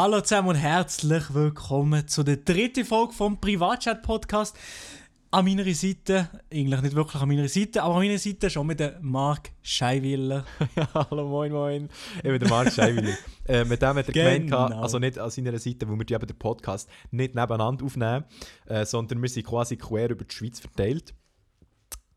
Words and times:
Hallo 0.00 0.20
zusammen 0.20 0.50
und 0.50 0.54
herzlich 0.54 1.34
willkommen 1.34 2.06
zu 2.06 2.22
der 2.22 2.36
dritten 2.36 2.84
Folge 2.84 3.12
vom 3.12 3.40
Privatchat-Podcast. 3.40 4.56
An 5.32 5.44
meiner 5.44 5.64
Seite, 5.74 6.28
eigentlich 6.52 6.82
nicht 6.82 6.94
wirklich 6.94 7.20
an 7.20 7.26
meiner 7.26 7.48
Seite, 7.48 7.82
aber 7.82 7.96
an 7.96 8.02
meiner 8.02 8.16
Seite 8.16 8.48
schon 8.48 8.68
mit 8.68 8.78
dem 8.78 8.92
Marc 9.00 9.50
Scheiwiller. 9.60 10.46
ja, 10.76 10.88
hallo, 10.94 11.26
moin, 11.26 11.50
moin. 11.50 11.88
Ich 12.18 12.22
bin 12.22 12.38
der 12.38 12.48
Marc 12.48 12.70
Scheiwiller. 12.72 13.12
äh, 13.48 13.64
mit 13.64 13.82
dem 13.82 13.96
hat 13.96 14.06
er 14.06 14.12
Genau. 14.12 14.68
gemeint, 14.68 14.80
also 14.80 15.00
nicht 15.00 15.18
an 15.18 15.30
seiner 15.32 15.58
Seite, 15.58 15.88
wo 15.88 15.96
wir 15.98 16.08
eben 16.08 16.26
den 16.28 16.38
Podcast 16.38 16.88
nicht 17.10 17.34
nebeneinander 17.34 17.84
aufnehmen, 17.84 18.24
äh, 18.66 18.86
sondern 18.86 19.20
wir 19.20 19.28
sind 19.28 19.48
quasi 19.48 19.76
quer 19.76 20.10
über 20.10 20.24
die 20.24 20.32
Schweiz 20.32 20.60
verteilt. 20.60 21.12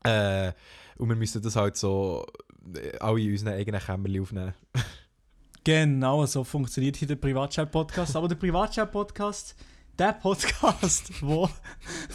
Äh, 0.04 0.52
und 0.98 1.08
wir 1.08 1.16
müssen 1.16 1.42
das 1.42 1.56
halt 1.56 1.76
so 1.76 2.24
äh, 2.76 2.96
alle 2.98 3.20
in 3.22 3.32
unseren 3.32 3.54
eigenen 3.54 3.80
Kämmerchen 3.80 4.22
aufnehmen. 4.22 4.54
Genau, 5.64 6.26
so 6.26 6.42
funktioniert 6.42 6.96
hier 6.96 7.06
der 7.06 7.16
Privatchat-Podcast. 7.16 8.16
Aber 8.16 8.26
der 8.26 8.34
Privatchat-Podcast, 8.34 9.54
der 10.02 10.14
Podcast, 10.14 11.12
wo, 11.22 11.48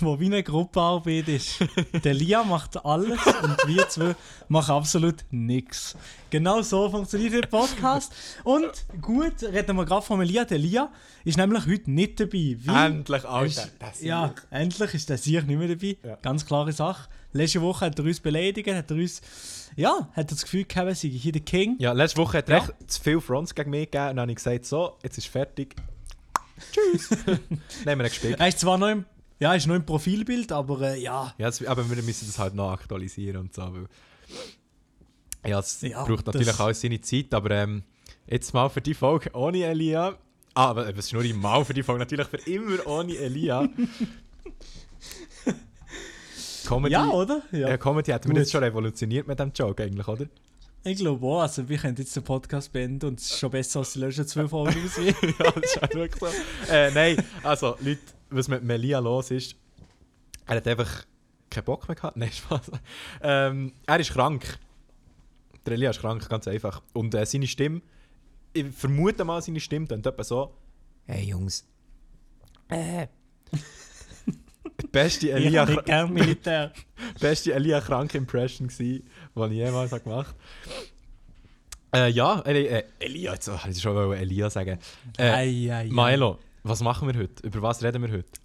wo 0.02 0.20
wie 0.20 0.26
eine 0.26 0.44
Gruppenarbeit 0.44 1.30
ist. 1.30 1.60
Der 2.04 2.14
Lia 2.14 2.44
macht 2.44 2.84
alles 2.86 3.18
und 3.26 3.58
wir 3.66 3.88
zwei 3.88 4.14
machen 4.50 4.76
absolut 4.76 5.24
nichts. 5.32 5.96
Genau 6.30 6.62
so 6.62 6.90
funktioniert 6.90 7.34
der 7.34 7.48
Podcast. 7.48 8.12
Und 8.44 8.68
gut, 9.02 9.42
reden 9.42 9.78
wir 9.78 9.86
gerade 9.86 10.02
von 10.06 10.20
Lia. 10.22 10.44
Der 10.44 10.58
Lia 10.58 10.92
ist 11.24 11.38
nämlich 11.38 11.66
heute 11.66 11.90
nicht 11.90 12.20
dabei. 12.20 12.58
Endlich, 12.88 13.24
Alter. 13.24 13.70
Das 13.80 14.02
Ja, 14.02 14.34
endlich 14.50 14.94
ist 14.94 15.10
der 15.10 15.18
Sieg 15.18 15.48
nicht 15.48 15.58
mehr 15.58 15.70
dabei. 15.70 15.96
Ja. 16.04 16.18
Ganz 16.22 16.46
klare 16.46 16.74
Sache. 16.74 17.08
Letzte 17.32 17.62
Woche 17.62 17.86
hat 17.86 17.98
er 17.98 18.04
uns 18.04 18.20
beleidigt, 18.20 18.70
hat 18.70 18.92
er 18.92 18.98
uns, 18.98 19.22
ja, 19.78 20.10
hat 20.14 20.30
das 20.30 20.42
Gefühl 20.42 20.66
gehabt, 20.66 20.90
er 20.90 20.96
sei 20.96 21.08
hier 21.08 21.32
der 21.32 21.42
King. 21.42 21.78
Ja, 21.80 21.94
letzte 21.94 22.18
Woche 22.20 22.40
hat 22.40 22.50
er 22.50 22.58
Ja. 22.58 22.64
echt 22.64 22.92
zu 22.92 23.02
viele 23.02 23.22
Fronts 23.22 23.56
gegen 23.56 23.70
mich 23.70 23.90
gegeben 23.92 24.10
und 24.10 24.16
dann 24.18 24.20
habe 24.24 24.32
ich 24.32 24.38
gesagt, 24.38 24.66
so, 24.66 24.98
jetzt 25.04 25.18
ist 25.18 25.28
fertig. 25.28 25.74
Tschüss. 26.72 27.10
Nein, 27.26 27.40
wir 27.86 27.92
haben 27.92 28.04
gespielt. 28.04 28.40
Er 28.40 28.48
ist 28.48 28.60
zwar 28.60 28.78
noch 28.78 28.90
im, 28.90 29.06
ja, 29.40 29.54
ist 29.54 29.68
noch 29.68 29.76
im 29.76 29.86
Profilbild, 29.86 30.52
aber 30.52 30.82
äh, 30.82 31.00
ja, 31.02 31.34
Ja, 31.38 31.48
das, 31.48 31.64
aber 31.66 31.90
wir 31.90 32.02
müssen 32.04 32.28
das 32.28 32.40
halt 32.40 32.56
noch 32.56 32.72
aktualisieren 32.72 33.38
und 33.38 33.54
so. 33.54 33.62
Weil, 33.62 33.88
ja, 35.46 35.60
es 35.60 35.82
Ja, 35.82 36.04
braucht 36.04 36.26
natürlich 36.26 36.60
alles 36.60 36.82
seine 36.82 37.00
Zeit, 37.02 37.34
aber 37.34 37.52
ähm, 37.52 37.84
jetzt 38.26 38.54
mal 38.54 38.70
für 38.70 38.82
die 38.82 38.94
Folge 38.94 39.30
ohne 39.34 39.64
Elia. 39.64 40.18
Ah, 40.54 40.70
aber 40.70 40.90
es 40.90 40.98
ist 40.98 41.14
nur 41.14 41.24
mal 41.36 41.64
für 41.64 41.74
die 41.74 41.84
Folge, 41.84 42.00
natürlich 42.00 42.28
für 42.28 42.38
immer 42.50 42.86
ohne 42.88 43.16
Elia. 43.16 43.70
Comedy, 46.68 46.94
ja, 46.94 47.08
oder? 47.10 47.44
Ja. 47.52 47.70
ja. 47.70 47.78
Comedy 47.78 48.12
hat 48.12 48.28
man 48.28 48.36
jetzt 48.36 48.52
schon 48.52 48.64
revolutioniert 48.64 49.28
mit 49.28 49.40
dem 49.40 49.52
Joke 49.56 49.84
eigentlich, 49.84 50.08
oder? 50.08 50.26
Ich 50.84 50.98
glaube 50.98 51.26
auch, 51.26 51.42
also 51.42 51.68
wir 51.68 51.78
können 51.78 51.96
jetzt 51.98 52.16
den 52.16 52.24
Podcast 52.24 52.72
beenden 52.72 53.08
und 53.08 53.20
es 53.20 53.32
ist 53.32 53.40
schon 53.40 53.52
besser 53.52 53.80
als 53.80 53.94
die 53.94 54.00
letzten 54.00 54.26
zwei 54.28 54.48
Folgen 54.48 54.80
ja, 55.04 55.52
das 55.52 55.64
ist 55.64 55.82
halt 55.82 55.96
wirklich 55.96 56.22
so. 56.22 56.72
Äh, 56.72 56.92
nein, 56.92 57.24
also 57.44 57.76
Leute, 57.82 58.00
was 58.30 58.48
mit 58.48 58.64
Melia 58.64 59.00
los 59.00 59.32
ist, 59.32 59.56
er 60.46 60.56
hat 60.56 60.68
einfach 60.68 61.06
keinen 61.50 61.66
Bock 61.66 61.88
mehr 61.88 61.96
gehabt. 61.96 62.18
Nein, 62.18 62.32
Spaß. 62.32 62.72
Ähm, 63.22 63.74
er 63.86 64.00
ist 64.00 64.12
krank. 64.14 64.60
Der 65.66 65.74
Elia 65.74 65.90
ist 65.90 66.00
krank, 66.00 66.28
ganz 66.30 66.48
einfach. 66.48 66.82
Und 66.94 67.14
äh, 67.14 67.26
seine 67.26 67.48
Stimme, 67.48 67.82
ich 68.54 68.68
vermute 68.68 69.26
mal, 69.26 69.42
seine 69.42 69.60
Stimme 69.60 69.88
klingt 69.88 70.06
etwa 70.06 70.24
so: 70.24 70.54
Hey 71.06 71.26
Jungs. 71.26 71.68
Äh. 72.70 73.08
Beste 74.98 75.28
Ich 75.28 75.34
Elia, 75.36 75.64
nicht 75.64 75.86
gern 75.86 76.12
Militär. 76.12 76.72
beste 77.20 77.54
Elia 77.54 77.80
krank 77.82 78.16
Impression 78.16 78.68
gsi, 78.68 79.04
die 79.36 79.44
ich 79.44 79.52
jemals 79.52 79.92
gemacht 79.92 80.34
habe. 81.94 82.06
Äh, 82.06 82.10
ja, 82.10 82.40
äh, 82.40 82.84
Elia, 83.00 83.34
jetzt 83.34 83.48
wollte 83.48 83.70
ich 83.70 83.80
schon 83.80 84.14
Elia 84.14 84.50
sagen. 84.50 84.80
Äh, 85.20 85.24
Ei, 85.24 85.72
ei, 85.72 85.72
ei. 85.72 85.90
Milo, 85.92 86.40
was 86.64 86.82
machen 86.82 87.08
wir 87.08 87.22
heute? 87.22 87.46
Über 87.46 87.62
was 87.62 87.84
reden 87.84 88.02
wir 88.02 88.12
heute? 88.12 88.40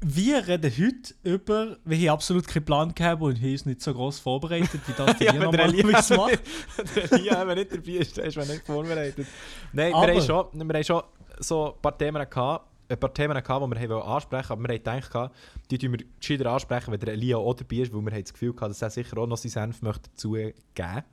Wir 0.00 0.48
reden 0.48 0.72
heute 0.72 1.14
über, 1.22 1.76
wir 1.84 1.96
haben 2.10 2.14
absolut 2.16 2.48
keinen 2.48 2.64
Plan 2.64 2.92
gehabt 2.92 3.22
und 3.22 3.40
haben 3.40 3.52
uns 3.52 3.66
nicht 3.66 3.82
so 3.82 3.94
gross 3.94 4.18
vorbereitet, 4.18 4.80
wie 4.84 4.92
das 4.96 5.16
der 5.18 5.32
wenn 5.32 5.40
der 5.42 5.68
normalerweise 5.68 6.16
macht. 6.16 6.40
der 6.96 7.12
Elia 7.12 7.42
eben 7.42 7.54
nicht 7.54 7.72
dabei 7.72 7.92
ist, 7.92 8.18
ist 8.18 8.36
man 8.36 8.48
nicht 8.48 8.66
vorbereitet. 8.66 9.28
Nein, 9.72 9.94
Aber- 9.94 10.08
wir 10.08 10.14
haben, 10.14 10.26
schon, 10.26 10.46
wir 10.54 10.74
haben 10.74 10.84
schon 10.84 11.02
so 11.38 11.72
ein 11.72 11.80
paar 11.80 11.96
Themen 11.96 12.28
gehabt, 12.28 12.66
ein 12.88 13.00
paar 13.00 13.12
Themen 13.12 13.42
gehabt, 13.42 13.74
die 13.74 13.88
wir 13.88 14.04
ansprechen 14.04 14.52
aber 14.52 14.62
wir 14.62 14.74
haben 14.74 15.00
gedacht, 15.02 15.32
die 15.70 15.78
tun 15.78 15.92
wir 15.92 16.04
gescheiter 16.20 16.50
ansprechen, 16.50 16.92
wenn 16.92 17.00
der 17.00 17.14
Elia 17.14 17.36
auch 17.36 17.54
dabei 17.54 17.76
ist, 17.76 17.92
weil 17.92 18.02
wir 18.02 18.12
haben 18.12 18.22
das 18.22 18.32
Gefühl 18.32 18.52
gehabt, 18.52 18.70
dass 18.70 18.82
er 18.82 18.90
sicher 18.90 19.18
auch 19.18 19.26
noch 19.26 19.36
seinen 19.36 19.50
Senf 19.50 19.82
möchte 19.82 20.10
dazugeben. 20.10 21.04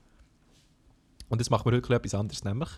Und 1.30 1.42
das 1.42 1.50
machen 1.50 1.72
wir 1.72 1.78
heute 1.78 1.94
etwas 1.94 2.14
anderes, 2.14 2.44
nämlich... 2.44 2.70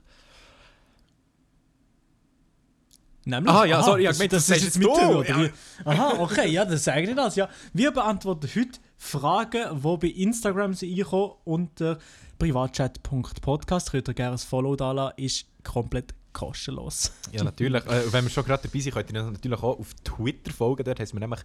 Nämlich, 3.28 3.52
Aha, 3.52 3.66
ja, 3.66 3.80
aha, 3.80 3.86
sorry, 3.86 4.04
das, 4.04 4.18
gemeint, 4.18 4.34
das, 4.34 4.46
das 4.46 4.58
ist 4.58 4.64
jetzt 4.66 4.76
jetzt 4.76 4.88
mit 4.88 4.88
du, 4.88 5.00
dir, 5.00 5.18
oder 5.18 5.46
ja. 5.46 5.50
Aha, 5.84 6.20
okay, 6.20 6.48
ja, 6.48 6.64
das 6.64 6.84
sage 6.84 7.10
ich 7.10 7.16
das, 7.16 7.36
ja. 7.36 7.50
Wir 7.74 7.90
beantworten 7.90 8.48
heute 8.56 8.80
Fragen, 8.98 9.82
die 9.82 9.98
bei 9.98 10.08
Instagram 10.10 10.76
sind 10.76 10.96
reinkommen 10.96 11.32
unter 11.44 11.98
privatchat.podcast. 12.38 13.92
Könnt 13.92 14.08
ihr 14.08 14.14
gerne 14.14 14.36
ein 14.36 14.38
Follow 14.38 14.76
da 14.76 14.92
lassen, 14.92 15.14
ist 15.18 15.48
komplett 15.64 16.14
kostenlos. 16.36 17.12
Ja, 17.32 17.44
natürlich. 17.44 17.84
äh, 17.86 18.12
wenn 18.14 18.26
wir 18.26 18.30
schon 18.30 18.44
gerade 18.44 18.68
dabei 18.68 18.80
sind, 18.80 18.94
könnt 18.94 19.12
ihr 19.12 19.24
natürlich 19.24 19.64
auch 19.64 19.80
auf 19.80 19.94
Twitter 20.04 20.52
folgen. 20.52 20.84
Dort 20.84 21.00
heißt 21.00 21.14
wir 21.14 21.20
nämlich 21.20 21.40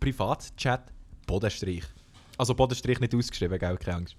privatchat 0.00 0.92
Bodenstrich. 1.26 1.84
Also 2.36 2.54
Bodenstrich 2.54 3.00
nicht 3.00 3.14
ausgeschrieben, 3.14 3.58
gell? 3.58 3.76
Keine 3.78 3.96
Angst. 3.98 4.16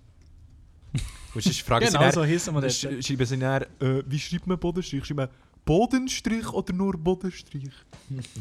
Und 1.35 1.43
sonst 1.43 1.61
fragen 1.61 1.85
Genau, 1.85 2.03
sie 2.03 2.11
so 2.11 2.23
hissen 2.23 2.53
wir 2.55 2.61
dann, 2.61 2.69
das. 2.69 2.77
sch 2.79 3.05
schreiben 3.05 3.25
sie 3.25 3.37
dann, 3.37 3.63
äh, 3.79 4.03
wie 4.05 4.19
schreibt 4.19 4.47
man 4.47 4.57
Bodenstrich? 4.57 5.05
Schreibt 5.05 5.17
man 5.17 5.29
Bodenstrich 5.65 6.47
oder 6.47 6.73
nur 6.73 6.97
Bodenstrich? 6.97 7.73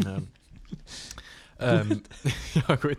ja. 0.04 0.18
ähm, 1.58 2.02
ja, 2.54 2.76
gut. 2.76 2.98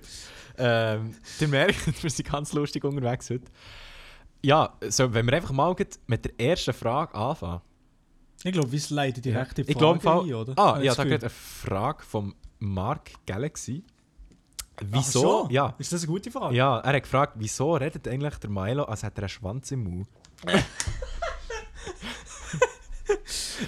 Ähm, 0.58 1.16
ihr 1.40 1.48
merkt, 1.48 2.04
wir 2.04 2.10
sind 2.10 2.30
ganz 2.30 2.52
lustig 2.54 2.84
unterwegs 2.84 3.30
heute. 3.30 3.46
Ja, 4.44 4.74
so, 4.90 5.14
wenn 5.14 5.26
wir 5.26 5.34
einfach 5.34 5.52
mal 5.52 5.76
mit 6.08 6.26
der 6.26 6.40
ersten 6.40 6.74
Frage 6.74 7.16
anfangen. 7.16 7.62
Ich 8.44 8.52
glaube, 8.52 8.72
wir 8.72 8.82
leiten 8.90 9.22
die 9.22 9.32
Frage 9.32 9.62
Ich 9.62 9.78
Fall- 9.78 10.22
ein, 10.22 10.34
oder? 10.34 10.54
Ah, 10.58 10.80
ja, 10.82 10.94
da 10.94 11.04
geht 11.04 11.24
eine 11.24 11.30
Frage 11.30 12.04
vom 12.04 12.36
Mark 12.60 13.12
Galaxy. 13.26 13.84
Wieso? 14.80 15.46
Ach. 15.46 15.52
Ja, 15.52 15.74
Ist 15.80 15.92
das 15.92 16.04
eine 16.04 16.12
gute 16.12 16.30
Frage? 16.30 16.56
ja, 16.56 16.78
er 16.80 16.94
hat 16.94 17.04
gefragt, 17.04 17.34
wieso 17.38 17.74
redet 17.76 18.08
eigentlich 18.08 18.36
der 18.36 18.50
Milo, 18.52 18.84
als 18.84 19.02
hätte 19.02 19.18
er 19.22 19.24
einen 19.24 19.30
Schwanz 19.30 19.72
im 19.72 19.84
Mund? 19.84 20.08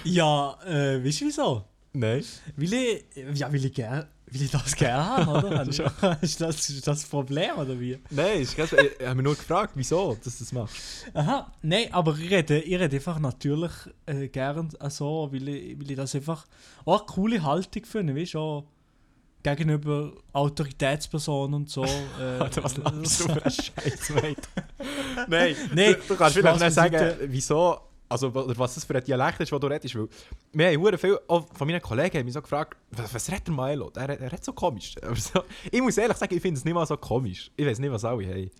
Ja, 0.04 0.56
äh, 0.64 1.04
weißt 1.04 1.20
du 1.22 1.24
wieso? 1.26 1.64
Nein. 1.92 2.24
Will 2.56 2.72
ich, 2.72 3.04
ja, 3.34 3.50
will 3.52 3.64
ich, 3.64 3.74
gern, 3.74 4.06
will 4.30 4.42
ich 4.42 4.50
das 4.50 4.74
gerne 4.74 5.04
haben, 5.04 5.28
oder? 5.28 5.62
ist, 6.22 6.40
das, 6.40 6.70
ist 6.70 6.86
das 6.86 7.04
Problem, 7.04 7.58
oder 7.58 7.78
wie? 7.78 7.98
Nein, 8.10 8.42
ich 8.42 8.58
habe 8.58 9.14
mich 9.14 9.24
nur 9.24 9.34
gefragt, 9.34 9.72
wieso 9.74 10.16
dass 10.22 10.38
du 10.38 10.44
das 10.44 10.52
machst. 10.52 10.76
Aha, 11.14 11.52
nein, 11.62 11.92
aber 11.92 12.16
ich 12.18 12.30
rede, 12.30 12.60
ich 12.60 12.78
rede 12.78 12.96
einfach 12.96 13.18
natürlich 13.18 13.72
äh, 14.06 14.28
gern 14.28 14.70
so, 14.88 15.28
weil 15.32 15.48
ich, 15.48 15.80
weil 15.80 15.90
ich 15.90 15.96
das 15.96 16.14
einfach 16.14 16.46
auch 16.84 16.98
eine 17.00 17.06
coole 17.06 17.42
Haltung 17.42 17.84
finde, 17.84 18.14
weißt 18.14 18.34
du, 18.34 18.64
gegenüber 19.42 20.12
Autoritätspersonen 20.32 21.54
und 21.54 21.70
so. 21.70 21.84
Äh, 22.20 22.38
Alter, 22.38 22.64
was 22.64 22.76
lachst 22.76 23.20
du 23.20 23.24
für 23.24 23.42
einen 23.42 23.50
Scheiß? 23.50 24.12
Nein, 25.28 25.56
Nee, 25.74 25.94
du, 25.94 26.00
du 26.08 26.16
kannst 26.16 26.36
vielleicht 26.36 26.60
nicht 26.60 26.72
sagen, 26.72 27.14
wieso, 27.28 27.78
also 28.10 28.34
was 28.34 28.74
das 28.74 28.84
für 28.84 28.94
ein 28.96 29.04
Dialekt 29.04 29.40
ist, 29.40 29.52
den 29.52 29.60
du 29.60 29.66
redest. 29.68 29.94
Weil 29.94 30.08
wir 30.52 30.66
haben 30.68 30.80
hure 30.82 30.98
viel, 30.98 31.18
auch 31.28 31.46
von 31.54 31.66
meinen 31.66 31.80
Kollegen 31.80 32.18
haben 32.18 32.24
mich 32.24 32.34
so 32.34 32.42
gefragt, 32.42 32.76
was, 32.90 33.14
was 33.14 33.30
redet 33.30 33.46
der 33.46 33.54
Milo? 33.54 33.88
Der, 33.90 34.06
der 34.08 34.20
redet 34.32 34.44
so 34.44 34.52
komisch. 34.52 34.94
Aber 35.02 35.16
so, 35.16 35.42
ich 35.70 35.80
muss 35.80 35.96
ehrlich 35.96 36.16
sagen, 36.16 36.34
ich 36.34 36.42
finde 36.42 36.58
es 36.58 36.64
nicht 36.64 36.74
mal 36.74 36.86
so 36.86 36.96
komisch. 36.96 37.50
Ich 37.56 37.64
weiß 37.64 37.78
nicht, 37.78 37.90
was 37.92 38.04
alle 38.04 38.26
haben. 38.26 38.50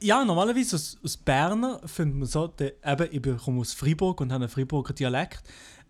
Ja, 0.00 0.24
normalerweise 0.24 0.76
aus, 0.76 0.96
aus 1.02 1.16
Berner 1.16 1.80
findet 1.86 2.16
man 2.18 2.26
so, 2.28 2.46
der, 2.46 2.74
eben, 2.84 3.08
ich 3.10 3.42
komme 3.42 3.60
aus 3.60 3.72
Freiburg 3.72 4.20
und 4.20 4.32
habe 4.32 4.44
einen 4.44 4.50
Freiburger 4.50 4.92
Dialekt. 4.94 5.42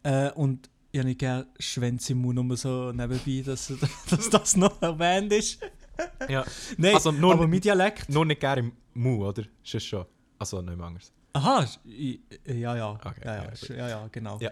Äh, 0.03 0.31
und 0.33 0.71
ich 0.93 0.99
habe 1.01 1.09
nicht 1.09 1.19
gerne 1.19 1.47
Schwänze 1.59 2.13
im 2.13 2.23
Mund, 2.23 2.59
so 2.59 2.93
nebenbei, 2.93 3.43
dass, 3.45 3.73
dass 4.11 4.31
das 4.31 4.57
noch 4.57 4.81
erwähnt 4.81 5.33
ist. 5.33 5.61
Ja. 6.29 6.45
Nein, 6.79 6.95
Also 6.95 7.11
nur- 7.13 7.35
aber 7.35 7.47
mein 7.49 7.61
Dialekt. 7.61 8.09
Nur 8.09 8.25
nicht 8.25 8.41
gerne 8.41 8.61
im 8.61 8.73
Mu, 8.95 9.27
oder? 9.27 9.43
Ist 9.65 9.85
schon? 9.85 10.07
Also 10.39 10.63
nicht 10.63 10.77
mehr 10.77 10.87
anders. 10.87 11.13
Aha, 11.39 11.67
ich, 11.85 12.21
ja, 12.47 12.77
ja. 12.77 12.91
Okay, 12.93 13.21
ja, 13.25 13.37
ja, 13.37 13.45
ja, 13.45 13.77
ja, 13.77 13.89
ja, 13.89 14.09
genau. 14.11 14.39
Ja. 14.41 14.51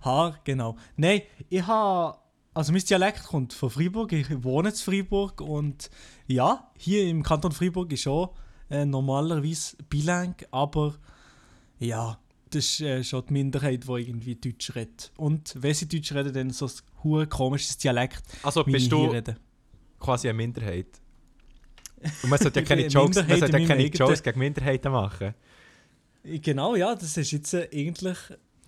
Haar, 0.00 0.38
genau. 0.44 0.76
Nein, 0.96 1.22
ich 1.50 1.66
habe. 1.66 2.18
Also, 2.54 2.72
mein 2.72 2.82
Dialekt 2.82 3.24
kommt 3.24 3.52
von 3.52 3.68
Freiburg. 3.68 4.12
Ich 4.12 4.42
wohne 4.42 4.70
in 4.70 4.74
Freiburg 4.74 5.40
und 5.40 5.90
ja, 6.26 6.70
hier 6.78 7.04
im 7.08 7.22
Kanton 7.22 7.52
Freiburg 7.52 7.92
ist 7.92 8.02
schon 8.02 8.28
äh, 8.70 8.86
normalerweise 8.86 9.76
bilang, 9.90 10.34
aber 10.50 10.94
ja, 11.78 12.18
das 12.50 12.64
ist 12.64 12.80
äh, 12.80 13.04
schon 13.04 13.26
die 13.26 13.32
Minderheit, 13.32 13.84
die 13.86 13.92
irgendwie 13.92 14.36
Deutsch 14.36 14.74
redet. 14.74 15.12
Und 15.16 15.54
wenn 15.60 15.74
sie 15.74 15.88
Deutsch 15.88 16.12
reden, 16.12 16.32
dann 16.32 16.50
so 16.50 16.70
ein 17.04 17.28
komisches 17.28 17.76
Dialekt. 17.76 18.22
Also 18.42 18.64
bist 18.64 18.90
du 18.90 19.00
hier 19.00 19.12
rede. 19.12 19.36
quasi 19.98 20.28
eine 20.28 20.36
Minderheit. 20.36 21.00
Und 22.22 22.30
man 22.30 22.38
sollte 22.38 22.60
ja 22.60 22.66
keine 22.68 22.86
Jokes, 22.86 23.16
man 23.16 23.38
sollte 23.38 23.52
ja 23.52 23.58
in 23.58 23.68
keine 23.68 23.86
Jokes 23.86 24.22
gegen 24.22 24.38
Minderheiten 24.38 24.92
machen. 24.92 25.34
Genau, 26.24 26.74
ja, 26.74 26.94
das 26.94 27.16
ist 27.16 27.30
jetzt 27.32 27.52
äh, 27.54 27.68
eigentlich. 27.72 28.16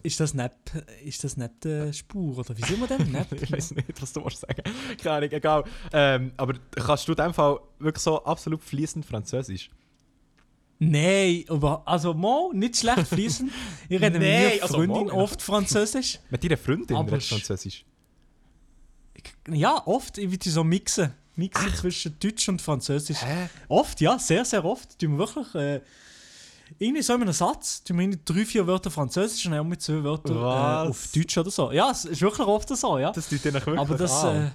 ist 0.03 0.20
das 0.20 0.35
nicht, 0.35 0.53
ist 1.05 1.25
das 1.25 1.37
nicht 1.37 1.64
äh, 1.64 1.93
Spur? 1.93 2.38
Oder 2.38 2.56
wie 2.56 2.62
soll 2.64 2.76
man 2.76 2.88
denn 2.88 3.11
nicht? 3.12 3.32
ich 3.32 3.50
weiß 3.50 3.70
nicht, 3.76 4.00
was 4.03 4.12
du 4.12 4.20
musst 4.20 4.41
sagen. 4.41 4.62
Keine 5.03 5.17
Ahnung, 5.17 5.31
egal. 5.32 5.64
Ähm, 5.93 6.32
aber 6.37 6.55
kannst 6.75 7.08
du 7.08 7.12
in 7.12 7.17
dem 7.17 7.32
Fall 7.35 7.58
wirklich 7.79 8.03
so 8.03 8.23
absolut 8.25 8.62
fließend 8.62 9.05
Französisch? 9.06 9.70
Nein, 10.79 11.44
aber 11.49 11.82
also 11.88 12.12
mal 12.12 12.50
nicht 12.53 12.76
schlecht 12.76 13.08
fließen. 13.08 13.50
Ich 13.88 13.99
rede 14.00 14.11
mit 14.19 14.20
Nee, 14.29 14.49
meiner 14.50 14.62
also 14.62 14.75
Freundin 14.75 15.06
mal. 15.06 15.12
oft 15.14 15.41
Französisch. 15.41 16.19
Mit 16.29 16.44
deiner 16.44 16.58
Freundin 16.58 16.94
Aber 16.97 17.12
redest 17.12 17.31
du 17.31 17.35
sch- 17.35 17.38
Französisch? 17.38 17.85
Ja, 19.50 19.82
oft. 19.87 20.19
Ich 20.19 20.31
will 20.31 20.38
so 20.44 20.62
mixen. 20.62 21.14
Mixen 21.37 21.75
zwischen 21.75 22.17
Deutsch 22.20 22.49
und 22.49 22.61
Französisch. 22.61 23.23
Hä? 23.23 23.49
Oft, 23.69 24.00
ja, 24.00 24.19
sehr, 24.19 24.44
sehr 24.44 24.64
oft. 24.64 24.99
Tun 24.99 25.12
wir 25.12 25.19
wirklich. 25.35 25.55
Äh, 25.55 25.81
irgendwie 26.78 27.02
so 27.02 27.14
in 27.14 27.22
einem 27.22 27.32
Satz, 27.32 27.82
irgendwie 27.88 28.18
drei, 28.24 28.44
vier 28.44 28.66
Wörter 28.66 28.90
Französisch 28.90 29.46
und 29.46 29.52
dann 29.52 29.68
mit 29.68 29.80
zwei 29.80 30.02
Wörtern 30.02 30.36
äh, 30.36 30.88
auf 30.88 31.08
Deutsch 31.14 31.38
oder 31.38 31.50
so. 31.50 31.72
Ja, 31.72 31.90
es 31.90 32.04
ist 32.04 32.20
wirklich 32.20 32.46
oft 32.46 32.68
so, 32.68 32.98
ja. 32.98 33.12
Das 33.12 33.28
tut 33.28 33.44
dir 33.44 33.52
wirklich 33.52 33.78
Aber 33.78 33.96
das. 33.96 34.24
an. 34.24 34.46
Äh, 34.46 34.50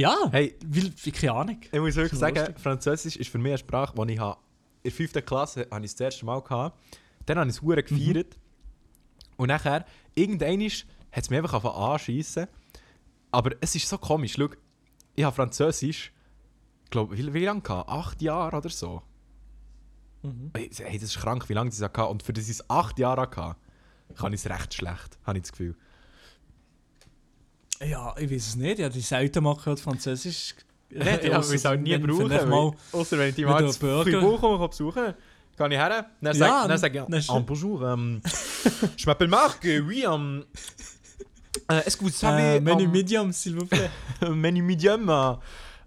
ja, 0.00 0.14
Hey, 0.30 0.54
weil, 0.66 0.92
ich 1.04 1.12
keine 1.12 1.32
Ahnung. 1.32 1.60
ich 1.72 1.80
muss 1.80 1.94
wirklich 1.96 2.18
sagen, 2.20 2.36
lustig. 2.36 2.60
Französisch 2.60 3.16
ist 3.16 3.30
für 3.30 3.38
mich 3.38 3.52
eine 3.52 3.58
Sprache, 3.58 3.94
die 4.06 4.12
ich 4.12 4.18
habe. 4.18 4.38
in 4.82 4.90
der 4.90 4.92
5. 4.92 5.24
Klasse 5.24 5.66
habe 5.70 5.84
ich 5.84 5.92
das 5.92 6.00
erste 6.00 6.26
Mal 6.26 6.42
gehabt. 6.42 6.78
Dann 7.24 7.38
habe 7.38 7.48
ich 7.48 7.56
es 7.56 7.62
hure 7.62 7.82
gefeiert. 7.82 8.36
Und 9.36 9.48
nachher, 9.48 9.84
irgendwann 10.14 10.60
hat 10.62 11.24
es 11.24 11.30
mich 11.30 11.38
einfach 11.38 11.64
anschiessen. 11.64 12.46
Aber 13.30 13.52
es 13.60 13.74
ist 13.74 13.88
so 13.88 13.96
komisch. 13.98 14.34
Schau, 14.38 14.48
ich 15.14 15.24
habe 15.24 15.34
Französisch, 15.34 16.12
glaube 16.90 17.16
wie, 17.16 17.32
wie 17.32 17.44
lange 17.44 17.62
gehabt? 17.62 17.88
Acht 17.88 18.20
Jahre 18.22 18.56
oder 18.56 18.68
so. 18.70 19.02
Mhm. 20.26 20.50
Hey, 20.54 20.98
das 20.98 21.10
ist 21.10 21.18
krank, 21.18 21.48
wie 21.48 21.52
lange 21.54 21.68
ich 21.70 21.76
es 21.76 21.82
hatte. 21.82 22.04
Und 22.06 22.22
für 22.22 22.32
das 22.32 22.44
ich 22.44 22.50
es 22.50 22.70
acht 22.70 22.98
Jahre 22.98 23.22
hatte, 23.22 23.56
kann 24.16 24.32
ich 24.32 24.44
es 24.44 24.50
recht 24.50 24.74
schlecht, 24.74 25.18
habe 25.24 25.38
ich 25.38 25.42
das 25.42 25.52
Gefühl. 25.52 25.74
Ja, 27.80 28.14
ich 28.18 28.30
weiß 28.30 28.48
es 28.48 28.56
nicht. 28.56 28.78
Ich 28.78 28.84
habe 28.84 28.94
die 28.94 29.00
selten 29.00 29.44
mal 29.44 29.54
gehört, 29.56 29.80
Französisch 29.80 30.54
reden. 30.90 31.30
Ja, 31.30 31.38
ausser 31.38 31.50
wir 31.50 31.56
es 31.56 31.64
halt 31.64 31.82
nie 31.82 31.98
brauchen. 31.98 32.28
Mal, 32.48 32.72
außer 32.92 33.18
wenn 33.18 33.28
ich 33.28 33.34
die 33.34 33.44
mal 33.44 33.62
Burger. 33.62 34.02
Fribourg 34.02 34.40
komme 34.40 34.68
besuchen 34.68 35.14
kann 35.56 35.72
ich 35.72 35.78
her. 35.78 36.06
Dann 36.20 36.36
Ja, 36.36 36.64
sage 36.64 36.68
dann 36.68 36.78
sag 36.78 36.94
ich, 36.94 37.02
dann 37.08 37.24
ah, 37.28 37.38
bonjour, 37.38 37.82
ähm, 37.90 38.20
je 38.96 39.06
m'appelle 39.06 39.28
Marc, 39.28 39.64
euh, 39.64 39.80
oui, 39.80 40.04
ähm, 40.06 40.44
euh, 41.70 41.80
est-ce 41.86 41.96
que 41.96 42.04
vous 42.04 42.10
savez... 42.10 42.56
äh, 42.56 42.60
Menü 42.60 42.84
ähm, 42.84 42.90
Medium, 42.92 43.32
s'il 43.32 43.56
vous 43.56 43.66
plaît. 43.66 43.90
Menu 44.20 44.62
medium. 44.62 45.08
äh, 45.08 45.36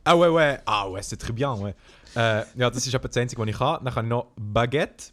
Ah 0.05 0.15
ouais, 0.15 0.29
ouais. 0.29 0.59
Ah 0.65 0.89
ouais, 0.89 1.03
c'est 1.03 1.17
très 1.17 1.33
bien, 1.33 1.53
ouais. 1.53 1.75
Äh, 2.19 2.43
ja, 2.55 2.69
das 2.69 2.85
ist 2.85 2.93
etwa 2.93 3.07
das 3.07 3.15
Einzige, 3.17 3.41
was 3.41 3.47
ich 3.49 3.57
kann. 3.57 3.83
Dann 3.83 3.93
kann 3.93 4.05
ich 4.05 4.09
noch 4.09 4.27
Baguette. 4.35 5.05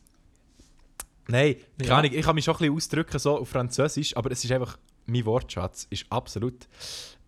Nein, 1.28 1.56
keine 1.78 1.88
Ja. 1.88 1.96
Ahnung, 1.98 2.10
ich 2.12 2.24
kann 2.24 2.34
mich 2.34 2.44
schon 2.44 2.54
ein 2.54 2.58
bisschen 2.58 2.74
ausdrücken 2.74 3.18
so 3.18 3.38
auf 3.38 3.48
Französisch, 3.48 4.16
aber 4.16 4.30
es 4.30 4.44
ist 4.44 4.50
einfach, 4.52 4.76
mein 5.06 5.24
Wortschatz 5.24 5.86
ist 5.90 6.06
absolut 6.10 6.66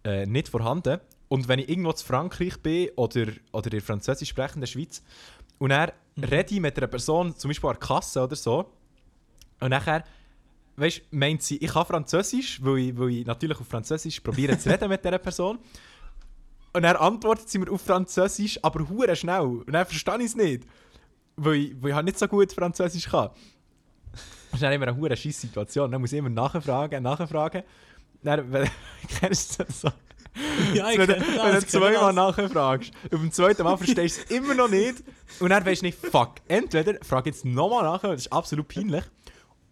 äh, 0.04 0.26
nicht 0.26 0.48
vorhanden. 0.48 1.00
Und 1.28 1.46
wenn 1.46 1.58
ich 1.58 1.69
irgendwo 1.69 1.92
zu 1.92 2.04
Frankreich 2.06 2.56
bin 2.62 2.88
oder, 2.96 3.26
oder 3.52 3.72
in 3.72 3.80
Französisch 3.80 4.28
sprechenden 4.30 4.66
Schweiz 4.66 5.02
und 5.58 5.70
dann 5.70 5.90
rede 6.16 6.54
ich 6.54 6.60
mit 6.60 6.76
einer 6.76 6.86
Person, 6.86 7.36
zum 7.36 7.50
Beispiel 7.50 7.70
an 7.70 7.76
der 7.78 7.86
Kasse 7.86 8.22
oder 8.22 8.36
so, 8.36 8.70
und 9.60 9.70
nachher, 9.70 10.04
weißt 10.76 10.98
du, 11.10 11.16
meint 11.16 11.42
sie, 11.42 11.56
ich 11.58 11.72
kann 11.72 11.84
Französisch, 11.84 12.60
weil 12.64 12.78
ich, 12.78 12.98
weil 12.98 13.10
ich 13.10 13.26
natürlich 13.26 13.60
auf 13.60 13.66
Französisch 13.69 14.20
probiere 14.20 14.58
zu 14.58 14.70
reden 14.70 14.88
mit 14.88 15.04
dieser 15.04 15.19
Person. 15.19 15.58
Und 16.73 16.82
dann 16.82 16.97
antwortet 16.97 17.49
sie 17.49 17.59
mir 17.59 17.70
auf 17.70 17.81
Französisch, 17.81 18.59
aber 18.62 18.88
hure 18.88 19.17
schnell. 19.17 19.41
Und 19.41 19.73
dann 19.73 19.87
verstehe 19.87 20.19
ich 20.19 20.26
es 20.26 20.37
nicht. 20.37 20.65
Weil 21.37 21.55
ich, 21.55 21.82
weil 21.82 21.91
ich 21.91 21.97
halt 21.97 22.05
nicht 22.06 22.19
so 22.19 22.29
gut 22.29 22.53
Französisch 22.53 23.09
kann. 23.09 23.31
Das 24.50 24.61
ist 24.61 24.62
dann 24.62 24.73
immer 24.73 24.88
eine 24.88 24.97
hure 24.97 25.15
scheisse 25.15 25.43
Situation. 25.43 25.91
Dann 25.91 26.00
muss 26.00 26.11
ich 26.11 26.19
immer 26.19 26.31
nachfragen, 26.31 27.03
nachfragen. 27.03 27.65
Dann, 28.23 28.50
wenn, 28.50 28.70
kennst 29.20 29.61
du 29.61 29.65
das 29.65 29.82
so? 29.82 29.91
ja, 30.75 30.91
ich 30.91 30.99
wenn, 30.99 31.09
das, 31.09 31.19
wenn 31.19 31.55
du 31.55 31.67
zweimal 31.67 32.12
nachfragst, 32.12 32.93
auf 33.12 33.21
dem 33.21 33.32
zweiten 33.32 33.62
Mal 33.62 33.76
verstehst 33.76 34.19
du 34.19 34.23
es 34.23 34.31
immer 34.31 34.55
noch 34.55 34.69
nicht 34.69 35.03
und 35.41 35.50
dann 35.50 35.64
weißt 35.64 35.82
du 35.82 35.87
nicht, 35.87 35.99
fuck, 35.99 36.37
entweder 36.47 36.94
frage 37.05 37.31
jetzt 37.31 37.44
nochmal 37.44 37.82
nach, 37.82 38.03
das 38.03 38.23
ist 38.23 38.32
absolut 38.32 38.69
peinlich, 38.69 39.05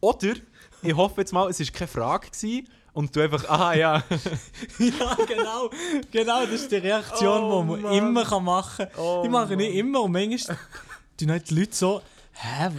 oder 0.01 0.35
ich 0.83 0.95
hoffe 0.95 1.21
jetzt 1.21 1.33
mal, 1.33 1.49
es 1.49 1.61
war 1.61 1.67
keine 1.67 1.89
Frage 1.89 2.31
gewesen 2.31 2.69
und 2.97 3.15
du 3.15 3.21
einfach, 3.21 3.47
aha, 3.47 3.75
ja, 3.75 4.03
Ja, 4.79 5.15
genau. 5.27 5.71
Genau, 6.11 6.41
das 6.47 6.63
ist 6.63 6.73
die 6.73 6.77
Reaktion, 6.77 7.43
Oh, 7.43 7.61
die 7.63 7.69
man 7.69 7.83
Mann. 7.83 7.93
immer 7.93 8.25
kann 8.25 8.43
machen 8.43 8.87
kann. 8.89 8.99
Oh, 8.99 9.21
die 9.23 9.29
mache 9.29 9.53
ich 9.53 9.59
nicht 9.59 9.75
immer 9.75 10.01
und 10.03 10.13
manchmal 10.13 10.57
halt 11.29 11.51
die 11.51 11.55
Leute 11.55 11.75
so, 11.77 12.01
hä, 12.33 12.71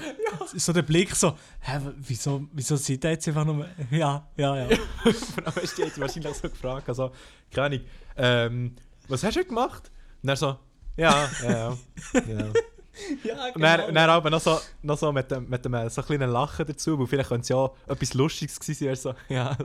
so 0.55 0.73
der 0.73 0.81
Blick 0.81 1.15
so, 1.15 1.37
hä, 1.59 1.79
wieso, 1.97 2.47
wieso 2.51 2.75
sieht 2.77 3.05
er 3.05 3.11
jetzt 3.11 3.27
einfach 3.27 3.45
nur, 3.45 3.67
ja, 3.91 4.27
ja, 4.35 4.55
ja. 4.57 4.67
Vor 5.03 5.45
allem 5.45 5.55
hast 5.61 5.77
du 5.77 5.83
jetzt 5.83 5.99
wahrscheinlich 6.01 6.33
so 6.33 6.49
gefragt, 6.49 6.89
also, 6.89 7.11
keine 7.53 7.65
Ahnung, 7.67 7.81
ähm, 8.17 8.75
was 9.07 9.23
hast 9.23 9.37
du 9.37 9.45
gemacht? 9.45 9.91
Und 10.23 10.29
er 10.29 10.35
so, 10.35 10.57
ja, 10.95 11.29
ja, 11.43 11.51
ja, 11.51 11.77
genau. 12.13 12.53
ja 13.23 13.45
Und 13.53 13.61
dann, 13.61 13.81
und 13.81 13.93
dann 13.93 14.09
aber 14.09 14.31
noch 14.31 14.41
so, 14.41 14.59
noch 14.81 14.97
so 14.97 15.11
mit, 15.11 15.29
dem, 15.29 15.47
mit 15.47 15.63
dem 15.63 15.75
äh, 15.75 15.87
so 15.91 16.01
ein 16.01 16.07
kleinen 16.07 16.31
Lachen 16.31 16.65
dazu, 16.65 16.97
weil 16.97 17.05
vielleicht 17.05 17.29
könnte 17.29 17.43
es 17.43 17.49
ja 17.49 17.69
etwas 17.87 18.15
Lustiges 18.15 18.59
gewesen 18.59 18.85
sein, 18.85 18.95
so, 18.95 19.13
ja, 19.31 19.55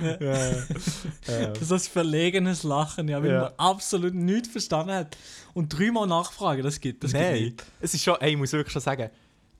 Ja. 0.00 0.20
ja. 0.20 1.54
So 1.60 1.74
ein 1.74 1.80
verlegenes 1.80 2.62
Lachen, 2.62 3.08
ja, 3.08 3.22
weil 3.22 3.30
Ja. 3.30 3.40
man 3.42 3.52
absolut 3.56 4.14
nichts 4.14 4.48
verstanden 4.48 4.92
hat. 4.92 5.16
Und 5.54 5.68
dreimal 5.76 6.06
nachfragen, 6.06 6.62
das 6.62 6.74
das 6.74 6.80
geht 6.80 7.02
Nein, 7.12 7.42
nicht. 7.44 7.64
es 7.80 7.94
ist 7.94 8.02
schon, 8.02 8.16
ey, 8.20 8.32
ich 8.32 8.36
muss 8.36 8.52
wirklich 8.52 8.72
schon 8.72 8.82
sagen, 8.82 9.10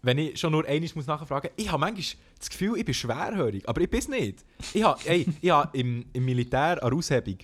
wenn 0.02 0.16
ich 0.18 0.40
schon 0.40 0.52
nur 0.52 0.64
einmal 0.66 0.90
muss 0.94 1.06
nachfragen 1.06 1.50
muss, 1.54 1.64
ich 1.64 1.70
habe 1.70 1.80
manchmal 1.80 2.18
das 2.38 2.48
Gefühl, 2.50 2.78
ich 2.78 2.84
bin 2.84 2.94
schwerhörig, 2.94 3.68
aber 3.68 3.80
ich 3.82 3.90
bin 3.90 3.98
es 4.00 4.08
nicht. 4.08 4.44
Ich 4.72 4.82
habe, 4.82 4.98
ey, 5.04 5.26
ich 5.40 5.50
habe 5.50 5.76
im, 5.78 6.06
im 6.12 6.24
Militär 6.24 6.76
der 6.76 6.92
Aushebung 6.92 7.36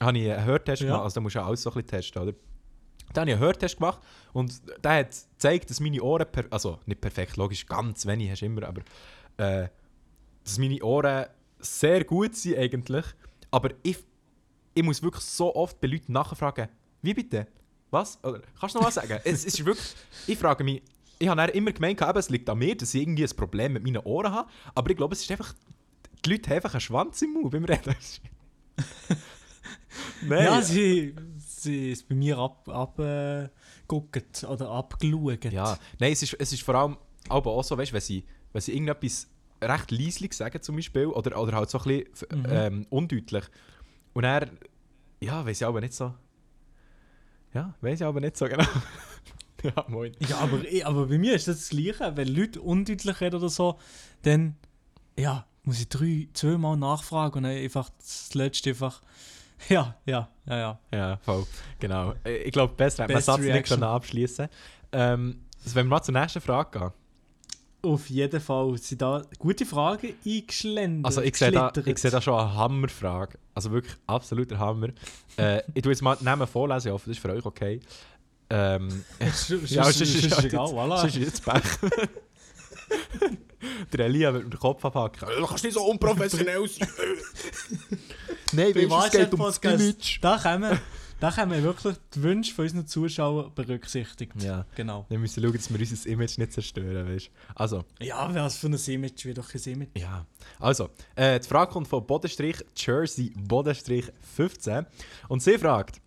habe 0.00 0.18
ich 0.18 0.30
einen 0.30 0.44
Hörtest 0.44 0.82
Ja. 0.82 0.88
gemacht, 0.88 1.04
also 1.04 1.14
da 1.14 1.20
musst 1.20 1.34
du 1.34 1.38
ja 1.38 1.46
alles 1.46 1.62
so 1.62 1.70
ein 1.70 1.74
bisschen 1.74 1.88
testen, 1.88 2.22
oder? 2.22 2.32
Dann 3.12 3.22
habe 3.22 3.30
ich 3.30 3.36
einen 3.36 3.44
Hörtest 3.44 3.76
gemacht 3.78 4.00
und 4.32 4.60
der 4.82 4.92
hat 4.98 5.10
gezeigt, 5.10 5.70
dass 5.70 5.80
meine 5.80 6.02
Ohren, 6.02 6.26
also 6.50 6.78
nicht 6.84 7.00
perfekt, 7.00 7.36
logisch, 7.36 7.64
ganz 7.66 8.04
wenig 8.06 8.30
hast 8.30 8.42
du 8.42 8.46
immer, 8.46 8.64
aber 8.64 8.82
äh, 9.38 9.68
dass 10.44 10.58
meine 10.58 10.82
Ohren 10.82 11.26
sehr 11.64 12.04
gut 12.04 12.34
sind 12.34 12.58
eigentlich, 12.58 13.04
aber 13.50 13.70
ich, 13.82 13.98
ich 14.74 14.82
muss 14.82 15.02
wirklich 15.02 15.24
so 15.24 15.54
oft 15.54 15.80
bei 15.80 15.88
Leuten 15.88 16.12
nachfragen, 16.12 16.68
wie 17.02 17.14
bitte? 17.14 17.46
Was? 17.90 18.18
Oder, 18.24 18.40
kannst 18.58 18.74
du 18.74 18.80
noch 18.80 18.86
was 18.86 18.94
sagen? 18.94 19.20
es, 19.24 19.32
es 19.44 19.58
ist 19.58 19.64
wirklich, 19.64 19.94
ich 20.26 20.38
frage 20.38 20.64
mich, 20.64 20.82
ich 21.18 21.28
habe 21.28 21.50
immer 21.52 21.72
gemeint, 21.72 22.02
eben, 22.02 22.18
es 22.18 22.28
liegt 22.28 22.48
an 22.48 22.58
mir, 22.58 22.76
dass 22.76 22.92
ich 22.94 23.02
irgendwie 23.02 23.24
ein 23.24 23.36
Problem 23.36 23.74
mit 23.74 23.84
meinen 23.84 23.98
Ohren 23.98 24.32
habe, 24.32 24.50
aber 24.74 24.90
ich 24.90 24.96
glaube, 24.96 25.14
es 25.14 25.22
ist 25.22 25.30
einfach, 25.30 25.54
die 26.24 26.30
Leute 26.30 26.50
haben 26.50 26.56
einfach 26.56 26.74
einen 26.74 26.80
Schwanz 26.80 27.22
im 27.22 27.34
Mund 27.34 27.50
beim 27.50 27.64
Reden. 27.64 27.94
Nein. 30.22 30.44
Ja, 30.44 30.62
sie, 30.62 31.14
sie 31.38 31.92
ist 31.92 32.08
bei 32.08 32.14
mir 32.14 32.36
abgeguckt 32.38 32.74
ab, 32.74 32.98
äh, 32.98 34.46
oder 34.46 34.70
abgeschaut. 34.70 35.44
Ja, 35.52 35.78
nein, 35.98 36.12
es 36.12 36.22
ist, 36.22 36.34
es 36.38 36.52
ist 36.52 36.62
vor 36.62 36.74
allem 36.74 36.96
aber 37.28 37.52
auch 37.52 37.64
so, 37.64 37.76
weißt, 37.78 37.92
wenn 37.92 38.00
sie, 38.00 38.24
wenn 38.52 38.60
sie 38.60 38.72
irgendetwas 38.72 39.28
recht 39.68 39.90
leislich 39.90 40.32
sagen 40.34 40.62
zum 40.62 40.76
Beispiel 40.76 41.06
oder, 41.06 41.40
oder 41.40 41.52
halt 41.56 41.70
so 41.70 41.78
ein 41.78 41.84
bisschen 41.84 42.28
Mhm. 42.32 42.46
ähm, 42.48 42.86
undeutlich 42.90 43.44
und 44.12 44.24
er 44.24 44.48
ja, 45.20 45.44
weiß 45.46 45.60
ich 45.60 45.66
aber 45.66 45.80
nicht 45.80 45.94
so 45.94 46.14
ja, 47.52 47.74
weiß 47.80 48.00
ich 48.00 48.06
aber 48.06 48.20
nicht 48.20 48.36
so 48.36 48.46
genau 48.46 48.64
ja, 49.62 49.84
moin 49.88 50.12
Ja, 50.28 50.38
aber, 50.38 50.64
ich- 50.64 50.84
aber 50.86 51.06
bei 51.06 51.18
mir 51.18 51.34
ist 51.34 51.48
das 51.48 51.58
das 51.58 51.68
Gleiche. 51.70 52.12
Wenn 52.16 52.28
Leute 52.28 52.60
undeutlich 52.60 53.20
reden 53.20 53.36
oder 53.36 53.48
so, 53.48 53.78
dann 54.22 54.56
ja, 55.16 55.46
muss 55.62 55.80
ich 55.80 55.88
drei, 55.88 56.28
zweimal 56.34 56.76
nachfragen 56.76 57.36
und 57.38 57.42
dann 57.44 57.52
einfach 57.52 57.88
das 57.98 58.34
letzte 58.34 58.70
einfach. 58.70 59.00
Ja, 59.68 59.96
ja, 60.04 60.28
ja, 60.46 60.56
ja. 60.58 60.80
ja, 60.92 61.16
voll, 61.18 61.46
genau 61.78 62.12
Äh, 62.24 62.38
ich 62.38 62.52
glaube, 62.52 62.74
besser 62.74 63.04
hätte 63.04 63.12
man 63.14 63.22
den 63.22 63.24
Satz 63.24 63.38
nicht 63.40 63.52
reaction. 63.54 63.80
können 63.80 63.88
abschließen 63.88 64.48
ähm, 64.92 65.40
also 65.62 65.74
wenn 65.76 65.86
wir 65.86 65.90
mal 65.90 66.02
zur 66.02 66.12
nächsten 66.12 66.40
Frage 66.42 66.78
gehen 66.78 66.90
Auf 67.84 68.08
jeden 68.10 68.40
Fall 68.40 68.76
sind 68.78 69.00
da 69.02 69.22
gute 69.38 69.64
Fragen 69.66 70.14
eingeschlendert. 70.24 71.06
also 71.06 71.20
ich 71.22 71.36
sehe 71.36 71.52
da, 71.52 71.72
ich 71.84 71.98
sehe 71.98 72.10
da 72.10 72.20
schon 72.20 72.34
eine 72.38 72.54
Hammerfrage 72.54 73.38
also 73.54 73.70
wirklich 73.70 73.94
absoluter 74.06 74.58
Hammer 74.58 74.88
äh, 75.36 75.62
ich 75.74 75.82
tue 75.82 75.92
jetzt 75.92 76.02
mal 76.02 76.16
die 76.16 76.24
Namen 76.24 76.46
vorlesen, 76.46 76.88
ich 76.88 76.92
hoffe, 76.92 77.08
das 77.10 77.16
ist 77.18 77.22
für 77.22 77.30
euch 77.32 77.44
okay 77.44 77.80
ähm, 78.50 79.04
Ja, 79.66 79.88
ist- 79.88 80.00
es 80.00 80.14
ist, 80.14 80.44
egal, 80.44 80.66
voilà. 80.68 81.06
ist 81.06 81.16
jetzt 81.16 81.44
Pech. 81.44 81.62
Der 83.92 84.06
Elia 84.06 84.32
wird 84.34 84.44
mit 84.44 84.52
dem 84.52 84.60
Kopf 84.60 84.84
abhacken. 84.84 85.26
Du 85.38 85.46
kannst 85.46 85.64
nicht 85.64 85.72
so 85.74 85.84
unprofessionell 85.84 86.68
sein. 86.68 86.88
Nein, 88.52 88.74
weißt 88.74 89.14
du, 89.14 89.18
es 89.18 89.30
geht 89.30 89.32
ums 89.34 89.58
Image. 89.58 90.18
Da 90.20 90.36
kommen, 90.38 90.78
da 91.24 91.30
kommen 91.30 91.62
wirklich 91.62 91.96
die 92.14 92.22
Wünsche 92.22 92.52
von 92.54 92.64
unseren 92.66 92.86
Zuschauern 92.86 93.50
berücksichtigt. 93.54 94.32
Ja, 94.42 94.66
Genau. 94.74 95.06
wir 95.08 95.18
müssen 95.18 95.42
schauen, 95.42 95.54
dass 95.54 95.72
wir 95.72 95.80
unser 95.80 96.06
Image 96.10 96.36
nicht 96.36 96.52
zerstören, 96.52 97.08
weißt. 97.08 97.30
Also, 97.54 97.82
Ja, 97.98 98.28
was 98.34 98.58
für 98.58 98.66
ein 98.66 98.74
Image, 98.74 99.24
wie 99.24 99.32
doch 99.32 99.48
kein 99.48 99.62
Image. 99.62 99.88
ja. 99.96 100.26
Also, 100.60 100.90
äh, 101.16 101.40
die 101.40 101.48
Frage 101.48 101.72
kommt 101.72 101.88
von 101.88 102.06
Bodenstrich 102.06 102.62
Jersey 102.76 103.32
Bodenstrich 103.38 104.04
15. 104.36 104.84
Und 105.28 105.42
sie 105.42 105.56
fragt, 105.56 106.02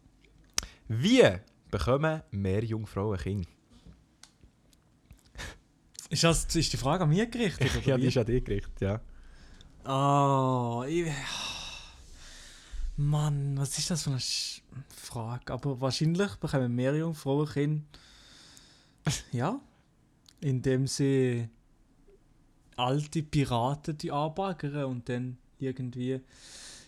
wie 0.88 1.24
bekommen 1.72 2.22
mehr 2.30 2.64
Jungfrauen 2.64 3.18
Kinder? 3.18 3.50
Ist, 6.12 6.24
das, 6.24 6.46
ist 6.56 6.72
die 6.72 6.78
Frage 6.78 7.06
an 7.06 7.10
mich 7.10 7.32
gerichtet? 7.32 7.72
Ja, 7.88 7.98
die 7.98 8.06
ist 8.06 8.18
an 8.18 8.26
dich 8.28 8.46
gerichtet, 8.46 8.82
ja. 8.82 9.02
Oh, 9.84 10.84
ich, 10.88 11.08
Mann, 12.98 13.58
was 13.58 13.78
ist 13.78 13.92
das 13.92 14.04
für 14.04 14.10
eine 14.10 14.20
Sch 14.20 14.62
Frage? 14.90 15.54
Aber 15.54 15.80
wahrscheinlich 15.80 16.36
bekommen 16.36 16.76
mehr 16.76 16.96
Jungfrauen 16.96 17.48
Kinder. 17.48 17.84
Ja, 19.32 19.62
indem 20.42 20.86
sie 20.86 21.48
alte 22.76 23.24
Piraten 23.24 23.98
die 23.98 24.12
anbaggern 24.12 24.86
und 24.86 25.08
dann 25.08 25.38
irgendwie 25.60 26.20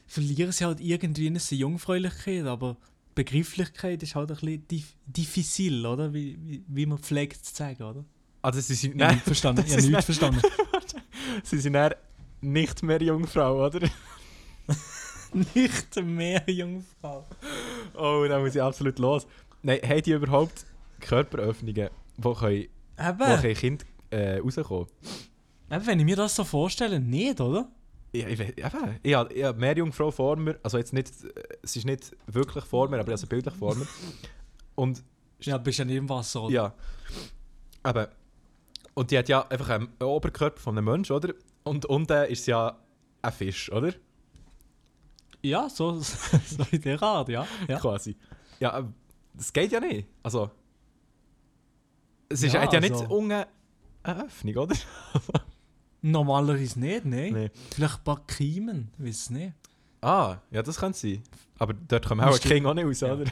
verlieren 0.06 0.52
sie 0.52 0.66
halt 0.66 0.82
irgendwie 0.82 1.28
eine 1.28 1.40
Jungfräulichkeit, 1.40 2.46
aber 2.46 2.78
Begrifflichkeit 3.16 4.02
ist 4.04 4.16
halt 4.16 4.32
ein 4.32 4.38
bisschen 4.38 4.68
dif 4.68 4.96
diffizil, 5.06 5.86
oder? 5.86 6.14
Wie, 6.14 6.38
wie, 6.42 6.64
wie 6.68 6.86
man 6.86 6.98
pflegt 6.98 7.46
zu 7.46 7.56
sagen, 7.56 7.84
oder? 7.84 8.06
Also 8.42 8.60
sie 8.62 8.76
sind, 8.76 8.96
nicht 8.96 9.22
verstanden. 9.22 9.64
Ich 9.66 9.68
das 9.74 9.84
habe 9.84 9.92
nichts 9.92 10.06
verstanden. 10.06 10.42
sie 11.44 11.60
sind 11.60 11.76
eher 11.76 11.96
nicht 12.42 12.84
mehr 12.84 13.02
Jungfrau, 13.02 13.66
oder? 13.66 13.90
nicht 15.56 15.96
mehr 16.04 16.44
Jungfrau. 16.48 17.26
Oh, 17.96 18.26
da 18.28 18.40
muss 18.40 18.56
ich 18.56 18.62
absolut 18.62 18.98
los. 19.00 19.28
Nein, 19.62 19.80
haben 19.84 20.02
die 20.02 20.12
überhaupt 20.12 20.66
Körperöffnungen, 21.00 21.90
wo 22.18 22.34
können, 22.34 22.68
wo 22.98 23.04
Eben, 23.04 23.42
können 23.42 23.56
Kinder 23.56 23.86
äh, 24.10 24.38
rauskommen? 24.40 24.88
eben, 25.72 25.86
wenn 25.88 26.00
ich 26.00 26.06
mir 26.06 26.16
das 26.16 26.36
so 26.36 26.44
vorstelle, 26.44 27.00
nicht, 27.00 27.40
oder? 27.42 27.70
Ja, 28.12 28.28
ich, 28.28 28.40
eben, 28.40 28.54
ich 29.04 29.14
habe 29.16 29.30
ich 29.34 29.44
habe 29.44 29.60
mehr 29.60 29.78
Jungfrau 29.78 30.10
vor 30.12 30.36
mir, 30.36 30.58
also 30.64 30.78
jetzt 30.78 30.94
nicht, 30.94 31.12
es 31.62 31.76
ist 31.76 31.86
nicht 31.86 32.16
wirklich 32.28 32.64
vor 32.66 32.90
mir, 32.90 33.00
aber 33.00 33.12
also 33.12 33.28
bildlich 33.28 33.54
vor 33.56 33.76
mir. 33.76 33.88
Und 34.76 35.04
Ja, 35.42 35.58
bist 35.58 35.80
ja 35.80 35.86
nicht 35.86 35.98
im 35.98 36.10
Wasser, 36.10 36.44
oder? 36.44 36.54
ja, 36.54 36.74
aber 37.84 38.10
und 38.96 39.12
die 39.12 39.18
hat 39.18 39.30
ja 39.30 39.48
einfach 39.48 39.70
einen 39.70 39.90
Oberkörper 40.02 40.60
von 40.60 40.78
einem 40.78 40.86
Menschen, 40.86 41.16
oder? 41.16 41.34
Und 41.64 41.86
unten 41.86 42.26
ist 42.26 42.48
ja 42.48 42.78
ein 43.22 43.32
Fisch, 43.32 43.72
oder? 43.72 43.94
Ja, 45.42 45.70
so, 45.70 46.00
so 46.00 46.08
in 46.72 46.82
der 46.82 47.02
Art, 47.02 47.30
ja. 47.30 47.46
ja. 47.68 47.80
Quasi. 47.80 48.16
Ja, 48.60 48.74
aber 48.74 48.92
das 49.34 49.52
geht 49.54 49.72
ja 49.72 49.80
nicht. 49.80 50.08
Also, 50.24 50.50
es 52.28 52.44
ist, 52.44 52.54
Ja, 52.54 52.62
hat 52.62 52.74
ja 52.74 52.80
nicht 52.80 52.92
also- 52.94 53.06
unten 53.16 53.32
eine 53.32 54.26
Öffnung, 54.26 54.56
oder? 54.58 54.76
Normalerweise 56.02 56.80
nicht, 56.80 57.06
ne? 57.06 57.32
Nee. 57.32 57.52
Vielleicht 57.74 57.98
ein 58.00 58.04
paar 58.04 58.26
Kiemen, 58.26 58.92
weiß 58.98 59.16
es 59.16 59.30
nicht. 59.30 59.54
Ah, 60.02 60.38
ja, 60.52 60.64
das 60.64 60.78
könnte 60.78 60.98
sein. 60.98 61.22
Aber 61.58 61.74
dort 61.74 62.06
kommen 62.08 62.22
auch 62.22 62.40
Kinder 62.40 62.70
auch 62.70 62.74
nicht 62.74 62.86
raus, 62.86 63.00
Ja. 63.02 63.14
oder? 63.14 63.26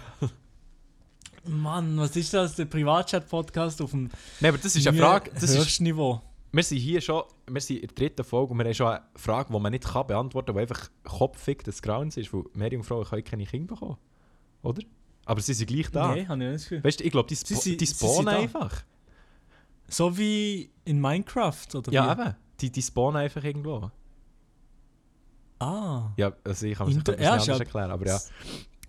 Mann, 1.45 1.97
was 1.97 2.13
ist 2.17 2.33
das? 2.33 2.55
Der 2.55 2.65
Privatchat-Podcast 2.65 3.81
auf 3.81 3.91
dem 3.91 4.09
Nein, 4.41 4.49
aber 4.49 4.57
das 4.57 4.75
ist 4.75 4.85
eine 4.85 4.97
Frage. 4.99 5.31
Das 5.33 5.43
ist, 5.49 5.79
Niveau. 5.79 6.21
Wir 6.51 6.63
sind 6.63 6.77
hier 6.77 7.01
schon, 7.01 7.23
wir 7.47 7.61
sind 7.61 7.77
in 7.77 7.87
der 7.87 7.95
dritten 7.95 8.23
Folge 8.23 8.51
und 8.53 8.59
wir 8.59 8.65
haben 8.65 8.73
schon 8.73 8.87
eine 8.87 9.03
Frage, 9.15 9.53
die 9.53 9.59
man 9.59 9.71
nicht 9.71 9.85
kann 9.85 10.07
beantworten 10.07 10.47
kann, 10.47 10.55
die 10.55 10.61
einfach 10.61 10.89
kopfig 11.03 11.63
des 11.63 11.81
Grauens 11.81 12.17
ist, 12.17 12.33
weil 12.33 12.43
mehr 12.53 12.71
Jungfrauen 12.71 13.05
können 13.05 13.23
keine 13.23 13.45
Kinder 13.45 13.75
bekommen. 13.75 13.97
Oder? 14.61 14.81
Aber 15.25 15.41
sie 15.41 15.53
sind 15.53 15.67
gleich 15.67 15.89
da. 15.91 16.13
Nee, 16.13 16.25
habe 16.25 16.41
ich 16.43 16.49
nicht 16.49 16.55
das 16.55 16.63
Gefühl. 16.63 16.83
Weißt 16.83 16.99
du, 16.99 17.03
ich 17.03 17.11
glaube, 17.11 17.27
die, 17.27 17.35
spo 17.35 17.55
Sie 17.55 17.75
die 17.75 17.85
spawnen 17.85 18.29
einfach. 18.29 18.83
So 19.89 20.17
wie 20.17 20.71
in 20.85 21.01
Minecraft, 21.01 21.75
oder 21.75 21.91
Ja, 21.91 22.17
wie? 22.17 22.21
eben. 22.21 22.35
Die, 22.61 22.71
die 22.71 22.81
spawnen 22.81 23.21
einfach 23.21 23.43
irgendwo. 23.43 23.91
Ah. 25.59 26.11
Ja, 26.17 26.33
also 26.43 26.65
ich 26.65 26.77
kann 26.77 26.89
es 26.89 26.95
nicht 26.95 27.19
ja, 27.19 27.33
anders 27.33 27.47
erklären, 27.59 27.91
aber 27.91 28.05
ja. 28.05 28.19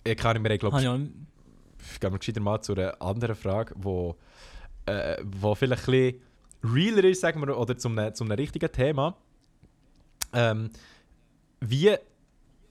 Ich 0.05 0.17
kann 0.17 0.41
mir, 0.41 0.59
glaube 0.59 0.79
ich, 0.79 0.85
gehen 0.85 2.13
wir 2.13 2.19
gescheiter 2.19 2.41
mal 2.41 2.61
zu 2.61 2.75
einer 2.75 3.01
anderen 3.01 3.35
Frage, 3.35 3.75
wo, 3.77 4.17
äh, 4.87 5.17
wo 5.25 5.55
vielleicht 5.55 5.89
ein 5.89 5.93
bisschen 5.93 6.23
realer 6.63 7.05
ist, 7.05 7.21
sagen 7.21 7.41
wir, 7.47 7.57
oder 7.57 7.77
zum 7.77 7.99
zum 8.15 8.31
richtigen 8.33 8.71
Thema. 8.71 9.17
Ähm, 10.33 10.71
wie 11.61 11.95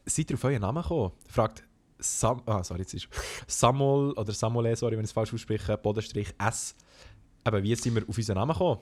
seid 0.06 0.30
ihr 0.30 0.36
auf 0.36 0.44
euren 0.44 0.62
Namen 0.62 0.82
gekommen? 0.82 1.12
Fragt 1.30 1.64
Sam 2.00 2.42
ah, 2.46 2.64
sorry, 2.64 2.82
jetzt 2.82 2.94
ist 2.94 3.08
Samuel 3.48 4.12
oder 4.14 4.32
Samuel, 4.32 4.76
sorry, 4.76 4.94
wenn 4.98 5.04
ich 5.04 5.10
es 5.10 5.14
falsch 5.14 5.34
ausspreche, 5.34 5.78
Bodenstrich 5.78 6.34
S. 6.38 6.76
Aber 7.44 7.64
wie 7.64 7.74
sind 7.76 7.96
wir 7.96 8.08
auf 8.08 8.16
unseren 8.18 8.36
Namen 8.36 8.54
gekommen? 8.54 8.80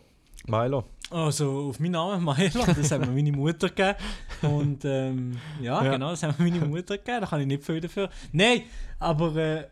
Milo. 0.47 0.83
Also 1.09 1.69
auf 1.69 1.79
meinen 1.79 1.91
Namen 1.93 2.24
Milo, 2.24 2.65
das 2.65 2.91
hat 2.91 3.01
mir 3.01 3.07
meine 3.07 3.31
Mutter 3.31 3.69
gegeben. 3.69 3.95
Und 4.41 4.83
ähm, 4.85 5.38
ja, 5.62 5.83
Ja. 5.83 5.91
genau, 5.91 6.09
das 6.12 6.24
hat 6.24 6.38
mir 6.38 6.51
meine 6.51 6.65
Mutter 6.65 6.97
gegeben. 6.97 7.21
Da 7.21 7.27
kann 7.27 7.41
ich 7.41 7.47
nicht 7.47 7.63
viel 7.63 7.79
dafür. 7.79 8.09
Nein, 8.31 8.63
aber 9.00 9.35
äh, 9.35 9.67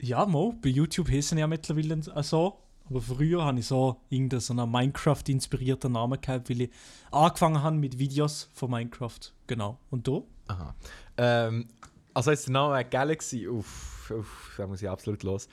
ja, 0.00 0.24
Mo, 0.26 0.54
bei 0.60 0.70
YouTube 0.70 1.10
heißen 1.10 1.36
ja 1.38 1.46
mittlerweile 1.46 2.00
so. 2.22 2.58
Aber 2.88 3.00
früher 3.00 3.44
habe 3.44 3.58
ich 3.58 3.66
so 3.66 4.00
irgendeinen 4.10 4.70
Minecraft-inspirierten 4.70 5.92
Namen 5.92 6.20
gehabt, 6.20 6.48
weil 6.50 6.62
ich 6.62 6.70
angefangen 7.10 7.62
habe 7.62 7.76
mit 7.76 7.98
Videos 7.98 8.48
von 8.54 8.70
Minecraft. 8.70 9.18
Genau. 9.46 9.78
Und 9.90 10.06
du? 10.06 10.26
Aha. 10.46 10.74
Ähm, 11.16 11.68
also 12.14 12.30
jetzt 12.30 12.46
der 12.46 12.52
Name 12.52 12.84
Galaxy, 12.84 13.48
uff, 13.48 14.10
uff, 14.10 14.54
da 14.56 14.66
muss 14.66 14.82
ich 14.82 14.88
absolut 14.88 15.22
los. 15.22 15.48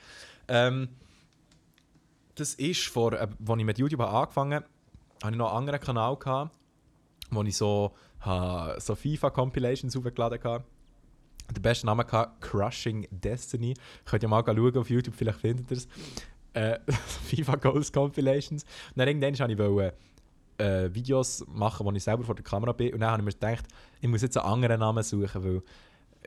Ähm, 0.48 0.88
das 2.36 2.54
ist 2.54 2.86
vor, 2.86 3.12
äh, 3.12 3.16
als 3.16 3.58
ich 3.58 3.64
mit 3.64 3.78
YouTube 3.78 4.00
habe 4.00 4.16
angefangen 4.16 4.54
habe, 4.54 4.66
hatte 5.22 5.32
ich 5.32 5.38
noch 5.38 5.48
einen 5.48 5.58
anderen 5.58 5.80
Kanal, 5.80 6.16
gehabt, 6.16 6.54
wo 7.30 7.42
ich 7.42 7.56
so, 7.56 7.94
so 8.24 8.94
FIFA-Compilations 8.94 9.96
hochgeladen 9.96 10.42
habe. 10.44 10.64
Der 11.54 11.60
beste 11.60 11.86
Name 11.86 12.06
hatte 12.10 12.30
Crushing 12.40 13.06
Destiny. 13.10 13.74
Könnt 14.04 14.22
ihr 14.22 14.28
mal 14.28 14.42
schauen 14.44 14.76
auf 14.76 14.88
YouTube, 14.88 15.14
vielleicht 15.14 15.40
findet 15.40 15.70
ihr 15.70 15.76
es. 15.76 15.88
Äh, 16.54 16.78
FIFA 17.26 17.56
Goals 17.56 17.92
Compilations. 17.92 18.62
Und 18.62 18.98
dann 18.98 19.08
irgendwann 19.08 19.38
wollte 19.38 19.92
ich 20.58 20.64
äh, 20.64 20.94
Videos 20.94 21.44
machen, 21.48 21.84
wo 21.84 21.92
ich 21.92 22.02
selber 22.02 22.24
vor 22.24 22.34
der 22.34 22.44
Kamera 22.44 22.72
bin. 22.72 22.94
Und 22.94 23.00
dann 23.00 23.10
habe 23.10 23.22
ich 23.22 23.26
mir 23.26 23.32
gedacht, 23.32 23.66
ich 24.00 24.08
muss 24.08 24.22
jetzt 24.22 24.36
einen 24.36 24.46
anderen 24.46 24.80
Namen 24.80 25.02
suchen, 25.02 25.44
weil 25.44 25.62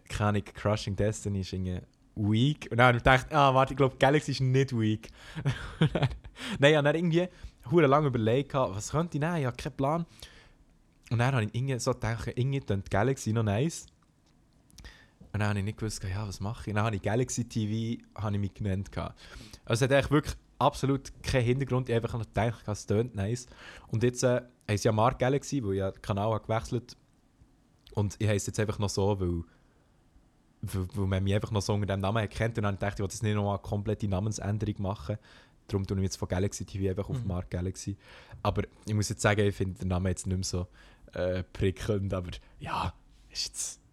keine 0.09 0.41
Crushing 0.41 0.95
Destiny 0.95 1.41
ist 1.41 1.53
irgendwie 1.53 1.81
weak. 2.15 2.67
Und 2.71 2.77
dann 2.77 2.87
habe 2.87 2.97
ich 2.97 3.03
mir 3.03 3.11
gedacht, 3.11 3.33
ah, 3.33 3.53
warte, 3.53 3.73
ich 3.73 3.77
glaube, 3.77 3.95
Galaxy 3.97 4.31
ist 4.31 4.41
nicht 4.41 4.77
weak. 4.77 5.09
Nein, 6.59 6.71
ich 6.71 6.75
habe 6.75 6.85
dann 6.85 6.95
irgendwie 6.95 7.27
hure 7.69 7.87
lange 7.87 8.07
überlegt, 8.07 8.53
was 8.53 8.91
könnte 8.91 9.17
ich 9.17 9.21
nehmen? 9.21 9.37
Ich 9.37 9.45
habe 9.45 9.57
keinen 9.57 9.75
Plan. 9.75 10.05
Und 11.09 11.19
dann 11.19 11.33
habe 11.33 11.45
ich 11.45 11.55
irgendwie 11.55 11.79
so 11.79 11.93
gedacht, 11.93 12.27
irgendwie 12.35 12.59
klingt 12.59 12.89
Galaxy 12.91 13.31
noch 13.33 13.43
nice. 13.43 13.85
Und 15.37 15.41
dann 15.41 15.49
habe 15.49 15.59
ich 15.59 15.65
nicht 15.65 15.77
gewusst, 15.77 16.03
ja, 16.03 16.27
was 16.27 16.39
mache 16.39 16.67
ich? 16.67 16.73
Dann 16.73 16.83
habe 16.83 16.95
ich 16.95 17.01
Galaxy 17.03 17.47
TV 17.47 18.03
habe 18.15 18.33
ich 18.37 18.41
mich 18.41 18.55
genannt. 18.55 18.89
Also 18.95 19.13
es 19.69 19.81
hat 19.81 19.91
eigentlich 19.91 20.09
wirklich 20.09 20.35
absolut 20.57 21.11
keinen 21.21 21.43
Hintergrund. 21.43 21.89
Ich 21.89 21.95
habe 21.95 22.07
einfach 22.07 22.17
noch 22.17 22.25
gedacht, 22.25 22.67
es 22.67 22.87
tönt 22.87 23.13
nice. 23.13 23.45
Und 23.89 24.01
jetzt 24.01 24.23
äh, 24.23 24.41
heisst 24.67 24.85
ja 24.85 24.91
Mark 24.91 25.19
Galaxy, 25.19 25.63
weil 25.63 25.73
ich 25.73 25.77
ja 25.77 25.91
den 25.91 26.01
Kanal 26.01 26.33
habe 26.33 26.43
gewechselt 26.43 26.97
Und 27.93 28.15
ich 28.17 28.27
heiße 28.27 28.47
jetzt 28.47 28.59
einfach 28.59 28.79
noch 28.79 28.89
so, 28.89 29.19
weil, 29.19 29.43
weil, 30.63 30.87
weil 30.95 31.05
man 31.05 31.23
mich 31.23 31.35
einfach 31.35 31.51
noch 31.51 31.61
so 31.61 31.75
unter 31.75 31.85
dem 31.85 31.99
Namen 31.99 32.27
kennt. 32.29 32.57
Und 32.57 32.63
dann 32.63 32.79
dachte 32.79 32.87
ich, 32.87 32.93
ich 32.95 32.99
will 33.01 33.05
jetzt 33.05 33.21
nicht 33.21 33.35
nochmal 33.35 33.57
eine 33.57 33.61
komplette 33.61 34.07
Namensänderung 34.07 34.81
machen. 34.81 35.19
Darum 35.67 35.85
tue 35.85 35.97
ich 35.97 36.03
jetzt 36.03 36.17
von 36.17 36.29
Galaxy 36.29 36.65
TV 36.65 36.89
einfach 36.89 37.11
auf 37.11 37.21
Mhm. 37.21 37.27
Mark 37.27 37.51
Galaxy. 37.51 37.95
Aber 38.41 38.63
ich 38.87 38.93
muss 38.95 39.09
jetzt 39.09 39.21
sagen, 39.21 39.41
ich 39.41 39.53
finde 39.55 39.77
den 39.77 39.89
Namen 39.89 40.07
jetzt 40.07 40.25
nicht 40.25 40.35
mehr 40.35 40.43
so 40.43 40.65
äh, 41.13 41.43
prickelnd. 41.43 42.11
Aber 42.15 42.31
ja, 42.59 42.91
ist 43.29 43.45
jetzt... 43.49 43.86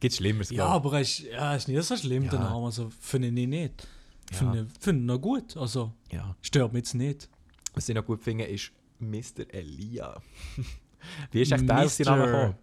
Gibt 0.00 0.14
Schlimmeres, 0.14 0.50
Ja, 0.50 0.66
aber 0.66 0.94
er 0.94 1.00
ist, 1.02 1.18
ja, 1.20 1.54
ist 1.54 1.68
nicht 1.68 1.82
so 1.82 1.96
schlimm, 1.96 2.24
der 2.28 2.38
Ja. 2.38 2.50
Name. 2.50 2.64
Also 2.66 2.90
finde 3.00 3.28
ich 3.28 3.46
nicht. 3.46 3.86
Ja. 4.30 4.36
Finde 4.38 4.66
find 4.80 5.04
noch 5.06 5.18
gut. 5.18 5.56
Also 5.56 5.92
ich. 6.08 6.14
Ja. 6.14 6.34
stört 6.40 6.72
mich 6.72 6.80
jetzt 6.80 6.94
nicht. 6.94 7.28
Was 7.74 7.88
ich 7.88 7.94
noch 7.94 8.04
gut 8.04 8.22
finde, 8.22 8.44
ist 8.44 8.72
Mr. 8.98 9.44
Elia. 9.52 10.20
Wie 11.32 11.42
ist 11.42 11.52
echt 11.52 11.68
der 11.68 11.84
auf 11.84 11.92
seinen 11.92 12.18
Namen 12.18 12.54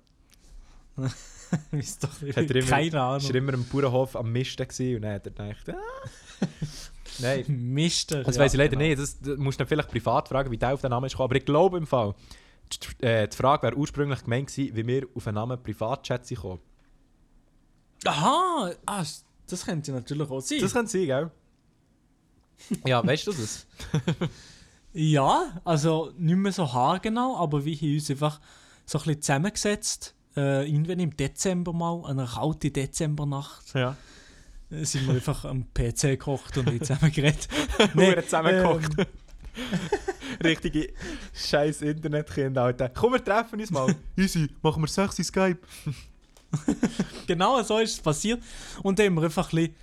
gekommen? 0.97 1.11
ist 1.71 2.03
doch 2.03 2.09
Hat 2.09 2.21
er 2.23 2.55
immer- 2.55 2.67
keine 2.67 2.87
Ist 2.87 2.93
er 2.93 3.01
Ahnung. 3.03 3.31
immer 3.31 3.53
im 3.53 3.65
Bauernhof 3.65 4.15
am 4.15 4.31
Misten 4.31 4.63
und 4.95 5.01
dann 5.03 5.13
hat 5.13 5.25
er 5.27 5.31
gedacht, 5.31 5.69
ah. 5.69 6.09
Nein, 7.19 7.45
Mister. 7.47 8.23
das 8.23 8.35
ja, 8.35 8.43
weiß 8.43 8.53
ich 8.53 8.57
leider 8.57 8.75
genau. 8.75 8.83
nicht. 8.89 8.99
Das, 8.99 9.19
das 9.19 9.37
musst 9.37 9.59
du 9.59 9.63
dann 9.63 9.67
vielleicht 9.67 9.89
privat 9.89 10.27
fragen, 10.27 10.51
wie 10.51 10.57
der 10.57 10.73
auf 10.73 10.81
den 10.81 10.89
Namen 10.91 11.05
ist 11.05 11.13
gekommen. 11.13 11.29
Aber 11.29 11.35
ich 11.35 11.45
glaube 11.45 11.77
im 11.77 11.87
Fall, 11.87 12.13
die, 13.01 13.05
äh, 13.05 13.27
die 13.27 13.35
Frage 13.35 13.63
wäre 13.63 13.75
ursprünglich 13.75 14.23
gemeint 14.23 14.47
gewesen, 14.47 14.75
wie 14.75 14.85
wir 14.87 15.07
auf 15.15 15.25
einen 15.27 15.35
Namen 15.35 15.61
Privatchat 15.61 16.27
sind 16.27 16.35
gekommen. 16.37 16.59
Aha, 18.05 18.71
ah, 18.85 19.03
das 19.47 19.65
könnte 19.65 19.91
natürlich 19.91 20.29
auch 20.29 20.39
sein. 20.41 20.59
Das 20.61 20.73
könnte 20.73 20.91
sein, 20.91 21.05
gell? 21.05 21.31
ja, 22.85 23.05
weißt 23.05 23.27
du 23.27 23.31
das? 23.33 23.65
Ja, 24.93 25.61
also 25.63 26.11
nicht 26.17 26.37
mehr 26.37 26.51
so 26.51 26.73
haargenau, 26.73 27.37
aber 27.37 27.63
wir 27.65 27.75
haben 27.75 27.93
uns 27.93 28.09
einfach 28.09 28.39
so 28.85 28.97
ein 28.97 29.03
bisschen 29.03 29.21
zusammengesetzt. 29.21 30.15
Äh, 30.35 30.67
irgendwann 30.67 30.99
im 30.99 31.15
Dezember 31.15 31.71
mal, 31.71 32.03
an 32.05 32.17
einer 32.19 32.27
kalten 32.27 32.73
Dezembernacht, 32.73 33.75
Ja. 33.75 33.95
äh, 34.71 34.83
sind 34.85 35.05
wir 35.05 35.13
einfach 35.15 35.45
am 35.45 35.65
PC 35.71 36.01
gekocht 36.01 36.57
und 36.57 36.65
haben 36.67 36.79
zusammen 36.81 37.11
geredet. 37.11 37.47
Nee, 37.93 38.01
wir 38.07 38.15
haben 38.15 38.23
zusammengekocht. 38.23 38.97
ähm, 38.97 39.05
Richtige 40.43 40.93
scheiß 41.33 41.81
Internetkinder, 41.83 42.63
Alter. 42.63 42.89
Komm, 42.89 43.13
wir 43.13 43.23
treffen 43.23 43.59
uns 43.59 43.69
mal. 43.69 43.93
Easy, 44.15 44.49
machen 44.63 44.81
wir 44.81 44.87
sexy 44.87 45.23
Skype. 45.23 45.59
genau 47.27 47.61
so 47.63 47.79
ist 47.79 47.93
es 47.93 47.99
passiert. 47.99 48.41
Und 48.83 48.99
dann 48.99 49.07
haben 49.07 49.15
wir 49.15 49.23
einfach 49.23 49.51
ein 49.53 49.55
bisschen 49.55 49.75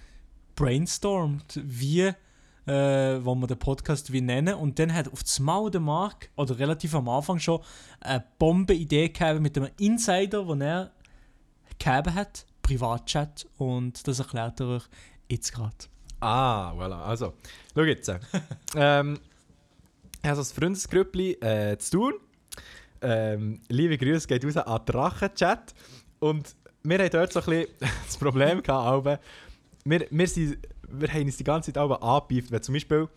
brainstormt, 0.57 1.61
wie 1.63 2.13
äh, 2.67 3.25
wo 3.25 3.35
wir 3.35 3.47
den 3.47 3.59
Podcast 3.59 4.13
wie 4.13 4.21
nennen. 4.21 4.55
Und 4.55 4.79
dann 4.79 4.93
hat 4.93 5.13
auf 5.13 5.23
das 5.23 5.39
Mal 5.41 5.71
der 5.71 5.81
Mark, 5.81 6.31
oder 6.37 6.59
relativ 6.59 6.95
am 6.95 7.09
Anfang 7.09 7.39
schon, 7.39 7.61
eine 8.01 8.25
Bombe-Idee 8.39 9.09
gegeben 9.09 9.43
mit 9.43 9.57
einem 9.57 9.71
Insider, 9.79 10.45
den 10.45 10.61
er 10.61 10.91
gegeben 11.79 12.15
hat, 12.15 12.47
Privatchat. 12.63 13.47
Und 13.59 14.07
das 14.07 14.19
erklärt 14.19 14.61
er 14.61 14.69
euch 14.69 14.85
jetzt 15.29 15.53
gerade. 15.53 15.75
Ah, 16.21 16.73
voilà. 16.73 17.03
Also, 17.05 17.35
schau 17.75 17.83
jetzt. 17.83 18.09
ähm, 18.77 19.19
ich 20.23 20.31
habe 20.31 20.43
so 20.43 20.51
ein 20.51 20.55
Freundesgrüppli 20.55 21.33
äh, 21.33 21.77
zu 21.77 21.99
tun. 21.99 22.15
Ähm, 23.03 23.61
liebe 23.69 23.99
Grüße 23.99 24.27
geht 24.27 24.45
raus 24.47 24.57
an 24.57 24.81
Drachenchat. 24.87 25.75
Und 26.25 26.57
wir 26.83 26.99
haben 26.99 27.11
dort 27.11 27.35
so 27.35 27.41
ein 27.41 27.45
bisschen 27.45 27.69
das 28.07 28.17
Problem 28.17 28.63
gehabt, 28.63 28.87
aber 28.87 29.21
wir, 29.85 30.07
wir, 30.11 30.27
sind, 30.27 30.57
wir 30.89 31.09
haben 31.13 31.25
uns 31.27 31.37
die 31.37 31.45
ganze 31.45 31.71
Zeit 31.71 31.77
aber 31.77 32.03
angebieft, 32.03 32.51
wenn 32.51 32.63
zum 32.63 32.73
Beispiel 32.73 33.11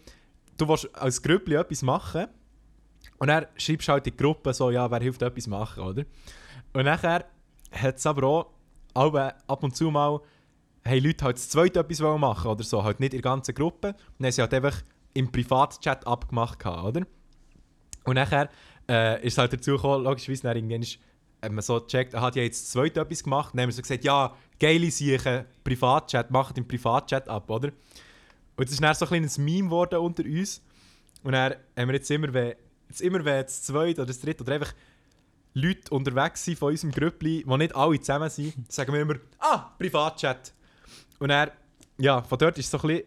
du 0.58 0.68
willst 0.68 0.94
als 0.94 1.22
Grüppli 1.22 1.56
etwas 1.56 1.84
machen 1.84 2.28
und 3.18 3.28
dann 3.30 3.46
schreibst 3.56 3.88
du 3.88 3.94
halt 3.94 4.08
in 4.08 4.12
die 4.12 4.22
Gruppe 4.22 4.54
so, 4.54 4.72
ja, 4.72 4.92
wer 4.92 5.00
hilft 5.00 5.22
etwas 5.22 5.48
machen, 5.48 5.84
oder? 5.84 6.04
Und 6.74 6.84
nachher 6.84 7.24
hat 7.72 7.96
es 7.96 8.06
aber 8.06 8.28
auch 8.28 8.48
aber 8.94 9.36
ab 9.48 9.64
und 9.64 9.74
zu 9.74 9.90
mal 9.90 10.20
haben 10.86 11.04
Leute 11.04 11.24
halt 11.24 11.38
das 11.38 11.48
zweite 11.48 11.80
etwas 11.80 12.02
machen 12.02 12.52
oder 12.52 12.64
so, 12.66 12.84
halt 12.84 13.00
nicht 13.00 13.14
in 13.14 13.22
der 13.22 13.32
ganzen 13.32 13.56
Gruppe. 13.56 13.90
Und 13.90 13.96
dann 14.20 14.26
haben 14.26 14.32
sie 14.34 14.42
halt 14.42 14.54
einfach 14.54 14.82
im 15.14 15.32
Privatchat 15.32 16.06
abgemacht, 16.06 16.60
gehabt, 16.60 16.84
oder? 16.84 17.08
Und 18.04 18.16
nachher 18.16 18.50
äh, 18.90 19.26
ist 19.26 19.34
es 19.34 19.38
halt 19.38 19.54
dazu 19.54 19.78
gekommen, 19.78 20.04
logischerweise, 20.04 20.44
dann 20.44 20.58
irgendwann 20.58 20.82
ist, 20.82 21.00
hat 21.41 21.51
man 21.51 21.62
so 21.62 21.79
gecheckt, 21.79 22.13
er 22.13 22.22
hat 22.22 22.36
ja 22.36 22.44
jetzt 22.44 22.63
das 22.63 22.72
zweite 22.72 23.00
etwas 23.00 23.24
gemacht, 23.24 23.53
dann 23.53 23.62
haben 23.62 23.70
wir 23.70 23.74
so 23.74 23.82
gesagt, 23.82 24.03
ja, 24.03 24.36
geile 24.60 24.89
Sachen, 24.91 25.46
Privatchat, 25.63 26.32
macht 26.32 26.58
im 26.58 26.67
Privatchat 26.67 27.27
ab, 27.29 27.50
oder? 27.50 27.72
Und 28.56 28.65
es 28.65 28.72
ist 28.72 28.84
dann 28.84 28.96
so 28.96 29.06
ein 29.06 29.10
kleines 29.10 29.38
Meme 29.38 29.67
geworden 29.67 30.00
unter 30.00 30.24
uns. 30.24 30.62
Und 31.24 31.34
dann 31.34 31.53
haben 31.77 31.88
wir 31.89 31.96
jetzt 31.96 32.10
immer, 32.10 32.34
wenn, 32.34 32.56
jetzt 32.89 33.01
immer 33.01 33.24
wenn 33.24 33.44
das 33.44 33.63
zweite 33.63 34.01
oder 34.01 34.08
das 34.08 34.20
dritte 34.20 34.44
oder 34.44 34.53
einfach 34.53 34.74
Leute 35.53 35.94
unterwegs 35.94 36.44
sind 36.44 36.58
von 36.58 36.72
unserem 36.72 36.91
Grüppli, 36.91 37.44
die 37.48 37.58
nicht 37.58 37.75
alle 37.75 38.00
zusammen 38.00 38.29
sind, 38.29 38.72
sagen 38.72 38.94
wir 38.94 39.01
immer, 39.01 39.15
ah, 39.39 39.72
Privatchat. 39.77 40.53
Und 41.20 41.29
er, 41.29 41.51
ja, 41.98 42.22
von 42.22 42.38
dort 42.38 42.58
ist 42.58 42.70
so 42.70 42.79
ein 42.79 42.88
bisschen 42.88 43.03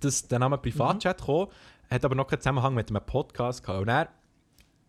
das, 0.00 0.28
der 0.28 0.38
Name 0.38 0.58
Privatchat 0.58 1.18
gekommen, 1.18 1.48
hat 1.90 2.04
aber 2.04 2.14
noch 2.14 2.26
keinen 2.26 2.40
Zusammenhang 2.40 2.74
mit 2.74 2.88
einem 2.88 3.04
Podcast 3.04 3.62
gehabt. 3.62 3.82
Und 3.82 3.88
er 3.88 4.08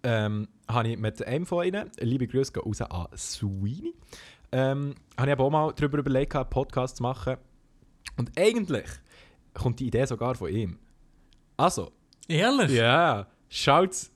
ähm, 0.08 0.48
habe 0.70 0.88
ich 0.88 0.98
mit 0.98 1.22
einem 1.28 1.46
von 1.46 1.66
ihnen, 1.68 1.92
liebe 2.00 2.28
Grüße 2.28 2.54
gehen 2.54 2.64
raus 2.64 2.80
an 2.82 3.08
Sweeney, 3.18 3.94
ähm, 4.54 4.96
habe 5.18 5.28
ich 5.28 5.34
aber 5.34 5.44
auch 5.44 5.50
mal 5.52 5.74
darüber 5.76 5.98
überlegt, 5.98 6.34
einen 6.34 6.50
Podcast 6.50 6.98
zu 6.98 7.04
machen. 7.04 7.36
Und 8.16 8.32
eigentlich 8.40 8.86
kommt 9.54 9.82
die 9.82 9.88
Idee 9.88 10.06
sogar 10.06 10.36
von 10.36 10.50
ihm. 10.50 10.80
Also, 11.58 11.92
Ehrlich? 12.30 12.72
ja, 12.72 13.28
schaut's, 13.50 14.10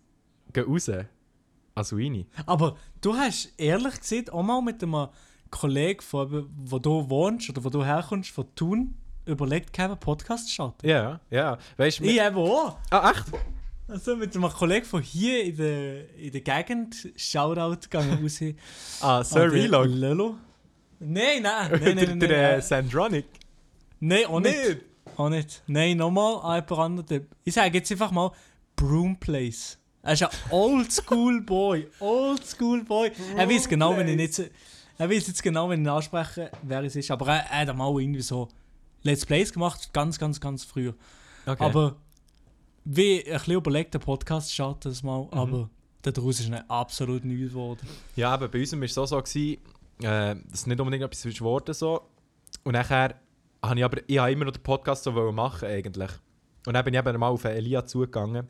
geh 0.54 0.62
raus 0.62 0.90
an 0.90 1.84
Sweeney. 1.84 2.26
Aber 2.46 2.78
du 3.02 3.14
hast 3.14 3.54
ehrlich 3.58 4.00
gesagt 4.00 4.32
auch 4.32 4.44
mal 4.44 4.62
mit 4.62 4.82
einem 4.82 5.10
Kollegen, 5.50 6.00
von, 6.02 6.50
wo 6.64 6.80
du 6.80 7.10
wohnst 7.10 7.50
oder 7.50 7.66
wo 7.66 7.70
du 7.70 7.84
herkommst, 7.84 8.30
von 8.30 8.46
Thun, 8.56 8.96
überlegt, 9.26 9.74
keinen 9.74 10.00
Podcast 10.00 10.48
zu 10.48 10.54
starten. 10.54 10.88
Ja, 10.88 11.20
ja. 11.30 11.58
Weißt 11.76 12.00
du, 12.00 12.06
Ich 12.06 12.22
eben 12.22 12.38
auch. 12.38 12.78
ah, 12.92 13.12
echt? 13.12 13.26
Also 13.92 14.16
mit 14.16 14.34
einem 14.34 14.50
Kollegen 14.50 14.86
von 14.86 15.02
hier 15.02 15.44
in 15.44 15.58
der, 15.58 16.16
in 16.18 16.32
der 16.32 16.40
Gegend, 16.40 17.10
Shoutout 17.18 17.82
gegangen 17.82 18.20
raus. 18.24 18.40
Ah, 19.02 19.22
Sir. 19.22 19.48
Lolo. 19.48 20.38
Nein, 20.98 21.42
nein, 21.42 21.72
nein, 21.72 21.82
der 21.82 21.96
nein, 21.96 22.06
nein, 22.08 22.20
der 22.22 22.30
äh, 22.30 22.52
nein. 22.54 22.62
Sandronic. 22.62 23.26
Nein, 24.00 24.26
auch 24.28 24.40
nicht. 24.40 24.56
Nicht? 24.56 24.82
Auch 25.18 25.30
nicht. 25.30 25.64
Nein, 25.68 25.98
nochmal 25.98 26.36
an 26.42 26.64
jemand 26.64 26.72
anderen. 26.72 27.28
Ich 27.44 27.54
sage 27.54 27.78
jetzt 27.78 27.92
einfach 27.92 28.12
mal 28.12 28.32
Broom 28.78 29.18
Place. 29.20 29.78
Er 30.04 30.14
ist 30.14 30.24
ein 30.24 30.30
Oldschool 30.52 31.42
Boy. 31.42 31.90
Oldschool 32.00 32.86
Boy. 32.86 33.12
Er 33.36 33.50
weiß 33.50 33.68
genau, 33.68 33.98
wenn 33.98 34.08
ich 34.08 34.16
nicht. 34.16 34.52
Er 34.98 35.10
weiß 35.10 35.28
jetzt 35.28 35.44
genau, 35.44 35.68
wenn 35.68 35.82
ich 35.82 35.86
ihn 35.86 35.90
anspreche, 35.90 36.50
wer 36.62 36.82
es 36.84 36.96
ist. 36.96 37.12
Aber 37.12 37.28
er, 37.28 37.46
er 37.52 37.68
hat 37.68 37.76
mal 37.76 37.92
irgendwie 38.00 38.22
so 38.22 38.48
Let's 39.04 39.26
Plays 39.26 39.52
gemacht, 39.52 39.92
ganz, 39.92 40.18
ganz, 40.18 40.40
ganz 40.40 40.64
früher. 40.64 40.94
Okay. 41.46 41.62
Aber 41.62 41.98
wie 42.84 43.24
ein 43.26 43.34
bisschen 43.34 43.54
überlegt, 43.56 43.94
den 43.94 44.02
Podcast 44.02 44.54
starten, 44.54 44.90
das 44.90 45.04
mal. 45.04 45.24
Mhm. 45.24 45.30
Aber 45.34 45.70
daraus 46.02 46.40
ist 46.40 46.50
nicht 46.50 46.64
absolut 46.70 47.24
nichts 47.26 47.50
geworden. 47.50 47.88
Ja, 48.16 48.34
aber 48.34 48.48
bei 48.48 48.60
uns 48.60 48.74
war 48.74 48.82
es 48.84 48.94
so, 48.94 49.06
so 49.06 49.22
gewesen, 49.22 49.62
äh, 50.02 50.36
dass 50.50 50.66
nicht 50.66 50.80
unbedingt 50.80 51.04
etwas 51.04 51.24
geworden 51.24 51.74
so. 51.74 52.02
Und 52.64 52.74
nachher 52.74 53.16
habe 53.64 53.80
ich 53.80 53.86
aber 53.86 53.98
ich 54.08 54.18
habe 54.18 54.32
immer 54.32 54.46
noch 54.46 54.54
den 54.54 54.64
Podcast 54.64 55.04
so 55.04 55.12
machen 55.32 55.68
eigentlich. 55.68 56.12
Und 56.66 56.74
dann 56.74 56.84
bin 56.86 56.94
ich 56.94 57.00
eben 57.00 57.20
mal 57.20 57.30
auf 57.30 57.44
Elia 57.44 57.86
zugegangen. 57.86 58.48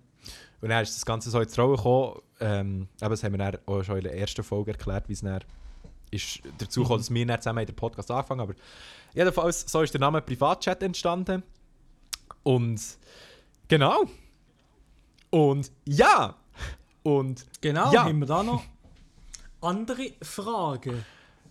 Und 0.62 0.70
dann 0.70 0.84
ist 0.84 0.96
das 0.96 1.06
Ganze 1.06 1.30
so 1.30 1.40
ins 1.40 1.58
Rollen 1.58 1.76
gekommen. 1.76 2.22
Ähm, 2.40 2.88
eben, 3.02 3.10
das 3.10 3.24
haben 3.24 3.38
wir 3.38 3.60
auch 3.66 3.84
schon 3.84 3.98
in 3.98 4.04
der 4.04 4.18
ersten 4.18 4.44
Folge 4.44 4.72
erklärt, 4.72 5.08
wie 5.10 5.14
es 5.14 5.22
dann 5.22 5.44
ist 6.12 6.42
dazu 6.58 6.82
gekommen, 6.82 7.00
Mhm. 7.00 7.02
dass 7.04 7.14
wir 7.14 7.26
dann 7.26 7.42
zusammen 7.42 7.66
den 7.66 7.76
Podcast 7.76 8.12
angefangen. 8.12 8.42
Aber 8.42 8.54
jedenfalls, 9.14 9.62
so 9.72 9.82
ist 9.82 9.94
der 9.94 10.02
Name 10.02 10.22
Privatchat 10.22 10.84
entstanden. 10.84 11.42
Und 12.44 12.82
genau. 13.68 14.04
Und 15.32 15.72
ja! 15.88 16.36
Und 17.04 17.46
Genau, 17.62 17.92
Ja. 17.92 18.04
haben 18.04 18.20
wir 18.20 18.28
da 18.28 18.44
noch 18.44 18.64
andere 19.62 20.12
Fragen? 20.22 21.04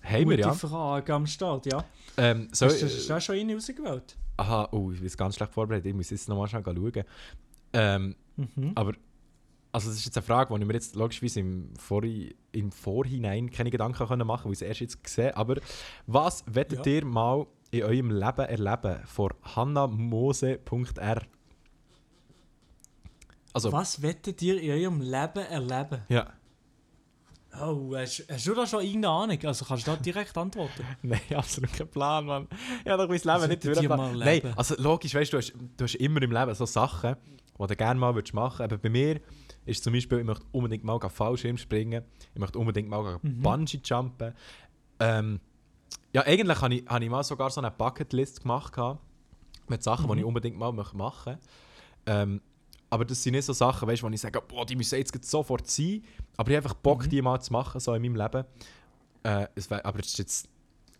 haben 0.02 0.30
wir 0.30 0.38
ja. 0.38 0.52
Frage 0.52 1.12
am 1.14 1.26
Start, 1.26 1.66
ja. 1.66 1.84
Ähm, 2.16 2.48
so, 2.52 2.66
Hast 2.66 2.80
du 2.82 2.86
hast 2.86 3.08
du 3.08 3.14
auch 3.16 3.20
schon 3.20 3.34
eine 3.36 3.54
rausgewählt? 3.54 4.16
Aha, 4.36 4.68
oh, 4.72 4.90
ich 4.92 5.00
bin 5.00 5.10
ganz 5.16 5.34
schlecht 5.36 5.52
vorbereitet. 5.52 5.86
Ich 5.86 5.94
muss 5.94 6.08
jetzt 6.10 6.28
nochmal 6.28 6.48
schnell 6.48 6.62
schauen. 6.64 7.04
Ähm, 7.72 8.16
Mhm. 8.36 8.72
aber, 8.74 8.92
also 9.72 9.88
das 9.90 9.98
ist 9.98 10.06
jetzt 10.06 10.16
eine 10.16 10.24
Frage, 10.24 10.54
die 10.54 10.60
ich 10.62 10.66
mir 10.66 10.72
jetzt 10.74 10.96
logischerweise 10.96 11.40
im, 11.40 11.74
Vorhi 11.76 12.34
im 12.52 12.72
Vorhinein 12.72 13.50
keine 13.50 13.70
Gedanken 13.70 14.06
können 14.06 14.26
machen 14.26 14.46
weil 14.46 14.52
ich 14.52 14.62
es 14.62 14.66
erst 14.68 14.80
jetzt 14.80 15.04
gesehen 15.04 15.34
Aber 15.34 15.56
was 16.06 16.42
wettet 16.46 16.86
Ja. 16.86 16.92
ihr 16.92 17.04
mal 17.04 17.46
in 17.70 17.82
eurem 17.82 18.10
Leben 18.10 18.40
erleben? 18.46 19.00
Von 19.04 19.30
hannamose.r 19.42 21.22
Also, 23.52 23.72
Was 23.72 24.00
wettet 24.02 24.40
ihr 24.42 24.60
in 24.60 24.70
eurem 24.70 25.00
Leben 25.00 25.44
erleben? 25.50 26.02
ja. 26.08 26.26
Oh, 27.60 27.96
hast, 27.96 28.24
hast 28.30 28.46
du 28.46 28.54
da 28.54 28.64
schon 28.64 28.80
irgendeine 28.84 29.08
Ahnung? 29.12 29.38
Also 29.44 29.64
kannst 29.64 29.84
du 29.84 29.90
da 29.90 29.96
direkt 29.96 30.38
antworten? 30.38 30.84
Nein, 31.02 31.20
absolut 31.34 31.72
kein 31.72 31.88
Plan, 31.88 32.24
Mann. 32.24 32.46
Habe 32.88 33.02
doch 33.02 33.08
mein 33.08 33.16
Leben 33.18 33.24
Was 33.24 33.48
nicht 33.48 33.64
durchgeplant. 33.64 34.18
Nein, 34.20 34.52
also 34.56 34.76
logisch, 34.80 35.12
weißt 35.16 35.32
du, 35.32 35.36
du 35.36 35.42
hast, 35.42 35.52
du 35.76 35.84
hast 35.84 35.94
immer 35.96 36.22
im 36.22 36.30
Leben 36.30 36.54
so 36.54 36.64
Sachen, 36.64 37.16
die 37.58 37.66
du 37.66 37.74
gerne 37.76 37.98
mal 37.98 38.14
würdest 38.14 38.34
machen 38.34 38.60
würdest. 38.60 38.72
Aber 38.74 38.78
bei 38.78 38.88
mir 38.88 39.20
ist 39.66 39.82
zum 39.82 39.92
Beispiel, 39.92 40.20
ich 40.20 40.24
möchte 40.24 40.44
unbedingt 40.52 40.84
mal 40.84 41.00
Fallschirm 41.00 41.56
springen, 41.58 42.04
ich 42.34 42.38
möchte 42.40 42.56
unbedingt 42.56 42.88
mal 42.88 43.18
Mhm. 43.20 43.42
Bungee 43.42 43.80
jumpen. 43.84 44.32
Ähm, 45.00 45.40
ja, 46.12 46.22
eigentlich 46.24 46.60
habe 46.60 46.74
ich, 46.74 46.86
habe 46.86 47.04
ich 47.04 47.10
mal 47.10 47.24
sogar 47.24 47.50
so 47.50 47.60
eine 47.60 47.72
Bucketlist 47.72 48.42
gemacht 48.42 48.72
gehabt, 48.74 49.00
mit 49.66 49.82
Sachen, 49.82 50.06
die 50.06 50.12
Mhm. 50.12 50.18
ich 50.20 50.24
unbedingt 50.24 50.56
mal 50.56 50.70
möchte 50.72 50.96
machen 50.96 51.32
möchte. 51.34 51.40
Ähm, 52.06 52.40
aber 52.90 53.04
das 53.04 53.22
sind 53.22 53.32
nicht 53.34 53.44
so 53.44 53.52
Sachen, 53.52 53.88
weißt, 53.88 54.02
wo 54.02 54.08
ich 54.08 54.20
sage, 54.20 54.40
boah, 54.46 54.66
die 54.66 54.76
müssen 54.76 54.98
jetzt 54.98 55.24
sofort 55.24 55.66
sein. 55.70 56.02
Aber 56.36 56.50
ich 56.50 56.56
habe 56.56 56.66
einfach 56.68 56.74
Bock, 56.80 57.06
Mhm. 57.06 57.10
die 57.10 57.22
mal 57.22 57.40
zu 57.40 57.52
machen, 57.52 57.80
so 57.80 57.94
in 57.94 58.02
meinem 58.02 58.16
Leben. 58.16 58.44
Äh, 59.22 59.46
es 59.54 59.70
wär, 59.70 59.84
aber 59.86 60.00
es 60.00 60.08
ist 60.08 60.18
jetzt, 60.18 60.48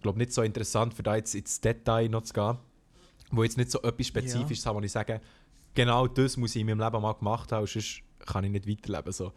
glaube 0.01 0.19
nicht 0.19 0.33
so 0.33 0.43
interessant, 0.43 0.95
für 0.95 1.03
da 1.03 1.17
jetzt 1.17 1.35
ins 1.35 1.61
Detail 1.61 2.09
noch 2.09 2.23
zu 2.23 2.33
gehen. 2.33 2.59
Wo 3.33 3.43
jetzt 3.43 3.57
nicht 3.57 3.71
so 3.71 3.81
etwas 3.83 4.07
Spezifisches 4.07 4.65
haben, 4.67 4.77
wo 4.77 4.81
ich 4.83 4.93
sage, 4.93 5.21
genau 5.75 6.07
das 6.07 6.37
muss 6.37 6.55
ich 6.57 6.61
in 6.61 6.67
meinem 6.67 6.81
Leben 6.81 7.03
mal 7.03 7.13
gemacht 7.13 7.53
haben, 7.53 7.67
sonst 7.67 8.03
kann 8.27 8.45
ich 8.45 8.51
nicht 8.51 8.69
weiterleben. 8.69 9.13
So. 9.13 9.33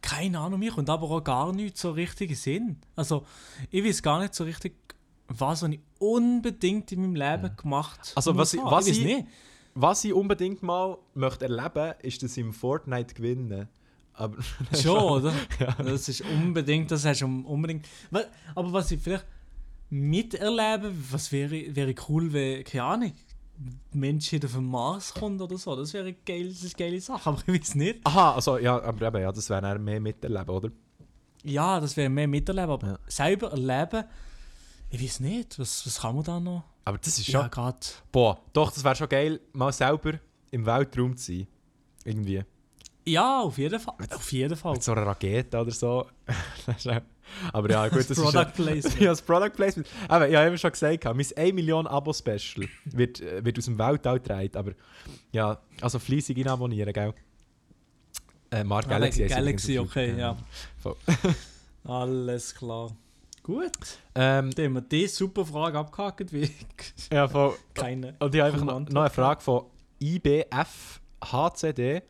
Keine 0.00 0.38
Ahnung, 0.40 0.58
mir 0.58 0.72
kommt 0.72 0.90
aber 0.90 1.08
auch 1.10 1.20
gar 1.22 1.52
nichts 1.52 1.80
so 1.80 1.92
richtig 1.92 2.30
in 2.30 2.36
Sinn. 2.36 2.76
Also, 2.96 3.24
ich 3.70 3.84
weiß 3.84 4.02
gar 4.02 4.20
nicht 4.20 4.34
so 4.34 4.42
richtig, 4.44 4.74
was 5.28 5.62
ich 5.62 5.78
unbedingt 5.98 6.90
in 6.92 7.00
meinem 7.02 7.14
Leben 7.14 7.56
gemacht 7.56 8.12
Also, 8.16 8.32
muss 8.32 8.40
was 8.40 8.54
ich- 8.54 8.60
was 8.62 8.86
ich 8.88 8.98
ich- 8.98 9.04
nicht. 9.04 9.26
Was 9.74 10.04
ich 10.04 10.12
unbedingt 10.12 10.62
mal 10.62 10.98
möchte 11.14 11.44
erleben 11.46 11.94
ist, 12.02 12.22
dass 12.22 12.32
ich 12.36 12.44
im 12.44 12.52
Fortnite 12.52 13.14
gewinnen. 13.14 13.68
Aber 14.14 14.36
Schon, 14.80 14.96
oder? 15.22 15.32
Das 15.78 16.08
ist 16.08 16.20
unbedingt, 16.20 16.90
das 16.90 17.04
hast 17.06 17.22
du 17.22 17.26
unbedingt. 17.26 17.88
Aber 18.54 18.72
was 18.72 18.90
ich 18.90 19.00
vielleicht 19.00 19.24
miterlebe, 19.88 20.92
was 21.10 21.32
wäre, 21.32 21.74
wäre 21.74 21.94
cool, 22.08 22.32
wenn, 22.32 22.64
keine 22.64 22.84
Ahnung, 22.84 23.12
Menschheit 23.92 24.44
auf 24.44 24.52
den 24.52 24.64
Mars 24.66 25.14
kommt 25.14 25.40
oder 25.40 25.56
so. 25.56 25.76
Das 25.76 25.92
wäre 25.92 26.12
geil, 26.12 26.48
das 26.48 26.64
ist 26.64 26.78
eine 26.78 26.90
geile 26.90 27.00
Sache, 27.00 27.28
aber 27.30 27.42
ich 27.46 27.60
weiß 27.60 27.74
nicht. 27.76 28.00
Aha, 28.04 28.34
also 28.34 28.58
ja, 28.58 28.82
aber 28.82 29.06
eben, 29.06 29.22
ja, 29.22 29.32
das 29.32 29.48
wäre 29.50 29.62
dann 29.62 29.82
mehr 29.84 30.00
miterleben, 30.00 30.48
oder? 30.50 30.70
Ja, 31.44 31.80
das 31.80 31.96
wäre 31.96 32.08
mehr 32.08 32.28
miterleben, 32.28 32.70
aber 32.70 32.86
Ja. 32.86 32.98
selber 33.06 33.50
erleben, 33.50 34.04
ich 34.90 35.02
weiß 35.02 35.20
nicht, 35.20 35.58
was, 35.58 35.86
was 35.86 36.00
kann 36.00 36.14
man 36.14 36.24
da 36.24 36.38
noch? 36.40 36.64
Aber 36.84 36.98
das 36.98 37.18
ist 37.18 37.30
schon. 37.30 37.48
Ja. 37.54 37.74
Boah, 38.10 38.40
doch, 38.52 38.72
das 38.72 38.82
wäre 38.82 38.96
schon 38.96 39.08
geil, 39.08 39.40
mal 39.52 39.72
selber 39.72 40.14
im 40.50 40.66
Weltraum 40.66 41.16
zu 41.16 41.32
sein. 41.32 41.46
Irgendwie. 42.04 42.42
Ja, 43.04 43.40
auf 43.40 43.58
jeden 43.58 43.80
Fall. 43.80 43.94
Auf 44.14 44.32
jeden 44.32 44.56
Fall. 44.56 44.72
Mit 44.74 44.82
so 44.82 44.92
einer 44.92 45.06
Rakete 45.06 45.58
oder 45.60 45.70
so. 45.70 46.06
Ist 46.66 46.88
Aber 47.52 47.70
ja, 47.70 47.88
gut, 47.88 47.98
das, 47.98 48.08
Das 48.08 48.18
ist 48.18 48.24
Product 48.24 48.38
ja, 48.38 48.44
Placement. 48.44 49.00
ja, 49.00 49.10
das 49.10 49.22
Product 49.22 49.50
Placement. 49.50 49.88
Aber 50.08 50.28
ich 50.28 50.36
habe 50.36 50.46
eben 50.48 50.58
schon 50.58 50.70
gesagt, 50.72 51.04
mein 51.04 51.16
1 51.18 51.54
Million 51.54 51.86
Abo-Special 51.86 52.68
wird, 52.84 53.20
äh, 53.20 53.44
wird 53.44 53.58
aus 53.58 53.64
dem 53.64 53.78
Weltall 53.78 54.20
getragen. 54.20 54.50
Aber 54.54 54.72
ja, 55.32 55.58
also 55.80 55.98
fleissig 55.98 56.36
ihn 56.38 56.48
abonnieren, 56.48 56.92
gell? 56.92 57.14
Äh, 58.50 58.64
Mark 58.64 58.86
Ah, 58.86 58.90
Galaxy. 58.90 59.26
Galaxy, 59.26 59.78
okay, 59.78 60.16
ja. 60.18 60.36
Voll. 60.78 60.96
Alles 61.84 62.54
klar. 62.54 62.90
Gut. 63.42 63.72
Ähm, 64.14 64.52
Dann 64.52 64.66
haben 64.66 64.74
wir 64.74 64.82
diese 64.82 65.16
super 65.16 65.44
Frage 65.44 65.78
abgehakt, 65.78 66.32
wie 66.32 66.48
ja, 67.12 67.26
voll. 67.26 67.56
keine. 67.74 68.14
Und 68.20 68.32
ich 68.34 68.40
habe 68.40 68.52
einfach 68.52 68.64
noch, 68.64 68.88
noch 68.88 69.00
eine 69.00 69.10
Frage 69.10 69.40
von 69.40 69.64
IBFHCD. 70.00 72.02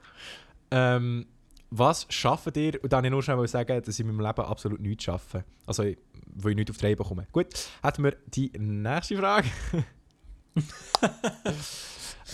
Ähm, 0.71 1.27
was 1.71 2.07
schafft 2.11 2.55
ihr? 2.59 2.83
Und 2.83 2.93
dann 2.93 2.99
wollte 2.99 3.07
ich 3.07 3.13
nur 3.13 3.23
schnell 3.23 3.49
sagen, 3.49 3.83
dass 3.83 3.95
ich 3.95 4.01
in 4.01 4.09
meinem 4.09 4.21
Leben 4.21 4.43
absolut 4.43 4.81
nichts 4.81 5.05
schaffe. 5.05 5.45
Also, 5.67 5.85
wo 6.35 6.49
ich 6.49 6.57
nichts 6.57 6.71
auf 6.71 6.77
die 6.77 6.85
Reihe 6.85 6.97
bekomme. 6.97 7.27
Gut, 7.33 7.47
hätten 7.83 8.05
wir 8.05 8.15
die 8.27 8.53
nächste 8.59 9.17
Frage. 9.17 9.49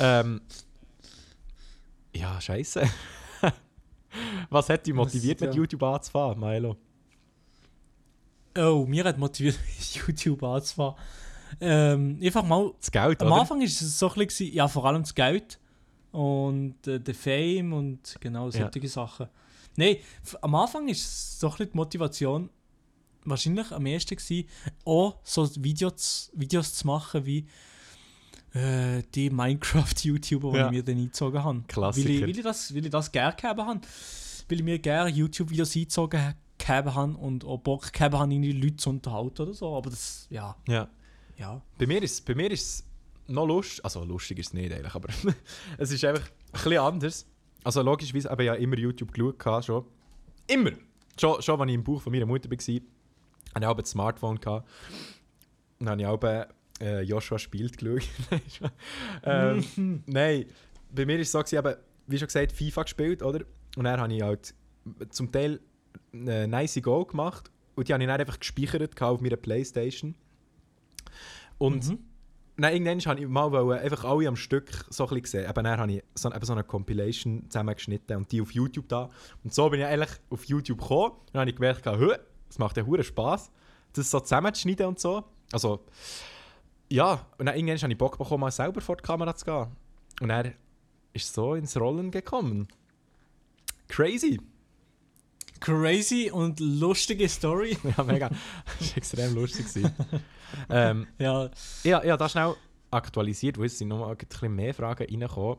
ähm, 0.01 0.41
ja, 2.15 2.41
scheiße. 2.41 2.83
was 4.51 4.69
hat 4.69 4.85
dich 4.85 4.95
motiviert, 4.95 5.41
mit 5.41 5.55
YouTube 5.55 5.85
anzufangen, 5.85 6.41
Milo? 6.41 6.77
Oh, 8.59 8.85
mir 8.87 9.05
hat 9.05 9.18
motiviert, 9.18 9.59
YouTube 9.94 10.42
anzufangen. 10.42 10.94
Ähm, 11.61 12.18
einfach 12.23 12.44
mal 12.44 12.73
Das 12.79 12.90
Geld, 12.90 13.21
Am 13.23 13.29
oder? 13.29 13.40
Anfang 13.40 13.59
war 13.59 13.64
es 13.66 13.79
so 13.99 14.11
ein 14.12 14.27
bisschen, 14.27 14.53
ja, 14.53 14.68
vor 14.68 14.85
allem 14.85 15.03
das 15.03 15.14
Geld 15.14 15.59
und 16.12 16.87
äh, 16.87 17.01
der 17.01 17.14
Fame 17.14 17.73
und 17.73 18.16
genau 18.21 18.51
Ja. 18.51 18.71
solche 18.73 18.88
Sachen. 18.88 19.29
Nein, 19.77 19.97
am 20.42 20.55
Anfang 20.55 20.88
ist 20.88 21.01
es 21.07 21.38
so 21.40 21.47
ein 21.49 21.53
bisschen 21.53 21.71
die 21.73 21.77
Motivation 21.77 22.51
wahrscheinlich 23.25 23.71
am 23.73 23.87
ehesten 23.87 24.16
gewesen, 24.16 24.49
auch 24.85 25.16
so 25.23 25.49
Videos, 25.62 26.31
Videos 26.35 26.75
zu 26.75 26.87
machen 26.87 27.25
wie 27.27 27.47
äh, 28.55 29.03
die 29.14 29.31
Minecraft-YouTuber, 29.31 30.53
die 30.53 30.57
Ja. 30.59 30.66
ich 30.66 30.71
mir 30.73 30.83
dann 30.83 30.97
eingezogen 30.97 31.42
habe. 31.44 31.62
Klassiker. 31.68 32.09
Weil 32.09 32.14
ich, 32.16 32.23
weil 32.23 32.31
ich 32.31 32.42
das, 32.42 32.75
weil 32.75 32.85
ich 32.85 32.90
das 32.90 33.12
gerne 33.12 33.37
gehabt 33.37 33.61
habe. 33.61 33.81
Weil 34.49 34.59
ich 34.59 34.62
mir 34.64 34.79
gerne 34.79 35.11
YouTube-Videos 35.11 35.75
eingezogen 35.77 36.21
ha- 36.23 36.35
gehabt 36.59 36.94
habe 36.94 37.16
und 37.16 37.44
auch 37.44 37.59
Bock 37.59 37.92
gehabt 37.92 38.14
habe, 38.14 38.33
irgendwie 38.33 38.53
Leute 38.53 38.77
zu 38.77 38.90
unterhalten 38.90 39.42
oder 39.42 39.55
so. 39.55 39.77
Aber 39.77 39.90
das, 39.90 40.27
ja, 40.31 40.57
Ja. 40.66 40.88
ja. 41.37 41.62
Bei 41.79 41.87
mir 41.87 42.03
ist 42.03 42.25
bei 42.25 42.35
mir 42.35 42.51
ist 42.51 42.62
es 42.62 42.85
noch 43.27 43.47
lustig, 43.47 43.85
also 43.85 44.05
lustig 44.05 44.38
ist 44.38 44.49
es 44.49 44.55
nicht 44.55 44.73
eigentlich, 44.73 44.94
aber 44.94 45.09
es 45.79 45.90
ist 45.90 46.05
einfach 46.05 46.27
ein 46.27 46.53
bisschen 46.53 46.79
anders. 46.79 47.27
Also 47.64 47.83
logischerweise 47.83 48.31
habe 48.31 48.42
ich 48.42 48.47
ja 48.47 48.55
immer 48.55 48.79
YouTube 48.79 49.12
geschaut, 49.12 49.64
schon. 49.64 49.85
Immer! 50.47 50.73
Schon, 51.21 51.42
schon 51.42 51.61
als 51.61 51.68
ich 51.68 51.75
im 51.75 51.85
Buch 51.85 52.01
von 52.01 52.12
meiner 52.12 52.27
Mutter 52.27 52.49
war, 52.51 52.57
hatte 52.57 52.81
ich 53.61 53.66
auch 53.66 53.79
ein 53.79 53.85
Smartphone. 53.85 54.40
Gehabt. 54.40 54.68
Dann 55.81 55.88
habe 55.90 56.01
ich 56.01 56.07
auch 56.07 56.47
äh, 56.81 57.03
Joshua 57.03 57.38
spielt 57.38 57.77
geschaut. 57.79 58.09
ähm, 59.25 59.64
nein, 60.07 60.47
bei 60.94 61.07
mir 61.07 61.14
war 61.14 61.21
es 61.21 61.33
so, 61.33 61.38
gewesen, 61.40 61.59
eben, 61.59 61.75
wie 62.07 62.18
schon 62.18 62.27
gesagt, 62.27 62.53
FIFA 62.53 62.83
gespielt, 62.85 63.23
oder? 63.23 63.40
Und 63.77 63.85
dann 63.85 64.01
habe 64.01 64.14
ich 64.14 64.23
halt 64.23 64.55
zum 65.11 65.31
Teil 65.31 65.61
eine 66.21 66.49
nice 66.49 66.81
Goal 66.83 67.07
gemacht 67.07 67.51
und 67.75 67.89
die 67.89 67.93
habe 67.93 68.03
ich 68.03 68.09
dann 68.09 68.21
einfach 68.21 68.39
gespeichert 68.39 69.01
auf 69.01 69.21
meiner 69.21 69.37
Playstation. 69.37 70.15
Und 71.59 71.89
Mhm. 71.89 71.99
Nein, 72.61 72.85
irgendwann 72.85 73.13
habe 73.13 73.21
ich 73.21 73.29
mal 73.29 73.53
wollen, 73.53 73.79
einfach 73.79 74.05
alle 74.05 74.27
am 74.27 74.35
Stück 74.35 74.69
so 74.91 75.05
ein 75.05 75.09
bisschen 75.11 75.23
gesehen. 75.23 75.49
Eben 75.49 75.65
dann 75.65 75.79
habe 75.79 75.93
ich 75.93 76.03
so, 76.17 76.29
eben 76.29 76.45
so 76.45 76.53
eine 76.53 76.65
Compilation 76.65 77.45
zusammengeschnitten 77.49 78.17
und 78.17 78.33
die 78.33 78.41
auf 78.41 78.51
YouTube 78.51 78.89
da. 78.89 79.11
Und 79.45 79.55
so 79.55 79.71
bin 79.71 79.79
ich 79.79 79.87
eigentlich 79.87 80.11
auf 80.29 80.45
YouTube 80.45 80.81
gekommen. 80.81 81.13
Und 81.13 81.35
dann 81.35 81.41
habe 81.43 81.51
ich 81.51 81.55
gemerkt, 81.55 81.87
«Hö, 81.87 82.17
es 82.51 82.59
macht 82.59 82.77
ja 82.77 82.85
hure 82.85 83.05
Spaß, 83.05 83.53
das 83.93 84.11
so 84.11 84.19
zusammenzuschneiden 84.19 84.87
und 84.87 84.99
so. 84.99 85.23
Also, 85.53 85.85
ja. 86.91 87.25
Und 87.39 87.47
dann 87.47 87.55
irgendwann 87.55 87.79
habe 87.79 87.93
ich 87.93 87.99
Bock 87.99 88.19
bekommen, 88.19 88.41
mal 88.41 88.51
selber 88.51 88.81
vor 88.81 88.97
die 88.97 89.03
Kamera 89.03 89.37
zu 89.37 89.45
gehen. 89.45 89.69
Und 90.21 90.31
er 90.31 90.53
ist 91.13 91.33
so 91.33 91.55
ins 91.55 91.77
Rollen 91.79 92.11
gekommen. 92.11 92.67
Crazy. 93.87 94.41
Crazy 95.61 96.31
und 96.33 96.61
lustige 96.61 97.29
Story. 97.29 97.77
Ja, 97.97 98.05
mega. 98.05 98.29
Das 98.79 98.90
war 98.90 98.97
extrem 98.97 99.35
lustig. 99.35 99.66
ähm, 100.71 101.07
ja, 101.18 101.51
Ja, 101.85 102.05
ja, 102.05 102.16
das 102.16 102.33
schnell 102.33 102.55
aktualisiert, 102.90 103.59
weil 103.59 103.66
es 103.66 103.79
sind 103.79 103.88
noch 103.88 103.99
mal 104.01 104.11
ein 104.11 104.16
bisschen 104.16 104.55
mehr 104.55 104.73
Fragen 104.75 105.05
reingekommen. 105.05 105.59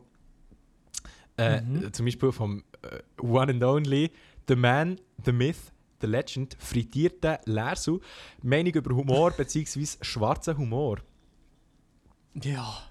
Äh, 1.36 1.60
Mhm. 1.62 1.92
Zum 1.92 2.04
Beispiel 2.06 2.32
vom 2.32 2.64
äh, 2.82 3.22
One 3.22 3.52
and 3.52 3.62
Only, 3.62 4.10
The 4.48 4.56
Man, 4.56 5.00
The 5.24 5.32
Myth, 5.32 5.72
The 6.00 6.06
Legend, 6.06 6.56
frittierte 6.58 7.38
Lersu, 7.44 8.00
Meinung 8.42 8.72
über 8.74 8.94
Humor 8.94 9.30
bzw. 9.36 9.86
schwarzen 10.02 10.56
Humor. 10.56 10.98
ja. 12.42 12.82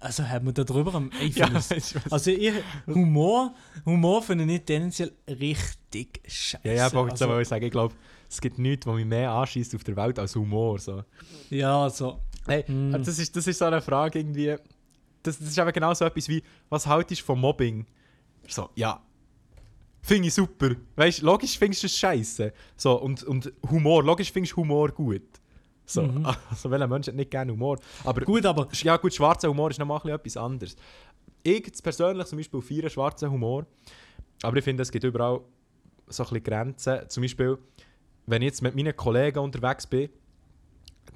Also 0.00 0.28
haben 0.28 0.46
wir 0.46 0.52
da 0.52 0.64
drüber 0.64 0.94
am. 0.94 1.10
Ich 1.22 1.36
Ja, 1.36 1.48
ich 1.74 1.94
also 2.10 2.30
ich, 2.30 2.52
Humor, 2.86 3.54
Humor 3.84 4.22
finde 4.22 4.44
ich 4.52 4.62
tendenziell 4.64 5.12
richtig 5.28 6.20
scheiße. 6.26 6.66
ja, 6.68 6.72
ja, 6.72 6.86
aber 6.86 7.10
also, 7.10 7.38
ich 7.38 7.48
sagen, 7.48 7.64
ich 7.64 7.70
glaube, 7.70 7.94
es 8.28 8.40
gibt 8.40 8.58
nichts, 8.58 8.86
was 8.86 8.94
mich 8.96 9.06
mehr 9.06 9.30
anschießt 9.30 9.74
auf 9.74 9.84
der 9.84 9.96
Welt 9.96 10.18
als 10.18 10.34
Humor. 10.36 10.78
So. 10.78 11.02
ja, 11.50 11.82
also. 11.84 12.20
Hey, 12.46 12.64
Mm. 12.70 12.92
das, 12.92 13.18
ist, 13.18 13.34
das 13.34 13.46
ist 13.46 13.58
so 13.58 13.64
eine 13.64 13.80
Frage 13.80 14.20
irgendwie. 14.20 14.56
Das, 15.22 15.38
das 15.38 15.48
ist 15.48 15.58
eben 15.58 15.72
genau 15.72 15.92
so 15.94 16.04
etwas 16.04 16.28
wie, 16.28 16.42
was 16.68 16.86
haltest 16.86 17.22
du 17.22 17.24
von 17.26 17.40
Mobbing? 17.40 17.84
So, 18.46 18.70
ja. 18.76 19.02
Finde 20.02 20.28
ich 20.28 20.34
super. 20.34 20.70
Weißt 20.94 21.20
du, 21.22 21.26
logisch 21.26 21.58
findest 21.58 21.82
du 21.82 21.86
es 21.88 21.98
scheiße. 21.98 22.52
So, 22.76 23.00
und, 23.00 23.24
und 23.24 23.52
Humor, 23.68 24.04
logisch 24.04 24.30
findest 24.30 24.52
du 24.52 24.58
Humor 24.58 24.90
gut. 24.92 25.22
So, 25.86 26.02
Mhm. 26.02 26.26
also 26.50 26.70
welcher 26.70 26.86
Mensch 26.88 27.06
hat 27.06 27.14
nicht 27.14 27.30
gerne 27.30 27.52
Humor? 27.52 27.78
Aber 28.04 28.20
Gut, 28.22 28.44
aber. 28.44 28.68
ja 28.72 28.96
gut, 28.96 29.14
schwarzer 29.14 29.48
Humor 29.48 29.70
ist 29.70 29.78
noch 29.78 29.86
mal 29.86 29.94
ein 29.96 30.02
bisschen 30.02 30.14
etwas 30.16 30.36
anderes. 30.36 30.76
Ich 31.42 31.72
persönlich 31.82 32.26
zum 32.26 32.38
Beispiel 32.38 32.60
feiere 32.60 32.90
schwarzen 32.90 33.30
Humor, 33.30 33.66
aber 34.42 34.56
ich 34.56 34.64
finde, 34.64 34.82
es 34.82 34.90
gibt 34.90 35.04
überall 35.04 35.40
so 36.08 36.22
ein 36.24 36.28
bisschen 36.28 36.42
Grenzen. 36.42 36.98
Zum 37.08 37.22
Beispiel, 37.22 37.56
wenn 38.26 38.42
ich 38.42 38.46
jetzt 38.46 38.62
mit 38.62 38.74
meinen 38.74 38.96
Kollegen 38.96 39.38
unterwegs 39.38 39.86
bin, 39.86 40.08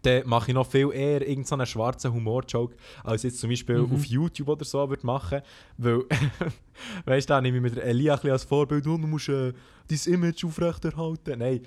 dann 0.02 0.26
mache 0.26 0.50
ich 0.50 0.54
noch 0.54 0.66
viel 0.66 0.90
eher 0.92 1.20
irgendeinen 1.28 1.66
so 1.66 1.72
schwarzen 1.72 2.12
Humor-Joke, 2.12 2.74
als 3.04 3.24
jetzt 3.24 3.40
zum 3.40 3.50
Beispiel 3.50 3.78
Mhm. 3.78 3.92
auf 3.94 4.04
YouTube 4.04 4.48
oder 4.48 4.64
so 4.64 4.88
würde 4.88 5.04
machen. 5.04 5.42
Weil, 5.76 6.04
weißt 7.04 7.28
du, 7.28 7.34
da 7.34 7.40
nehme 7.40 7.56
ich 7.58 7.62
mit 7.62 7.76
der 7.76 7.84
Elia 7.84 8.12
ein 8.14 8.16
bisschen 8.18 8.30
als 8.32 8.44
Vorbild, 8.44 8.86
oh, 8.86 8.96
du 8.96 9.06
musst 9.06 9.28
äh, 9.28 9.52
dein 9.88 10.14
Image 10.14 10.44
aufrechterhalten. 10.44 11.38
Nein, 11.40 11.60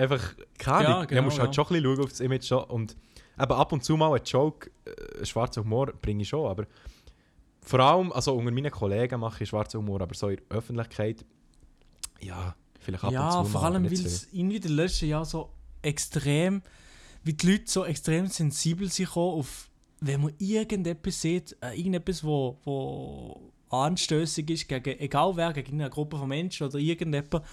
einfach, 0.00 0.34
keine 0.58 0.84
Ja, 0.84 0.94
Ahnung, 0.96 1.06
genau, 1.08 1.20
du 1.20 1.24
musst 1.26 1.38
halt 1.38 1.48
ja. 1.56 1.64
schon 1.64 1.76
ein 1.76 1.82
bisschen 1.82 1.96
schauen 1.96 2.04
auf 2.04 2.10
das 2.10 2.20
Image. 2.20 2.44
Schon. 2.44 2.64
Und 2.64 2.96
eben 3.40 3.52
ab 3.52 3.72
und 3.72 3.84
zu 3.84 3.96
mal 3.96 4.14
einen 4.14 4.24
Joke, 4.24 4.70
äh, 4.84 5.24
schwarzen 5.24 5.64
Humor 5.64 5.92
bringe 6.00 6.22
ich 6.22 6.28
schon, 6.28 6.48
aber 6.48 6.66
vor 7.62 7.80
allem, 7.80 8.12
also 8.12 8.34
unter 8.34 8.50
meinen 8.50 8.70
Kollegen 8.70 9.20
mache 9.20 9.44
ich 9.44 9.50
schwarzen 9.50 9.78
Humor, 9.80 10.00
aber 10.00 10.14
so 10.14 10.28
in 10.28 10.36
der 10.36 10.56
Öffentlichkeit, 10.56 11.24
ja, 12.20 12.54
vielleicht 12.80 13.04
ab 13.04 13.12
Ja, 13.12 13.38
und 13.38 13.46
zu 13.46 13.52
vor 13.52 13.60
mal, 13.60 13.66
aber 13.66 13.74
allem, 13.76 13.82
nicht 13.82 13.98
weil 13.98 14.06
es 14.06 14.28
irgendwie 14.32 14.56
in 14.56 14.62
den 14.62 14.72
letzten 14.72 15.06
Jahren 15.06 15.24
so 15.24 15.50
extrem. 15.82 16.62
Wie 17.22 17.34
die 17.34 17.50
Leute 17.50 17.64
so 17.66 17.84
extrem 17.84 18.26
sensibel 18.28 18.88
sind 18.88 19.14
auf. 19.14 19.68
Wenn 20.00 20.22
man 20.22 20.32
irgendetwas 20.38 21.20
sieht, 21.20 21.54
äh, 21.60 21.76
irgendetwas, 21.76 22.24
wo, 22.24 22.58
wo 22.64 23.52
anstößig 23.68 24.48
ist, 24.50 24.68
gegen, 24.68 24.98
egal 24.98 25.36
wer, 25.36 25.52
gegen 25.52 25.80
eine 25.80 25.90
Gruppe 25.90 26.16
von 26.16 26.28
Menschen 26.28 26.66
oder 26.66 26.78
irgendjemand, 26.78 27.44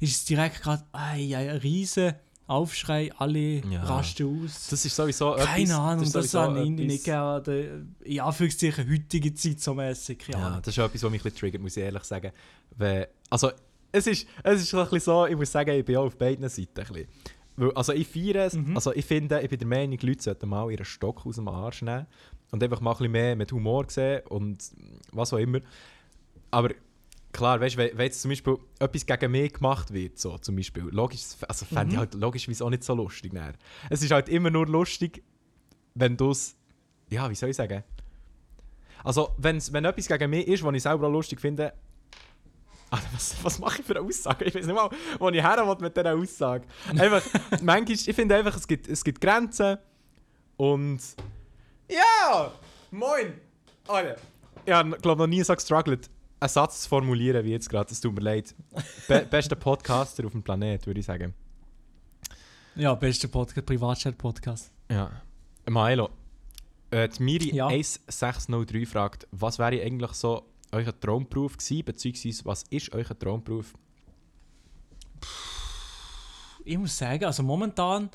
ist 0.00 0.14
es 0.16 0.24
direkt 0.24 0.62
gerade 0.62 0.84
ein 0.92 1.32
riesen 1.62 2.14
Aufschrei, 2.46 3.12
alle 3.18 3.60
Ja. 3.66 3.82
rasten 3.84 4.44
aus. 4.44 4.68
Das 4.70 4.82
ist 4.84 4.96
sowieso 4.96 5.32
Keine 5.34 5.64
etwas, 5.64 5.76
Ahnung, 5.78 6.04
das, 6.04 6.12
sowieso 6.12 6.40
habe 6.40 6.62
ich 6.62 6.70
nicht 6.70 7.04
gerne. 7.04 7.86
In 8.04 8.20
Anführungszeichen 8.20 8.90
heutige 8.90 9.34
Zeit 9.34 9.60
so. 9.60 9.74
Keine 9.74 9.92
Ja, 10.28 10.58
das 10.60 10.68
ist 10.68 10.78
etwas, 10.78 11.02
was 11.02 11.10
mich 11.10 11.20
ein 11.20 11.24
bisschen 11.24 11.38
triggert, 11.38 11.60
muss 11.60 11.76
ich 11.76 11.82
ehrlich 11.82 12.04
sagen. 12.04 12.32
Weil, 12.76 13.08
also, 13.28 13.50
es 13.92 14.06
ist, 14.06 14.26
es 14.42 14.62
ist 14.62 14.74
ein 14.74 14.82
bisschen 14.84 15.00
so, 15.00 15.26
ich 15.26 15.36
muss 15.36 15.52
sagen, 15.52 15.70
ich 15.78 15.84
bin 15.84 15.96
auch 15.96 16.06
auf 16.06 16.16
beiden 16.16 16.48
Seiten 16.48 16.80
ein 16.80 16.86
bisschen. 16.86 17.06
Weil, 17.56 17.72
also 17.72 17.92
ich 17.92 18.06
feiere 18.08 18.46
es, 18.46 18.54
Mhm. 18.54 18.76
also 18.76 18.94
ich 18.94 19.04
finde, 19.04 19.40
ich 19.42 19.50
bin 19.50 19.58
der 19.58 19.68
Meinung, 19.68 19.98
die 19.98 20.06
Leute 20.06 20.22
sollten 20.22 20.48
mal 20.48 20.70
ihren 20.70 20.84
Stock 20.86 21.26
aus 21.26 21.34
dem 21.36 21.48
Arsch 21.48 21.82
nehmen 21.82 22.06
und 22.50 22.62
einfach 22.62 22.80
mal 22.80 22.92
ein 22.92 22.96
bisschen 22.98 23.12
mehr 23.12 23.36
mit 23.36 23.52
Humor 23.52 23.84
sehen 23.88 24.22
und 24.28 24.62
was 25.12 25.32
auch 25.34 25.38
immer. 25.38 25.58
Aber 26.50 26.70
klar, 27.32 27.60
weißt 27.60 27.74
du, 27.74 27.78
wenn, 27.78 27.96
wenn 27.98 28.06
jetzt 28.06 28.20
zum 28.22 28.30
Beispiel 28.30 28.56
etwas 28.78 29.06
gegen 29.06 29.30
mich 29.30 29.52
gemacht 29.54 29.92
wird, 29.92 30.18
so 30.18 30.38
zum 30.38 30.56
Beispiel, 30.56 30.84
logisch, 30.90 31.22
also 31.46 31.64
fände 31.66 31.88
ich 31.88 31.92
Mhm. 31.94 31.98
halt 31.98 32.14
logischerweise 32.14 32.64
auch 32.64 32.70
nicht 32.70 32.84
so 32.84 32.94
lustig. 32.94 33.32
Dann. 33.34 33.54
Es 33.90 34.02
ist 34.02 34.10
halt 34.10 34.28
immer 34.28 34.50
nur 34.50 34.66
lustig, 34.66 35.22
wenn 35.94 36.16
du 36.16 36.30
es, 36.30 36.56
ja, 37.10 37.28
wie 37.30 37.34
soll 37.34 37.50
ich 37.50 37.56
sagen? 37.56 37.82
Also, 39.04 39.30
wenn's, 39.38 39.72
wenn 39.72 39.84
etwas 39.84 40.08
gegen 40.08 40.30
mich 40.30 40.46
ist, 40.48 40.62
was 40.64 40.74
ich 40.74 40.82
selber 40.82 41.06
auch 41.08 41.12
lustig 41.12 41.40
finde, 41.40 41.72
Ah, 42.90 42.98
was, 43.12 43.36
was 43.42 43.58
mache 43.58 43.80
ich 43.82 43.86
für 43.86 43.96
eine 43.98 44.06
Aussage? 44.08 44.46
Ich 44.46 44.54
weiß 44.54 44.64
nicht 44.64 44.74
mal, 44.74 44.88
wo 45.18 45.28
ich 45.28 45.42
her 45.42 45.58
will 45.58 45.76
mit 45.78 45.94
dieser 45.94 46.14
Aussage. 46.16 46.66
Einfach, 46.88 47.22
manchmal, 47.60 47.92
ich 47.92 48.14
finde 48.14 48.34
einfach, 48.36 48.56
es 48.56 48.66
gibt, 48.66 48.88
es 48.88 49.04
gibt 49.04 49.20
Grenzen 49.20 49.76
und... 50.56 50.98
Ja! 51.86 52.50
Moin! 52.90 53.34
Alter! 53.86 54.16
Ich 54.64 54.72
habe, 54.72 54.96
glaube 55.02 55.20
noch 55.20 55.26
nie 55.26 55.42
so 55.42 55.54
gestruggelt, 55.54 56.08
einen 56.40 56.48
Satz 56.48 56.82
zu 56.82 56.88
formulieren 56.88 57.44
wie 57.44 57.50
jetzt 57.50 57.68
gerade. 57.68 57.90
Es 57.92 58.00
tut 58.00 58.14
mir 58.14 58.20
leid. 58.20 58.54
Be 59.06 59.26
bester 59.30 59.56
Podcaster 59.56 60.24
auf 60.26 60.32
dem 60.32 60.42
Planet, 60.42 60.86
würde 60.86 61.00
ich 61.00 61.06
sagen. 61.06 61.34
Ja, 62.76 62.94
bester 62.94 63.28
Podcast, 63.28 63.66
Privatchat-Podcast. 63.66 64.70
Ja. 64.90 65.10
Maelo, 65.68 66.10
äh, 66.90 67.08
die 67.08 67.22
Miri 67.22 67.54
Ja. 67.54 67.66
1603 67.66 68.86
fragt, 68.86 69.26
was 69.32 69.58
wäre 69.58 69.82
eigentlich 69.82 70.12
so 70.12 70.44
euer 70.70 70.98
Traumberuf 70.98 71.56
gewesen, 71.56 71.84
beziehungsweise 71.84 72.44
was 72.44 72.62
ist 72.70 72.92
euer 72.92 73.18
Traumberuf? 73.18 73.74
Ich 76.64 76.78
muss 76.78 76.96
sagen, 76.96 77.24
also 77.24 77.42
momentan 77.42 78.10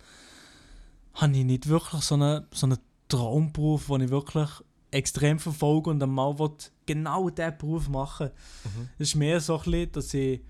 habe 1.16 1.38
ich 1.38 1.44
nicht 1.44 1.68
wirklich 1.68 2.02
so 2.02 2.16
einen, 2.16 2.46
so 2.54 2.68
einen 2.68 2.78
Traumberuf, 3.10 3.88
den 3.88 4.02
ich 4.02 4.10
wirklich 4.10 4.50
extrem 4.92 5.40
verfolge 5.40 5.90
und 5.90 6.02
einmal 6.02 6.38
will 6.40 6.52
genau 6.86 7.30
diesen 7.30 7.58
Beruf 7.58 7.88
machen 7.90 8.30
Mhm. 8.64 8.90
Es 8.98 9.10
ist 9.10 9.16
mehr 9.16 9.40
so 9.40 9.58
ein 9.58 9.64
bisschen, 9.64 9.92
dass 9.92 10.14
ich 10.14 10.42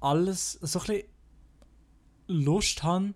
alles, 0.00 0.52
so 0.62 0.78
ein 0.80 0.86
bisschen 0.86 1.04
Lust 2.28 2.82
habe, 2.82 3.14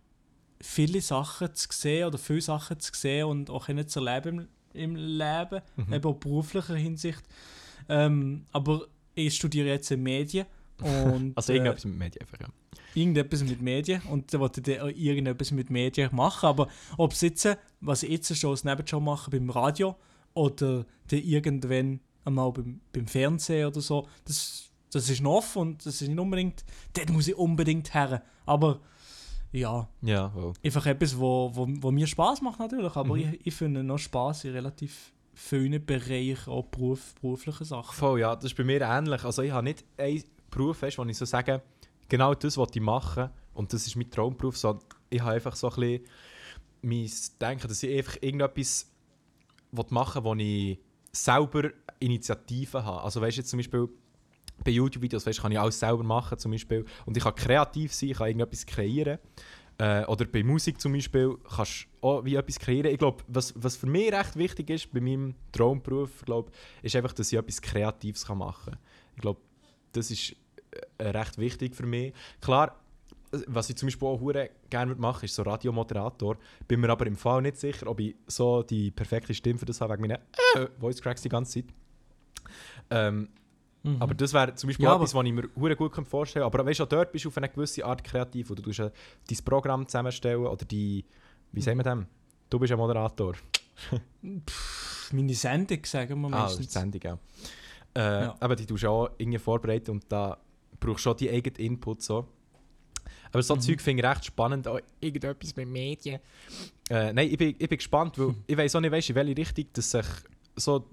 viele 0.60 1.00
Sachen 1.00 1.54
zu 1.54 1.68
sehen 1.70 2.06
oder 2.06 2.18
viele 2.18 2.40
Sachen 2.40 2.80
zu 2.80 2.92
sehen 2.94 3.26
und 3.26 3.50
auch 3.50 3.66
können 3.66 3.86
zu 3.86 4.04
erleben 4.04 4.48
im, 4.72 4.94
im 4.94 4.96
Leben, 4.96 5.60
Mhm. 5.76 5.92
eben 5.92 6.04
auch 6.04 6.14
beruflicher 6.16 6.74
Hinsicht. 6.76 7.22
Ähm, 7.88 8.46
aber 8.52 8.86
ich 9.14 9.34
studiere 9.36 9.68
jetzt 9.68 9.90
in 9.90 10.02
Medien 10.02 10.46
und 10.80 11.32
Also 11.36 11.52
äh, 11.52 11.56
irgendetwas 11.56 11.84
mit 11.84 11.98
Medien 11.98 12.22
einfach, 12.22 12.40
ja. 12.40 12.48
irgendetwas 12.94 13.44
mit 13.44 13.62
Medien 13.62 14.02
und 14.10 14.32
dann 14.32 14.40
wollte 14.40 14.60
ich 14.90 14.98
irgendetwas 15.06 15.50
mit 15.52 15.70
Medien 15.70 16.10
machen. 16.14 16.46
Aber 16.46 16.68
ob 16.96 17.12
es 17.12 17.20
jetzt, 17.20 17.46
was 17.80 18.02
ich 18.02 18.10
jetzt 18.10 18.36
schon 18.36 18.50
als 18.50 18.64
Nebenjob 18.64 19.02
mache 19.02 19.30
beim 19.30 19.50
Radio 19.50 19.96
oder 20.32 20.84
dann 21.08 21.20
irgendwann 21.20 22.00
einmal 22.24 22.52
beim, 22.52 22.80
beim 22.92 23.06
Fernsehen 23.06 23.66
oder 23.66 23.80
so, 23.80 24.06
das, 24.24 24.70
das 24.92 25.08
ist 25.10 25.20
noch 25.22 25.36
offen 25.36 25.62
und 25.62 25.86
das 25.86 26.00
ist 26.00 26.08
nicht 26.08 26.18
unbedingt, 26.18 26.64
dort 26.92 27.10
muss 27.10 27.28
ich 27.28 27.36
unbedingt 27.36 27.92
her. 27.94 28.22
Aber 28.46 28.80
ja, 29.52 29.88
Ja, 30.02 30.32
wow. 30.34 30.56
einfach 30.64 30.86
etwas, 30.86 31.18
wo, 31.18 31.50
wo, 31.54 31.66
wo 31.68 31.90
mir 31.90 32.06
Spaß 32.06 32.42
macht 32.42 32.58
natürlich, 32.58 32.94
aber 32.96 33.14
Mhm. 33.14 33.20
ich, 33.34 33.46
ich 33.46 33.54
finde 33.54 33.84
noch 33.84 33.98
Spaß 33.98 34.44
in 34.44 34.52
relativ 34.52 35.12
vielen 35.32 35.84
Bereichen, 35.84 36.50
auch 36.50 36.64
Beruf, 36.66 37.14
berufliche 37.20 37.64
Sachen. 37.64 37.94
Voll, 37.94 38.20
ja, 38.20 38.34
das 38.34 38.46
ist 38.46 38.56
bei 38.56 38.64
mir 38.64 38.80
ähnlich. 38.82 39.24
Also 39.24 39.42
ich 39.42 39.50
habe 39.52 39.64
nicht 39.64 39.84
einen 39.96 40.22
Beruf, 40.50 40.82
weißt, 40.82 40.98
wo 40.98 41.04
ich 41.04 41.16
so 41.16 41.24
sage, 41.24 41.62
genau 42.08 42.34
das 42.34 42.56
was 42.56 42.68
ich 42.74 42.80
machen 42.80 43.30
und 43.54 43.72
das 43.72 43.86
ist 43.86 43.96
mein 43.96 44.10
Traumberuf. 44.10 44.56
So, 44.56 44.78
ich 45.10 45.20
habe 45.20 45.32
einfach 45.32 45.56
so 45.56 45.68
ein 45.70 45.74
bisschen 45.76 46.04
mein 46.82 47.10
Denken, 47.40 47.68
dass 47.68 47.82
ich 47.82 47.96
einfach 47.96 48.16
irgendetwas 48.20 48.90
machen 49.90 50.24
will, 50.24 50.30
wo 50.30 50.34
ich 50.36 50.78
selber 51.14 51.70
Initiativen 52.00 52.84
habe. 52.84 53.02
Also 53.02 53.20
weißt 53.20 53.36
du, 53.36 53.40
jetzt 53.40 53.50
zum 53.50 53.58
Beispiel 53.58 53.88
bei 54.62 54.70
YouTube-Videos 54.70 55.26
weißt, 55.26 55.40
kann 55.40 55.52
ich 55.52 55.58
alles 55.58 55.78
selber 55.78 56.02
machen 56.02 56.38
zum 56.38 56.52
Beispiel 56.52 56.84
und 57.06 57.16
ich 57.16 57.22
kann 57.22 57.34
kreativ 57.34 57.92
sein, 57.92 58.10
ich 58.10 58.16
kann 58.16 58.28
irgendetwas 58.28 58.66
kreieren. 58.66 59.18
Äh, 59.78 60.04
oder 60.04 60.24
bei 60.26 60.44
Musik 60.44 60.80
zum 60.80 60.92
Beispiel 60.92 61.36
kannst 61.56 61.86
du 62.00 62.06
auch 62.06 62.24
wie 62.24 62.36
etwas 62.36 62.58
kreieren. 62.58 62.92
Ich 62.92 62.98
glaube, 62.98 63.24
was, 63.26 63.52
was 63.56 63.76
für 63.76 63.86
mich 63.86 64.12
recht 64.12 64.36
wichtig 64.36 64.70
ist 64.70 64.92
bei 64.92 65.00
meinem 65.00 65.34
Traumberuf, 65.50 66.22
glaub, 66.24 66.52
ist 66.82 66.94
einfach, 66.94 67.12
dass 67.12 67.32
ich 67.32 67.38
etwas 67.38 67.60
Kreatives 67.60 68.28
machen 68.28 68.72
kann. 68.72 68.78
Ich 69.16 69.22
glaube, 69.22 69.40
das 69.92 70.10
ist 70.10 70.36
äh, 70.98 71.08
recht 71.08 71.38
wichtig 71.38 71.74
für 71.74 71.86
mich. 71.86 72.12
Klar, 72.40 72.76
was 73.46 73.70
ich 73.70 73.76
zum 73.76 73.86
Beispiel 73.86 74.08
auch 74.08 74.20
hure 74.20 74.50
gerne 74.70 74.94
machen, 74.94 75.24
ist 75.24 75.34
so 75.34 75.42
Radiomoderator. 75.42 76.36
Bin 76.68 76.80
mir 76.80 76.90
aber 76.90 77.06
im 77.06 77.16
Fall 77.16 77.42
nicht 77.42 77.56
sicher, 77.56 77.86
ob 77.88 78.00
ich 78.00 78.14
so 78.26 78.62
die 78.62 78.90
perfekte 78.90 79.34
Stimme 79.34 79.58
für 79.58 79.66
das 79.66 79.80
habe, 79.80 79.92
wegen 79.94 80.02
meinen 80.08 80.18
äh, 80.56 80.66
Voice 80.78 81.00
Cracks 81.00 81.22
die 81.22 81.28
ganze 81.28 81.62
Zeit. 81.62 81.74
Ähm, 82.90 83.28
Mhm. 83.86 84.00
aber 84.00 84.14
das 84.14 84.32
wäre 84.32 84.54
zum 84.54 84.68
Beispiel 84.68 84.86
Ja, 84.86 84.94
etwas, 84.94 85.14
was 85.14 85.26
ich 85.26 85.32
mir 85.34 85.46
hure 85.56 85.76
gut 85.76 85.94
vorstellen 86.08 86.42
könnte. 86.42 86.58
Aber 86.58 86.66
weißt 86.70 86.80
du, 86.80 86.86
dort 86.86 87.12
bist 87.12 87.26
du 87.26 87.28
auf 87.28 87.36
eine 87.36 87.50
gewisse 87.50 87.84
Art 87.84 88.02
kreativ. 88.02 88.50
Oder 88.50 88.62
du 88.62 88.70
tust 88.70 88.78
dein 88.80 89.44
Programm 89.44 89.86
zusammenstellen 89.86 90.46
oder 90.46 90.64
die. 90.64 91.04
Wie 91.52 91.60
sagen 91.60 91.76
wir 91.76 91.84
dem? 91.84 92.06
Du 92.48 92.58
bist 92.58 92.72
ein 92.72 92.78
Moderator. 92.78 93.34
Meine 95.12 95.34
Sendung, 95.34 95.84
sagen 95.84 96.18
wir 96.22 96.32
Ah, 96.32 96.46
ist 96.46 96.52
meistens. 96.58 96.66
die 96.68 96.72
Sendung, 96.72 97.00
ja. 97.02 97.18
Äh, 97.94 98.24
Ja. 98.24 98.36
Aber 98.40 98.56
die 98.56 98.64
tust 98.64 98.82
du 98.84 98.88
auch 98.88 99.10
irgendwie 99.18 99.38
vorbereiten 99.38 99.90
und 99.90 100.04
da 100.10 100.38
brauchst 100.80 101.00
du 101.04 101.10
schon 101.10 101.16
die 101.18 101.28
eigenen 101.30 101.56
Input. 101.56 102.00
So. 102.02 102.26
Aber 103.34 103.42
so 103.42 103.54
Mhm. 103.56 103.60
Zeug 103.60 103.80
finde 103.80 104.02
ich 104.02 104.08
recht 104.08 104.24
spannend. 104.24 104.66
Auch 104.68 104.80
irgendetwas 105.00 105.54
mit 105.56 105.68
Medien. 105.68 106.20
Äh, 106.88 107.12
nein, 107.12 107.28
ich 107.30 107.36
bin, 107.36 107.48
ich 107.58 107.68
bin 107.68 107.76
gespannt, 107.78 108.18
weil 108.18 108.34
ich 108.46 108.56
weiß 108.56 108.76
auch 108.76 108.80
nicht, 108.80 108.92
weißt, 108.92 109.10
in 109.10 109.16
welche 109.16 109.36
Richtung 109.36 109.66
dass 109.72 109.90
sich 109.90 110.06
so 110.56 110.86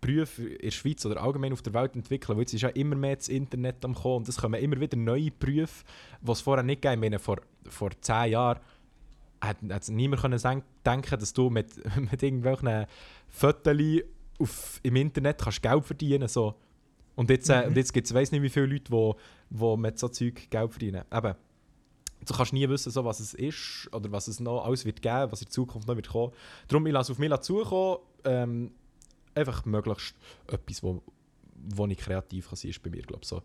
Berufe 0.00 0.44
in 0.48 0.58
der 0.62 0.70
Schweiz 0.70 1.04
oder 1.04 1.20
allgemein 1.20 1.52
auf 1.52 1.60
der 1.62 1.74
Welt 1.74 1.96
entwickeln. 1.96 2.36
Weil 2.36 2.42
jetzt 2.42 2.54
ist 2.54 2.62
ja 2.62 2.68
immer 2.68 2.94
mehr 2.94 3.16
das 3.16 3.28
Internet 3.28 3.84
am 3.84 3.94
kommen 3.94 4.18
und 4.18 4.28
es 4.28 4.36
kommen 4.36 4.60
immer 4.62 4.78
wieder 4.80 4.96
neue 4.96 5.30
Berufe, 5.32 5.84
die 6.22 6.30
es 6.30 6.40
vorher 6.40 6.62
nicht. 6.62 6.84
Ich 6.84 6.96
meine, 6.96 7.18
vor, 7.18 7.38
vor 7.68 7.90
zehn 8.00 8.30
Jahren 8.32 8.60
hat, 9.40 9.56
hat 9.68 9.82
es 9.82 9.88
niemand 9.88 10.22
können 10.22 10.62
denken, 10.86 11.18
dass 11.20 11.32
du 11.32 11.50
mit, 11.50 11.68
mit 12.12 12.22
irgendwelchen 12.22 12.86
Fotos 13.28 13.76
auf, 14.38 14.80
im 14.84 14.94
Internet 14.96 15.38
kannst 15.38 15.62
Geld 15.62 15.84
verdienen 15.84 16.28
so. 16.28 16.54
Und 17.16 17.28
jetzt, 17.30 17.48
äh, 17.50 17.62
Mhm. 17.62 17.68
und 17.68 17.76
jetzt 17.76 17.92
gibt 17.92 18.06
es 18.06 18.14
weiß 18.14 18.30
nicht 18.30 18.42
wie 18.42 18.48
viele 18.48 18.66
Leute, 18.66 18.84
die, 18.92 19.12
die 19.50 19.76
mit 19.76 19.98
so 19.98 20.06
Zeug 20.08 20.48
Geld 20.48 20.70
verdienen. 20.70 21.02
Eben, 21.12 21.34
du 22.28 22.34
kannst 22.34 22.52
nie 22.52 22.68
wissen, 22.68 22.90
so, 22.90 23.04
was 23.04 23.20
es 23.20 23.34
ist 23.34 23.88
oder 23.92 24.10
was 24.12 24.28
es 24.28 24.40
noch 24.40 24.64
alles 24.64 24.84
wird 24.84 25.02
geben, 25.02 25.32
was 25.32 25.42
in 25.42 25.50
Zukunft 25.50 25.88
noch 25.88 25.96
wird 25.96 26.08
kommen. 26.08 26.32
Darum, 26.68 26.86
ich 26.86 26.92
lasse 26.92 27.12
auf 27.12 27.18
mich 27.18 27.34
zukommen, 27.40 27.98
ähm, 28.24 28.72
einfach 29.34 29.64
möglichst 29.64 30.14
etwas, 30.46 30.82
wo, 30.82 31.02
wo 31.54 31.86
ich 31.86 31.98
kreativ 31.98 32.48
kann 32.48 32.56
sein, 32.56 32.70
ist 32.70 32.82
bei 32.82 32.90
mir, 32.90 33.02
glaube 33.02 33.20
ich, 33.22 33.28
so 33.28 33.42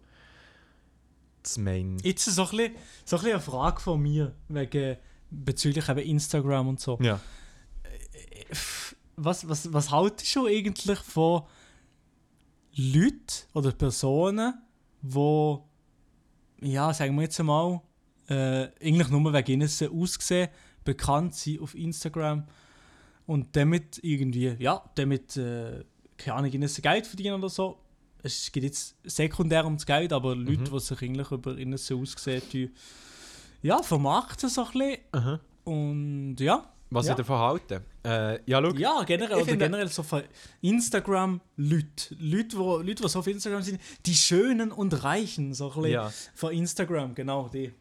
das 1.42 1.58
Main. 1.58 1.98
Jetzt 2.04 2.26
so 2.26 2.44
ein, 2.44 2.50
bisschen, 2.50 2.76
so 3.06 3.18
ein 3.18 3.22
bisschen 3.22 3.34
eine 3.34 3.42
Frage 3.42 3.82
von 3.82 4.02
mir, 4.02 4.34
wegen, 4.48 4.98
bezüglich 5.30 5.90
eben 5.90 6.00
Instagram 6.00 6.70
und 6.70 6.80
so. 6.80 6.98
Ja. 7.02 7.20
Was, 9.16 9.48
was, 9.48 9.72
was 9.72 9.92
haltest 9.92 10.36
du 10.36 10.48
eigentlich 10.48 11.00
von 11.00 11.44
Leuten 12.76 13.48
oder 13.54 13.72
Personen, 13.72 14.56
die, 15.02 15.58
ja, 16.62 16.94
sagen 16.94 17.16
wir 17.16 17.24
jetzt 17.24 17.40
einmal, 17.40 17.82
äh, 18.28 18.70
eigentlich 18.82 19.10
nur 19.10 19.34
wegen 19.34 19.52
ihnen 19.52 19.70
aussehen, 20.02 20.50
bekannt 20.84 21.36
sind 21.36 21.62
auf 21.62 21.76
Instagram 21.76 22.46
und 23.26 23.56
damit 23.56 24.00
irgendwie, 24.04 24.56
ja, 24.60 24.84
damit, 24.96 25.38
äh, 25.38 25.84
keine 26.18 26.38
Ahnung, 26.38 26.52
ihnen 26.52 26.70
Geld 26.82 27.08
verdienen 27.08 27.36
oder 27.36 27.50
so. 27.50 27.78
Es 28.22 28.52
geht 28.52 28.64
jetzt 28.64 28.96
sekundär 29.04 29.66
ums 29.66 29.86
Geld, 29.86 30.14
aber 30.14 30.36
Leute, 30.36 30.64
die 30.72 30.80
sich 30.80 31.02
eigentlich 31.02 31.30
über 31.32 31.58
ihnen 31.58 31.74
aussehen, 31.74 32.42
die, 32.52 32.72
ja, 33.62 33.82
vermarkten 33.84 34.50
so 34.50 34.64
ein 34.66 34.72
bisschen. 34.72 34.98
Aha. 35.12 35.40
Und 35.66 36.36
ja, 36.40 36.70
Was 36.90 37.08
Ja. 37.08 37.14
ich 37.14 37.18
davon 37.18 37.40
halte? 37.40 37.82
Äh, 38.06 38.40
ja, 38.46 38.62
schau. 38.62 38.74
ja, 38.76 39.04
generell, 39.04 39.42
oder 39.42 39.56
generell 39.56 39.88
so 39.88 40.04
von 40.04 40.22
Instagram-Leute. 40.62 42.16
Leute, 42.20 42.58
wo, 42.58 42.78
Leute, 42.78 43.04
die 43.04 43.10
so 43.10 43.20
auf 43.20 43.28
Instagram 43.28 43.62
sind, 43.64 43.82
die 44.06 44.14
Schönen 44.14 44.72
und 44.72 45.04
Reichen, 45.04 45.54
so 45.54 45.70
ein 45.72 45.76
bisschen 45.76 45.92
Ja. 45.92 46.12
von 46.36 46.54
Instagram, 46.54 47.16
genau 47.16 47.50
die. 47.50 47.74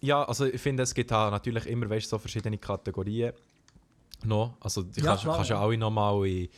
Ja, 0.00 0.24
also 0.24 0.46
ich 0.46 0.60
finde, 0.60 0.82
es 0.82 0.94
gibt 0.94 1.12
auch 1.12 1.30
natürlich 1.30 1.66
immer 1.66 1.88
weißt, 1.88 2.08
so 2.08 2.18
verschiedene 2.18 2.58
Kategorien. 2.58 3.32
No, 4.24 4.54
also 4.60 4.82
die 4.82 5.00
Ja, 5.00 5.06
kannst, 5.06 5.24
klar, 5.24 5.36
kannst 5.36 5.50
ja 5.50 5.60
alle 5.60 5.78
nochmal 5.78 6.26
in, 6.26 6.48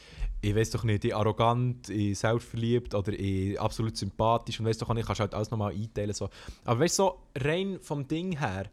ich 0.40 0.54
weiß 0.54 0.70
doch 0.70 0.84
nicht, 0.84 1.04
in 1.04 1.12
arrogant, 1.12 1.88
in 1.88 2.14
selbstverliebt 2.14 2.94
oder 2.94 3.12
in 3.12 3.56
absolut 3.58 3.96
sympathisch 3.96 4.58
und 4.58 4.66
weißt 4.66 4.82
doch 4.82 4.90
auch 4.90 4.94
nicht, 4.94 5.06
kannst 5.06 5.20
du 5.20 5.22
halt 5.22 5.34
alles 5.34 5.50
nochmal 5.50 5.72
einteilen. 5.72 6.12
So. 6.12 6.28
Aber 6.64 6.80
weißt 6.80 6.98
du, 6.98 7.02
so 7.04 7.18
rein 7.36 7.78
vom 7.80 8.06
Ding 8.06 8.38
her 8.38 8.64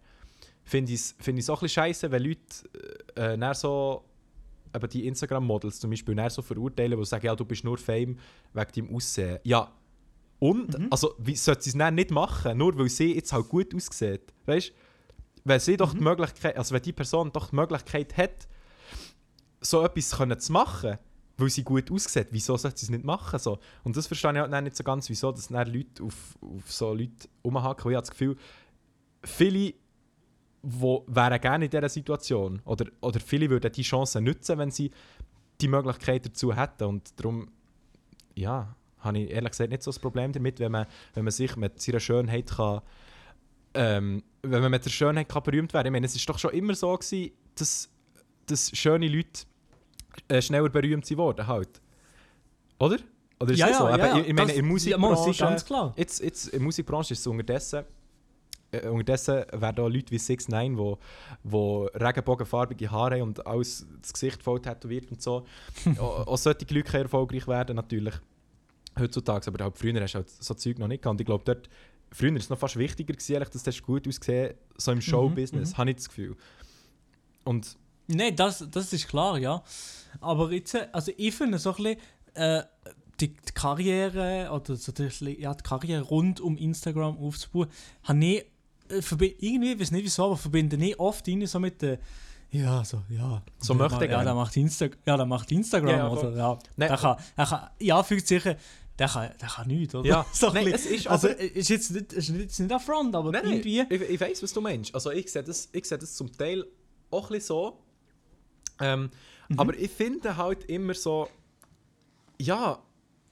finde 0.63 0.91
ich 0.93 0.99
es 0.99 1.15
find 1.19 1.38
auch 1.49 1.58
ein 1.58 1.65
bisschen 1.65 1.84
scheiße, 1.84 2.12
wenn 2.12 2.23
Leute 2.23 2.39
äh, 3.15 3.36
äh, 3.36 3.53
so 3.53 4.03
eben 4.75 4.89
die 4.89 5.08
Instagram-Models 5.08 5.79
zum 5.79 5.89
Beispiel 5.89 6.29
so 6.29 6.41
verurteilen, 6.41 6.97
die 6.97 7.05
sagen, 7.05 7.25
ja, 7.25 7.36
du 7.36 7.45
bist 7.45 7.63
nur 7.63 7.77
Fame 7.77 8.17
wegen 8.53 8.71
deinem 8.75 8.95
Aussehen. 8.95 9.39
Ja, 9.43 9.71
und? 10.39 10.78
Mhm. 10.78 10.88
Also, 10.89 11.15
wie 11.19 11.36
sollte 11.36 11.63
sie 11.63 11.78
es 11.78 11.91
nicht 11.91 12.12
machen, 12.12 12.58
nur 12.58 12.78
weil 12.78 12.89
sie 12.89 13.13
jetzt 13.15 13.34
halt 13.34 13.49
gut 13.49 13.73
aussieht? 13.75 14.34
Weißt 14.45 14.69
du? 14.69 14.73
Wenn 15.45 15.60
sie 15.60 15.73
Mhm. 15.73 15.78
doch 15.78 15.93
die 15.93 16.02
Möglichkeit, 16.02 16.58
also 16.58 16.73
wenn 16.75 16.82
die 16.82 16.93
Person 16.93 17.32
doch 17.32 17.49
die 17.49 17.56
Möglichkeit 17.56 18.17
hat, 18.17 18.47
so 19.62 19.84
etwas 19.84 20.12
können 20.12 20.39
zu 20.39 20.52
machen, 20.52 20.97
weil 21.38 21.49
sie 21.49 21.63
gut 21.63 21.91
aussieht, 21.91 22.28
wieso 22.32 22.58
sollte 22.58 22.80
sie 22.80 22.86
es 22.88 22.89
nicht 22.89 23.06
machen? 23.06 23.39
So? 23.39 23.60
Und 23.84 23.95
das 23.95 24.08
verstehe 24.08 24.32
ich 24.32 24.38
halt 24.38 24.63
nicht 24.63 24.75
so 24.75 24.84
ganz, 24.84 25.10
wieso 25.10 25.32
dass 25.32 25.47
dann 25.47 25.71
Leute 25.71 26.04
auf, 26.04 26.38
auf 26.41 26.71
so 26.71 26.93
Leute 26.93 27.28
rumhaken, 27.43 27.91
ich 27.91 27.95
habe 27.95 28.02
das 28.02 28.12
Gefühl, 28.12 28.38
viele 29.23 29.73
wo 30.62 31.06
wären 31.08 31.39
gerne 31.39 31.65
in 31.65 31.71
dieser 31.71 31.88
Situation 31.88 32.62
oder, 32.65 32.86
oder 33.02 33.19
viele 33.19 33.49
würden 33.49 33.71
die 33.71 33.82
Chance 33.82 34.19
nutzen, 34.19 34.58
wenn 34.58 34.71
sie 34.71 34.91
die 35.62 35.67
Möglichkeit 35.67 36.25
dazu 36.25 36.54
hätten 36.54 36.84
und 36.84 37.17
darum, 37.17 37.49
ja, 38.36 38.75
habe 38.99 39.19
ich 39.19 39.31
ehrlich 39.31 39.51
gesagt 39.51 39.69
nicht 39.69 39.83
so 39.83 39.91
das 39.91 39.99
Problem 39.99 40.31
damit, 40.31 40.59
wenn 40.59 40.71
man, 40.71 40.85
wenn 41.13 41.23
man 41.23 41.31
sich 41.31 41.55
mit 41.55 41.81
seiner 41.81 41.99
Schönheit 41.99 42.51
kann, 42.51 42.81
ähm, 43.73 44.23
wenn 44.41 44.62
man 44.62 44.71
mit 44.71 44.83
der 44.85 44.89
Schönheit 44.89 45.29
kann 45.29 45.43
berühmt 45.43 45.73
werden. 45.73 45.88
Ich 45.88 45.91
meine, 45.91 46.05
es 46.05 46.15
ist 46.15 46.27
doch 46.27 46.39
schon 46.39 46.51
immer 46.51 46.75
so 46.75 46.95
gewesen, 46.95 47.31
dass, 47.55 47.89
dass 48.45 48.71
schöne 48.75 49.07
Leute 49.07 49.41
äh, 50.27 50.41
schneller 50.41 50.69
berühmt 50.69 51.05
sind 51.05 51.17
worden, 51.17 51.47
halt. 51.47 51.81
Oder? 52.79 52.97
Oder 53.39 53.51
ist 53.53 53.59
ja, 53.59 53.67
das 53.69 53.77
so? 53.77 53.88
ja, 53.88 53.95
Eben, 53.95 54.03
ja, 54.05 54.17
ich, 54.19 54.27
ich 54.27 54.33
meine, 54.33 54.47
das- 54.47 54.57
in 54.57 54.65
der 54.69 54.89
ja, 54.91 54.97
Musikbranche, 54.97 55.43
ganz 55.43 55.65
klar. 55.65 55.93
jetzt, 55.95 56.21
jetzt 56.21 56.47
in 56.49 56.63
Musikbranche 56.63 57.13
ist 57.13 57.19
es 57.19 57.27
unterdessen 57.27 57.85
äh, 58.71 58.88
unterdessen 58.88 59.45
werden 59.51 59.83
auch 59.83 59.89
Leute 59.89 60.12
wie 60.12 60.17
6 60.19 60.47
9 60.49 60.77
wo, 60.77 60.99
wo 61.43 61.85
regenbogenfarbige 61.85 62.91
Haare 62.91 63.15
haben 63.15 63.29
und 63.29 63.45
alles 63.47 63.88
das 64.01 64.13
Gesicht 64.13 64.43
voll 64.43 64.62
tätowiert 64.62 65.09
und 65.12 65.21
so. 65.21 65.45
auch, 65.99 66.27
auch 66.27 66.38
solche 66.38 66.71
Leute 66.73 66.97
erfolgreich 66.97 67.47
werden, 67.47 67.75
natürlich. 67.75 68.13
Heutzutage, 68.99 69.47
aber 69.47 69.63
halt 69.63 69.77
früher 69.77 69.99
hast 70.01 70.13
du 70.13 70.19
halt 70.19 70.29
so 70.29 70.53
Zeug 70.53 70.79
noch 70.79 70.88
nicht 70.88 71.01
gehabt. 71.01 71.13
Und 71.15 71.21
ich 71.21 71.25
glaube, 71.25 71.43
dort, 71.45 71.69
früher 72.12 72.31
war 72.31 72.38
es 72.38 72.49
noch 72.49 72.57
fast 72.57 72.77
wichtiger, 72.77 73.13
gewesen, 73.13 73.33
ehrlich, 73.33 73.49
dass 73.49 73.63
das 73.63 73.81
gut 73.81 74.07
ausgesehen 74.07 74.55
so 74.77 74.91
im 74.91 75.01
Showbusiness, 75.01 75.73
mhm. 75.73 75.77
habe 75.77 75.89
ich 75.91 75.95
das 75.97 76.09
Gefühl. 76.09 76.35
Und 77.43 77.77
Nein, 78.07 78.35
das, 78.35 78.65
das 78.71 78.91
ist 78.91 79.07
klar, 79.07 79.38
ja. 79.38 79.62
Aber 80.19 80.51
jetzt, 80.51 80.73
äh, 80.73 80.88
also 80.91 81.12
ich 81.15 81.33
finde 81.33 81.59
so 81.59 81.75
ein 81.75 81.75
bisschen, 81.83 81.97
äh, 82.33 82.63
die, 83.19 83.27
die 83.27 83.51
Karriere 83.53 84.49
oder 84.51 84.75
so 84.75 84.91
die, 84.91 85.09
ja, 85.39 85.53
die 85.53 85.63
Karriere 85.63 86.01
rund 86.01 86.39
um 86.41 86.57
Instagram 86.57 87.17
aufzubauen, 87.17 87.67
habe 88.03 88.25
ich 88.25 88.45
äh, 88.89 89.35
irgendwie, 89.39 89.73
ich 89.73 89.79
weiß 89.79 89.91
nicht 89.91 90.05
wieso, 90.05 90.25
aber 90.25 90.38
verbinde 90.38 90.75
ich 90.77 90.99
oft 90.99 91.27
irgendwie 91.27 91.47
so 91.47 91.59
mit 91.59 91.81
der 91.81 91.99
ja, 92.51 92.83
so, 92.83 93.03
ja. 93.09 93.43
So 93.59 93.75
der 93.75 93.83
möchte 93.83 94.07
ma- 94.07 94.12
Ja, 94.12 94.23
der 94.23 94.33
macht, 94.33 94.57
Insta 94.57 94.88
ja, 95.05 95.17
der 95.17 95.25
macht 95.27 95.51
Instagram, 95.51 95.89
Ja, 95.89 95.97
ja, 95.97 96.09
oder? 96.09 96.35
Ja, 96.35 96.59
Nein, 96.77 96.89
der 96.89 96.97
kann, 96.97 97.17
er 97.35 97.45
kann, 97.45 97.69
ja, 97.79 98.01
fügt 98.01 98.27
sicher, 98.27 98.55
der 98.99 99.07
kann, 99.07 99.31
der 99.41 99.47
kann 99.47 99.67
nichts, 99.67 99.95
oder? 99.95 100.07
Ja, 100.07 100.25
so 100.33 100.47
ein 100.49 100.53
nein, 100.55 100.67
es 100.73 100.85
ist 100.85 101.07
also, 101.07 101.29
aber- 101.29 101.39
ist 101.39 101.69
jetzt 101.69 101.91
nicht, 101.91 102.13
ist 102.13 102.29
jetzt 102.29 102.59
nicht 102.59 102.71
ein 102.71 102.79
Front, 102.79 103.15
aber 103.15 103.31
Nein, 103.31 103.41
nein, 103.45 103.53
irgendwie. 103.53 103.81
ich, 103.89 104.01
ich 104.09 104.19
weiß, 104.21 104.43
was 104.43 104.53
du 104.53 104.62
meinst. 104.62 104.93
Also 104.93 105.12
ich 105.12 105.31
sehe 105.31 105.43
das, 105.43 105.69
ich 105.71 105.85
sehe 105.85 105.97
das 105.97 106.13
zum 106.15 106.31
Teil 106.31 106.65
auch 107.09 107.31
ein 107.31 107.41
so. 107.41 107.79
Ähm, 108.79 109.09
Mhm. 109.51 109.59
Aber 109.59 109.75
ich 109.75 109.89
finde 109.89 110.38
halt 110.38 110.65
immer 110.65 110.93
so, 110.93 111.27
ja, 112.39 112.77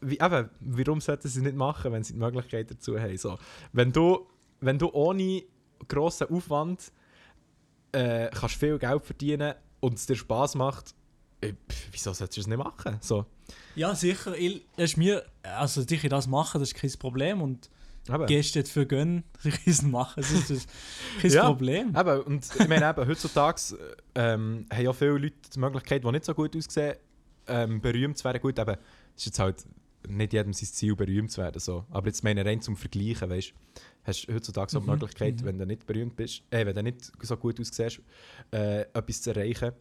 wie, 0.01 0.15
eben, 0.19 0.49
warum 0.61 0.99
sollten 0.99 1.27
sie 1.27 1.37
es 1.39 1.45
nicht 1.45 1.55
machen, 1.55 1.91
wenn 1.91 2.03
sie 2.03 2.13
die 2.13 2.19
Möglichkeit 2.19 2.71
dazu 2.71 2.99
haben? 2.99 3.15
So, 3.19 3.37
wenn, 3.71 3.91
du, 3.91 4.25
wenn 4.59 4.79
du 4.79 4.89
ohne 4.93 5.43
grossen 5.87 6.27
Aufwand 6.31 6.91
äh, 7.91 8.29
kannst 8.31 8.55
viel 8.55 8.79
Geld 8.79 9.05
verdienen 9.05 9.53
und 9.79 9.93
es 9.93 10.07
dir 10.07 10.15
Spass 10.15 10.55
macht, 10.55 10.95
äh, 11.41 11.53
wieso 11.91 12.13
solltest 12.13 12.37
du 12.37 12.41
es 12.41 12.47
nicht 12.47 12.57
machen? 12.57 12.97
So, 13.01 13.25
Ja, 13.75 13.93
sicher. 13.95 14.35
Ich, 14.37 14.65
ist 14.77 14.97
mir, 14.97 15.23
also 15.43 15.83
dich 15.85 16.01
das 16.09 16.27
machen, 16.27 16.59
das 16.59 16.71
ist 16.71 16.75
kein 16.79 16.91
Problem. 16.99 17.41
Und 17.41 17.69
eben. 18.09 18.25
Gäste 18.25 18.63
dafür 18.63 18.85
gönnen, 18.85 19.23
sich 19.39 19.55
es 19.67 19.81
machen, 19.81 20.13
das 20.21 20.31
ist 20.31 20.49
das 20.49 20.67
kein 21.21 21.31
Ja. 21.33 21.45
Problem. 21.45 21.95
Eben, 21.95 22.21
und 22.23 22.45
ich 22.59 22.67
meine 22.67 22.89
eben, 22.89 23.07
heutzutage 23.07 23.77
ähm, 24.15 24.65
haben 24.71 24.83
ja 24.83 24.93
viele 24.93 25.17
Leute 25.17 25.35
die 25.53 25.59
Möglichkeit, 25.59 26.03
die 26.03 26.11
nicht 26.11 26.25
so 26.25 26.33
gut 26.33 26.55
aussehen, 26.55 26.95
ähm, 27.47 27.81
berühmt 27.81 28.17
zu 28.17 28.23
werden. 28.25 28.41
Gut, 28.41 28.57
eben, 28.59 28.75
es 29.15 29.21
ist 29.21 29.25
jetzt 29.27 29.39
halt 29.39 29.65
nicht 30.07 30.31
jedem 30.33 30.53
sein 30.53 30.69
Ziel, 30.69 30.95
berühmt 30.95 31.31
zu 31.31 31.41
werden. 31.41 31.59
So. 31.59 31.85
Aber 31.89 32.07
jetzt 32.07 32.23
meine 32.23 32.45
rein 32.45 32.61
zum 32.61 32.77
Vergleichen, 32.77 33.29
weißt 33.29 33.53
hast 34.05 34.25
du 34.25 34.33
heutzutage 34.33 34.71
so 34.71 34.79
die 34.79 34.85
Mhm, 34.85 34.91
Möglichkeit, 34.93 35.41
mhm. 35.41 35.45
wenn 35.45 35.57
du 35.59 35.65
nicht 35.65 35.85
berühmt 35.85 36.15
bist, 36.15 36.41
äh, 36.49 36.65
wenn 36.65 36.75
du 36.75 36.83
nicht 36.83 37.11
so 37.21 37.35
gut 37.35 37.59
aussiehst, 37.59 37.99
äh, 38.53 38.81
etwas 38.93 39.21
zu 39.21 39.31
erreichen. 39.31 39.73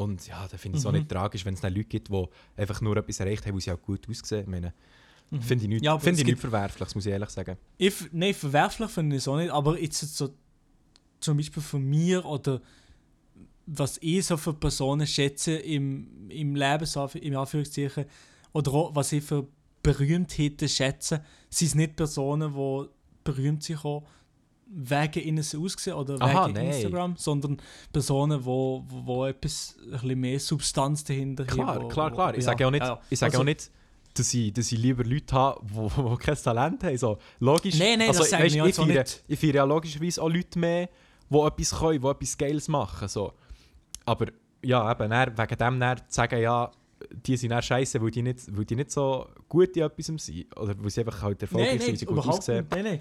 Und 0.00 0.26
ja, 0.26 0.48
da 0.48 0.56
finde 0.56 0.78
ich 0.78 0.82
es 0.82 0.86
auch 0.86 0.92
Mhm. 0.92 0.98
nicht 0.98 1.10
tragisch, 1.10 1.44
wenn 1.44 1.52
es 1.54 1.60
dann 1.60 1.74
Leute 1.74 1.88
gibt, 1.88 2.08
die 2.08 2.24
einfach 2.56 2.80
nur 2.80 2.96
etwas 2.96 3.20
erreicht 3.20 3.44
haben, 3.44 3.54
wo 3.54 3.60
sie 3.60 3.70
auch 3.70 3.82
gut 3.82 4.08
aussehen. 4.08 4.40
Ich 4.42 4.46
meine, 4.46 4.72
Mhm. 5.30 5.42
finde 5.42 5.64
ich 5.64 5.68
nicht, 5.68 5.84
Ja, 5.84 5.96
es 5.96 6.06
ich 6.06 6.24
nicht 6.24 6.38
verwerflich, 6.38 6.78
das 6.78 6.94
muss 6.94 7.04
ich 7.06 7.12
ehrlich 7.12 7.28
sagen. 7.28 7.56
Ich, 7.76 7.94
nein, 8.10 8.32
verwerflich 8.32 8.90
finde 8.90 9.16
ich 9.16 9.22
es 9.22 9.28
auch 9.28 9.36
nicht, 9.36 9.50
aber 9.50 9.78
jetzt 9.78 10.00
so 10.16 10.34
zum 11.20 11.36
Beispiel 11.36 11.62
von 11.62 11.82
mir 11.84 12.24
oder 12.24 12.62
was 13.66 13.98
ich 14.00 14.24
so 14.24 14.36
für 14.38 14.54
Personen 14.54 15.06
schätze 15.06 15.52
im, 15.52 16.30
im 16.30 16.56
Leben, 16.56 16.86
so 16.86 17.06
im 17.06 17.36
Anführungszeichen, 17.36 18.06
oder 18.52 18.72
auch, 18.72 18.94
was 18.94 19.12
ich 19.12 19.22
für 19.22 19.46
Berühmtheiten 19.82 20.68
schätze, 20.68 21.22
sind 21.50 21.68
es 21.68 21.74
nicht 21.74 21.94
Personen, 21.96 22.54
die 22.54 22.88
berühmt 23.22 23.62
sind 23.62 23.84
auch 23.84 24.04
wegen 24.72 25.24
ihnen 25.24 25.42
so 25.42 25.62
aussehen 25.64 25.94
oder 25.94 26.16
Aha, 26.22 26.44
wegen 26.46 26.54
nein. 26.54 26.66
Instagram, 26.68 27.16
sondern 27.16 27.56
Personen, 27.92 28.44
wo, 28.44 28.84
wo, 28.88 29.06
wo 29.06 29.26
etwas 29.26 29.76
ein 29.84 29.90
bisschen 29.90 30.20
mehr 30.20 30.38
Substanz 30.40 31.02
dahinter 31.04 31.44
Klar, 31.44 31.66
haben. 31.74 31.84
wo- 31.84 31.88
klar, 31.88 32.10
wo- 32.10 32.14
klar. 32.14 32.30
Ich 32.32 32.38
ja, 32.38 32.42
sage 32.44 32.66
auch 32.66 32.70
nicht, 32.70 32.84
ja. 32.84 33.00
ich 33.10 33.18
sage 33.18 33.32
Also- 33.32 33.40
auch 33.42 33.44
nicht 33.46 33.70
dass, 34.14 34.34
ich, 34.34 34.52
dass 34.52 34.72
ich 34.72 34.78
lieber 34.78 35.04
Leute 35.04 35.32
habe, 35.36 35.64
die, 35.64 36.16
kein 36.24 36.34
Talent 36.34 36.82
haben. 36.82 36.98
So, 36.98 37.18
logisch. 37.38 37.78
Nein, 37.78 37.98
nein, 38.00 38.08
also, 38.08 38.20
das 38.20 38.30
sage 38.30 38.42
weisst, 38.44 38.56
ich 38.56 38.64
ich 38.64 38.74
feiere, 38.74 38.86
nicht. 38.98 39.24
ich 39.28 39.38
feiere 39.38 39.54
ja 39.54 39.64
logischerweise 39.64 40.20
auch 40.22 40.28
Leute 40.28 40.58
mehr, 40.58 40.88
die 41.30 41.36
etwas 41.38 41.78
können, 41.78 42.00
die 42.02 42.08
etwas 42.08 42.36
Geiles 42.38 42.68
machen. 42.68 43.06
So. 43.06 43.32
Aber 44.04 44.26
ja, 44.64 44.90
eben, 44.90 45.10
dann, 45.10 45.38
wegen 45.38 45.56
dem 45.56 45.80
dann 45.80 45.98
zu 45.98 46.04
sagen, 46.08 46.40
ja, 46.42 46.70
die 47.24 47.36
sind 47.36 47.50
dann 47.50 47.62
scheiße, 47.62 48.02
weil 48.02 48.10
die 48.10 48.22
nicht, 48.22 48.40
weil 48.56 48.64
die 48.64 48.74
nicht 48.74 48.90
so 48.90 49.28
gut 49.48 49.76
in 49.76 49.84
etwas 49.84 50.06
sind. 50.06 50.56
Oder 50.56 50.74
weil 50.76 50.90
sie 50.90 51.00
einfach 51.00 51.22
halt 51.22 51.40
erfolgreich 51.42 51.70
sind, 51.70 51.80
nein, 51.80 51.88
weil 51.90 51.96
sie 51.96 52.06
gut 52.06 52.26
aussehen. 52.26 52.66
Nein, 52.70 52.84
nein. 52.84 53.00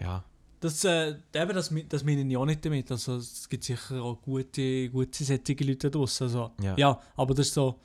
Ja. 0.00 0.24
Das, 0.60 0.84
äh, 0.84 1.14
eben, 1.34 1.54
das, 1.54 1.72
das 1.88 2.04
meine 2.04 2.22
ich 2.22 2.36
auch 2.36 2.44
nicht 2.44 2.64
damit. 2.64 2.90
Also, 2.90 3.16
es 3.16 3.48
gibt 3.48 3.64
sicher 3.64 4.02
auch 4.02 4.20
gute, 4.20 4.88
gute 4.90 5.24
sättige 5.24 5.64
Leute 5.64 5.90
da 5.90 5.98
draussen. 5.98 6.24
Also, 6.24 6.50
Ja. 6.62 6.76
ja. 6.76 7.00
aber 7.16 7.34
das 7.34 7.48
ist 7.48 7.54
so 7.54 7.80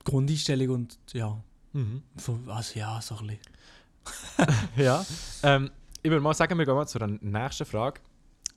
die 0.00 0.10
Grundeinstellung 0.10 0.70
und 0.74 0.98
ja, 1.12 1.40
Mhm. 1.74 2.02
also 2.48 2.78
ja, 2.78 3.00
so 3.00 3.16
ein 3.16 3.26
bisschen. 3.28 4.48
ja. 4.76 5.06
Ähm, 5.42 5.70
ich 6.02 6.10
würde 6.10 6.20
mal 6.20 6.34
sagen, 6.34 6.58
wir 6.58 6.66
gehen 6.66 6.74
mal 6.74 6.86
zur 6.86 7.06
nächsten 7.06 7.64
Frage. 7.64 8.00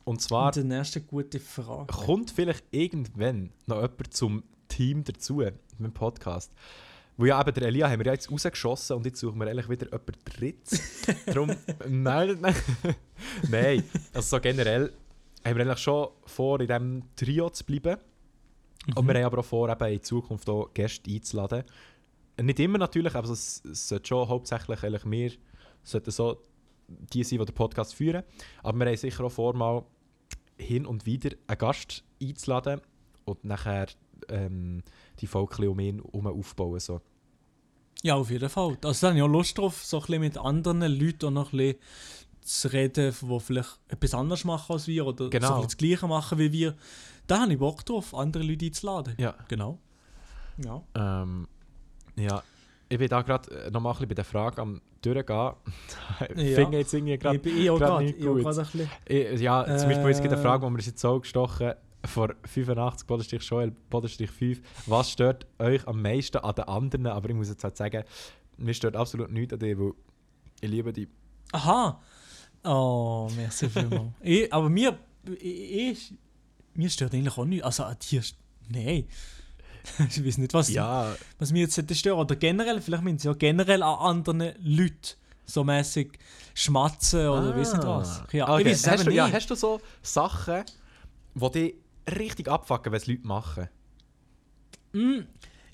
Und 0.04 0.22
zwar, 0.22 0.52
die 0.52 0.64
nächste 0.64 1.02
gute 1.02 1.40
Frage. 1.40 1.86
kommt 1.94 2.32
vielleicht 2.32 2.64
irgendwann 2.72 3.52
noch 3.68 3.82
jemand 3.82 4.14
zum 4.14 4.44
Team 4.68 5.04
dazu, 5.04 5.36
mit 5.36 5.56
dem 5.80 5.94
Podcast? 5.94 6.52
Wo 7.18 7.26
ja 7.26 7.40
eben 7.40 7.54
der 7.54 7.64
Elia 7.64 7.90
haben 7.90 8.00
wir 8.00 8.08
ja 8.08 8.14
jetzt 8.14 8.30
rausgeschossen 8.30 8.98
und 8.98 9.06
jetzt 9.06 9.20
suchen 9.20 9.40
wir 9.40 9.48
eigentlich 9.48 9.70
wieder 9.70 9.86
jemanden 9.86 10.14
drittes. 10.26 11.06
Darum 11.26 11.56
meldet 11.88 12.42
nein, 12.42 12.56
nein, 13.50 13.84
also 14.14 14.38
so 14.38 14.42
generell 14.42 14.92
haben 15.46 15.58
wir 15.58 15.66
eigentlich 15.66 15.80
schon 15.80 16.10
vor, 16.26 16.60
in 16.60 16.68
diesem 16.68 17.04
Trio 17.16 17.50
zu 17.50 17.64
bleiben. 17.64 17.98
Und 18.96 19.08
wir 19.08 19.16
haben 19.16 19.24
aber 19.24 19.40
auch 19.40 19.46
vor, 19.46 19.70
eben 19.70 19.94
in 19.94 20.04
Zukunft 20.04 20.50
auch 20.50 20.74
Gäste 20.74 21.10
einzuladen. 21.10 21.64
Nicht 22.42 22.60
immer 22.60 22.78
natürlich, 22.78 23.16
aber 23.16 23.30
es, 23.30 23.64
es 23.64 23.88
sollte 23.88 24.08
schon 24.08 24.28
hauptsächlich 24.28 24.84
eigentlich 24.84 25.06
wir 25.10 25.32
sollten 25.84 26.12
so 26.12 26.42
die 26.88 27.24
sein, 27.24 27.40
die 27.40 27.46
den 27.46 27.56
Podcast 27.56 27.96
führen. 27.96 28.24
Aber 28.62 28.78
wir 28.78 28.86
haben 28.88 28.98
sicher 28.98 29.24
auch 29.24 29.32
vor, 29.32 29.56
mal 29.56 29.86
hin 30.58 30.86
und 30.86 31.06
wieder 31.06 31.36
einen 31.48 31.58
Gast 31.58 32.04
einzuladen 32.22 32.82
und 33.26 33.44
nachher 33.44 33.88
ähm, 34.30 34.82
die 35.20 35.28
Folge 35.28 35.70
um 35.70 35.80
ihn 35.80 36.02
herum 36.02 36.28
aufbauen. 36.28 36.80
So. 36.80 37.02
Ja, 38.04 38.16
auf 38.16 38.30
jeden 38.30 38.50
Fall. 38.50 38.78
Also, 38.84 39.02
da 39.02 39.08
habe 39.10 39.18
ich 39.18 39.24
auch 39.24 39.28
Lust 39.28 39.58
drauf, 39.58 39.84
so 39.84 39.98
ein 39.98 40.02
bisschen 40.02 40.22
mit 40.22 40.38
anderen 40.38 40.82
Leuten 40.82 41.26
auch 41.28 41.32
noch 41.32 41.54
ein 41.54 41.58
bisschen 41.58 41.78
zu 42.42 42.68
reden, 42.72 43.14
die 43.20 43.40
vielleicht 43.40 43.80
etwas 43.88 44.14
anderes 44.14 44.44
machen 44.46 44.74
als 44.74 44.88
wir 44.88 45.06
oder 45.08 45.30
Genau. 45.30 45.48
so 45.48 45.54
ein 45.54 45.62
bisschen 45.62 45.68
das 45.70 45.78
Gleiche 45.78 46.08
machen 46.08 46.38
wie 46.38 46.52
wir. 46.52 46.76
Da 47.28 47.42
habe 47.42 47.54
ich 47.54 47.58
Bock 47.60 47.84
drauf, 47.86 48.14
andere 48.14 48.44
Leute 48.44 48.66
einzuladen. 48.66 49.16
Ja. 49.18 49.34
Genau. 49.48 49.80
Ja. 50.64 50.84
Ähm, 50.96 51.48
ja. 52.18 52.44
Ich 52.88 53.00
bin 53.00 53.08
da 53.08 53.24
gerade 53.24 53.72
noch 53.72 53.82
mal 53.82 53.90
ein 53.90 53.94
bisschen 53.96 54.10
bei 54.10 54.14
der 54.16 54.26
Frage 54.26 54.62
am 54.62 54.80
Durchgehen. 55.02 55.54
ich 56.36 56.50
Ja. 56.58 56.70
jetzt 56.70 56.94
irgendwie 56.94 57.18
gerade 57.18 57.36
ich 57.38 57.42
bin 57.42 57.58
eh 57.58 57.70
auch 57.72 57.80
gerade 57.80 58.06
Ja, 59.42 59.66
zum 59.78 59.90
Beispiel 59.90 60.08
jetzt 60.08 60.22
gibt 60.22 60.34
eine 60.34 60.40
Äh. 60.42 60.44
Frage, 60.44 60.62
wo 60.64 60.70
wir 60.70 60.76
uns 60.76 60.86
jetzt 60.86 61.00
so 61.02 61.20
gestochen 61.20 61.74
vor 62.08 62.34
85 62.46 63.08
Bodenstrich 63.08 63.44
Joel, 63.44 63.72
Bodenstrich 63.90 64.32
5. 64.32 64.62
Was 64.88 65.12
stört 65.12 65.46
euch 65.60 65.88
am 65.88 66.02
meisten 66.02 66.38
an 66.38 66.56
den 66.56 66.66
anderen? 66.66 67.08
Aber 67.08 67.30
ich 67.30 67.36
muss 67.36 67.50
jetzt 67.50 67.64
halt 67.64 67.78
sagen, 67.78 68.04
mir 68.58 68.74
stört 68.74 68.96
absolut 68.96 69.32
nichts 69.32 69.54
an 69.54 69.60
dir, 69.60 69.78
weil 69.80 69.94
ich 70.62 70.70
liebe 70.70 70.94
dich. 70.94 71.08
Aha. 71.52 72.02
Oh, 72.64 73.30
merci 73.36 73.70
vielmals. 73.70 74.12
ich, 74.22 74.52
aber 74.52 74.70
mir, 74.70 74.98
ich, 75.40 76.14
mir 76.74 76.90
stört 76.90 77.14
eigentlich 77.14 77.38
auch 77.38 77.46
nichts. 77.46 77.66
Also 77.66 77.84
an 77.84 77.98
dir, 78.10 78.22
nein. 78.70 79.06
ich 80.10 80.26
weiß 80.26 80.38
nicht, 80.40 80.54
was, 80.54 80.70
Ja, 80.70 81.16
was 81.38 81.52
mir 81.52 81.60
jetzt 81.68 81.98
stört. 81.98 82.18
Oder 82.18 82.36
generell, 82.36 82.82
vielleicht 82.82 83.04
meinen 83.04 83.20
sie 83.20 83.28
ja 83.28 83.34
generell 83.34 83.84
an 83.84 84.00
anderen 84.18 84.54
Leuten. 84.64 85.16
So 85.48 85.64
mäßig 85.64 86.18
schmatzen 86.56 87.28
oder 87.30 87.56
weiss 87.56 87.72
nicht 87.74 87.86
was. 87.86 88.24
Ja, 88.32 88.48
Ah, 88.48 88.54
okay. 88.56 88.62
ich 88.64 88.68
weiß 88.70 88.80
es 88.80 88.88
hast, 88.88 89.06
du, 89.06 89.12
ja, 89.12 89.26
nicht. 89.26 89.36
hast 89.36 89.50
du 89.52 89.56
so 89.56 89.80
Sachen, 90.02 90.64
die 91.36 91.52
dich 91.52 91.76
richtig 92.20 92.48
abfucken, 92.50 92.92
wenn 92.92 92.98
es 92.98 93.08
Leute 93.08 93.28
machen? 93.28 93.70
Mm, 94.94 95.22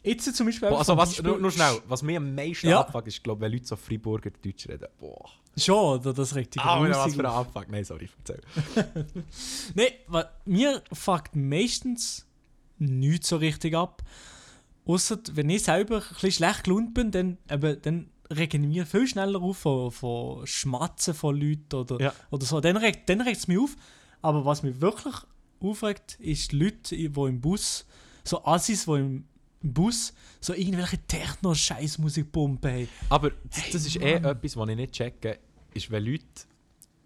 jetzt 0.03 0.35
zum 0.35 0.45
Beispiel... 0.47 0.69
Boah, 0.69 0.79
also 0.79 0.97
was, 0.97 1.09
Beispiel- 1.09 1.29
nur, 1.31 1.39
nur 1.39 1.51
schnell, 1.51 1.79
was 1.87 2.01
mir 2.03 2.17
am 2.17 2.33
meisten 2.33 2.67
Ja. 2.69 2.79
abfuckt, 2.81 3.07
ist, 3.07 3.23
glaube 3.23 3.41
wenn 3.41 3.51
Leute 3.51 3.65
so 3.65 3.75
Freiburger 3.75 4.31
Deutsch 4.31 4.67
reden. 4.67 4.87
Boah. 4.99 5.29
Schon, 5.57 6.01
das 6.01 6.33
regt 6.35 6.55
dich 6.55 6.61
Ah, 6.61 6.79
was 6.81 7.13
für 7.13 7.19
ein. 7.19 7.25
Abfuck. 7.25 7.67
Nein, 7.69 7.83
sorry, 7.83 8.09
erzähl. 8.19 8.41
Nein, 9.75 10.23
mir 10.45 10.81
fuckt 10.93 11.35
meistens 11.35 12.25
nichts 12.79 13.27
so 13.29 13.35
richtig 13.37 13.75
ab. 13.75 14.01
Außer 14.85 15.19
wenn 15.33 15.49
ich 15.49 15.63
selber 15.63 15.97
ein 15.97 16.03
bisschen 16.13 16.31
schlecht 16.31 16.63
gelaunt 16.63 16.93
bin, 16.93 17.11
dann, 17.11 17.37
eben, 17.51 17.81
dann 17.81 18.09
regen 18.31 18.71
wir 18.71 18.85
viel 18.85 19.05
schneller 19.07 19.41
auf 19.41 19.57
von, 19.57 19.91
von 19.91 20.47
Schmatzen 20.47 21.13
von 21.13 21.35
Leuten 21.39 21.75
oder, 21.75 21.99
Ja. 22.01 22.13
oder 22.31 22.45
so. 22.45 22.61
Dann 22.61 22.77
regt 22.77 23.09
es 23.09 23.47
mich 23.47 23.59
auf. 23.59 23.75
Aber 24.21 24.45
was 24.45 24.63
mich 24.63 24.79
wirklich 24.79 25.15
aufregt, 25.61 26.17
ist 26.19 26.51
die 26.51 26.57
Leute, 26.59 26.95
die 26.95 27.05
im 27.05 27.39
Bus, 27.41 27.85
so 28.23 28.43
Assis, 28.45 28.85
die 28.85 28.91
im 28.91 29.25
Bus 29.61 30.13
so 30.39 30.53
irgendwelche 30.53 30.97
Techno-Scheißmusik 31.07 32.31
pumpen. 32.31 32.69
Hey. 32.71 32.87
Aber 33.09 33.31
das, 33.49 33.69
das 33.71 33.85
ist 33.85 33.95
eh 34.01 34.19
Mann. 34.19 34.25
etwas, 34.35 34.55
was 34.57 34.69
ich 34.69 34.75
nicht 34.75 34.91
checke, 34.93 35.39
ist, 35.73 35.89
wenn 35.91 36.03
Leute 36.05 36.23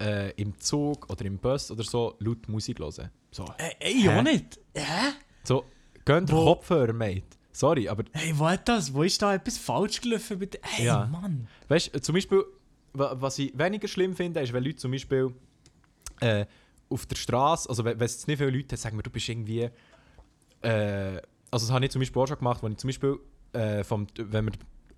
äh, 0.00 0.30
im 0.40 0.58
Zug 0.58 1.08
oder 1.10 1.24
im 1.24 1.38
Bus 1.38 1.70
oder 1.70 1.84
so 1.84 2.16
laut 2.20 2.48
Musik 2.48 2.78
hören. 2.78 3.10
So, 3.30 3.44
Äh, 3.58 3.70
ey, 3.80 4.00
Hä? 4.02 4.08
auch 4.18 4.22
nicht. 4.22 4.58
Hä? 4.74 5.12
so 5.44 5.64
gönnt 6.04 6.30
Kopfhörer, 6.30 6.92
Mate. 6.92 7.22
Sorry, 7.52 7.88
aber 7.88 8.04
Hey, 8.12 8.32
wo 8.38 8.46
hat 8.46 8.68
das? 8.68 8.92
Wo 8.92 9.02
ist 9.02 9.20
da 9.22 9.34
etwas 9.34 9.56
falsch 9.58 10.00
gelaufen? 10.00 10.38
Bitte? 10.38 10.58
Hey, 10.62 10.86
Ja. 10.86 11.06
Mann. 11.06 11.48
weißt 11.68 11.94
du, 11.94 12.00
zum 12.00 12.14
Beispiel, 12.14 12.44
wa- 12.92 13.16
was 13.18 13.38
ich 13.38 13.56
weniger 13.56 13.88
schlimm 13.88 14.14
finde, 14.14 14.40
ist, 14.40 14.52
wenn 14.52 14.62
Leute 14.64 14.76
zum 14.76 14.90
Beispiel 14.90 15.32
äh, 16.20 16.44
auf 16.88 17.06
der 17.06 17.16
Straße, 17.16 17.68
also 17.68 17.84
wenn 17.84 18.00
es 18.00 18.26
nicht 18.26 18.38
viele 18.38 18.50
Leute 18.50 18.68
haben, 18.74 18.76
sagen 18.76 18.96
wir, 18.96 19.02
du 19.02 19.10
bist 19.10 19.28
irgendwie. 19.28 19.68
Äh, 20.62 21.20
also, 21.50 21.66
das 21.66 21.70
habe 21.70 21.84
ich 21.84 21.90
zum 21.90 22.00
Beispiel 22.00 22.22
auch 22.22 22.26
schon 22.26 22.38
gemacht, 22.38 22.62
wenn 22.62 22.72
ich 22.72 22.78
zum 22.78 22.88
Beispiel 22.88 23.18
äh, 23.52 23.84
vom. 23.84 24.06
Wenn 24.16 24.46
wir, 24.46 24.52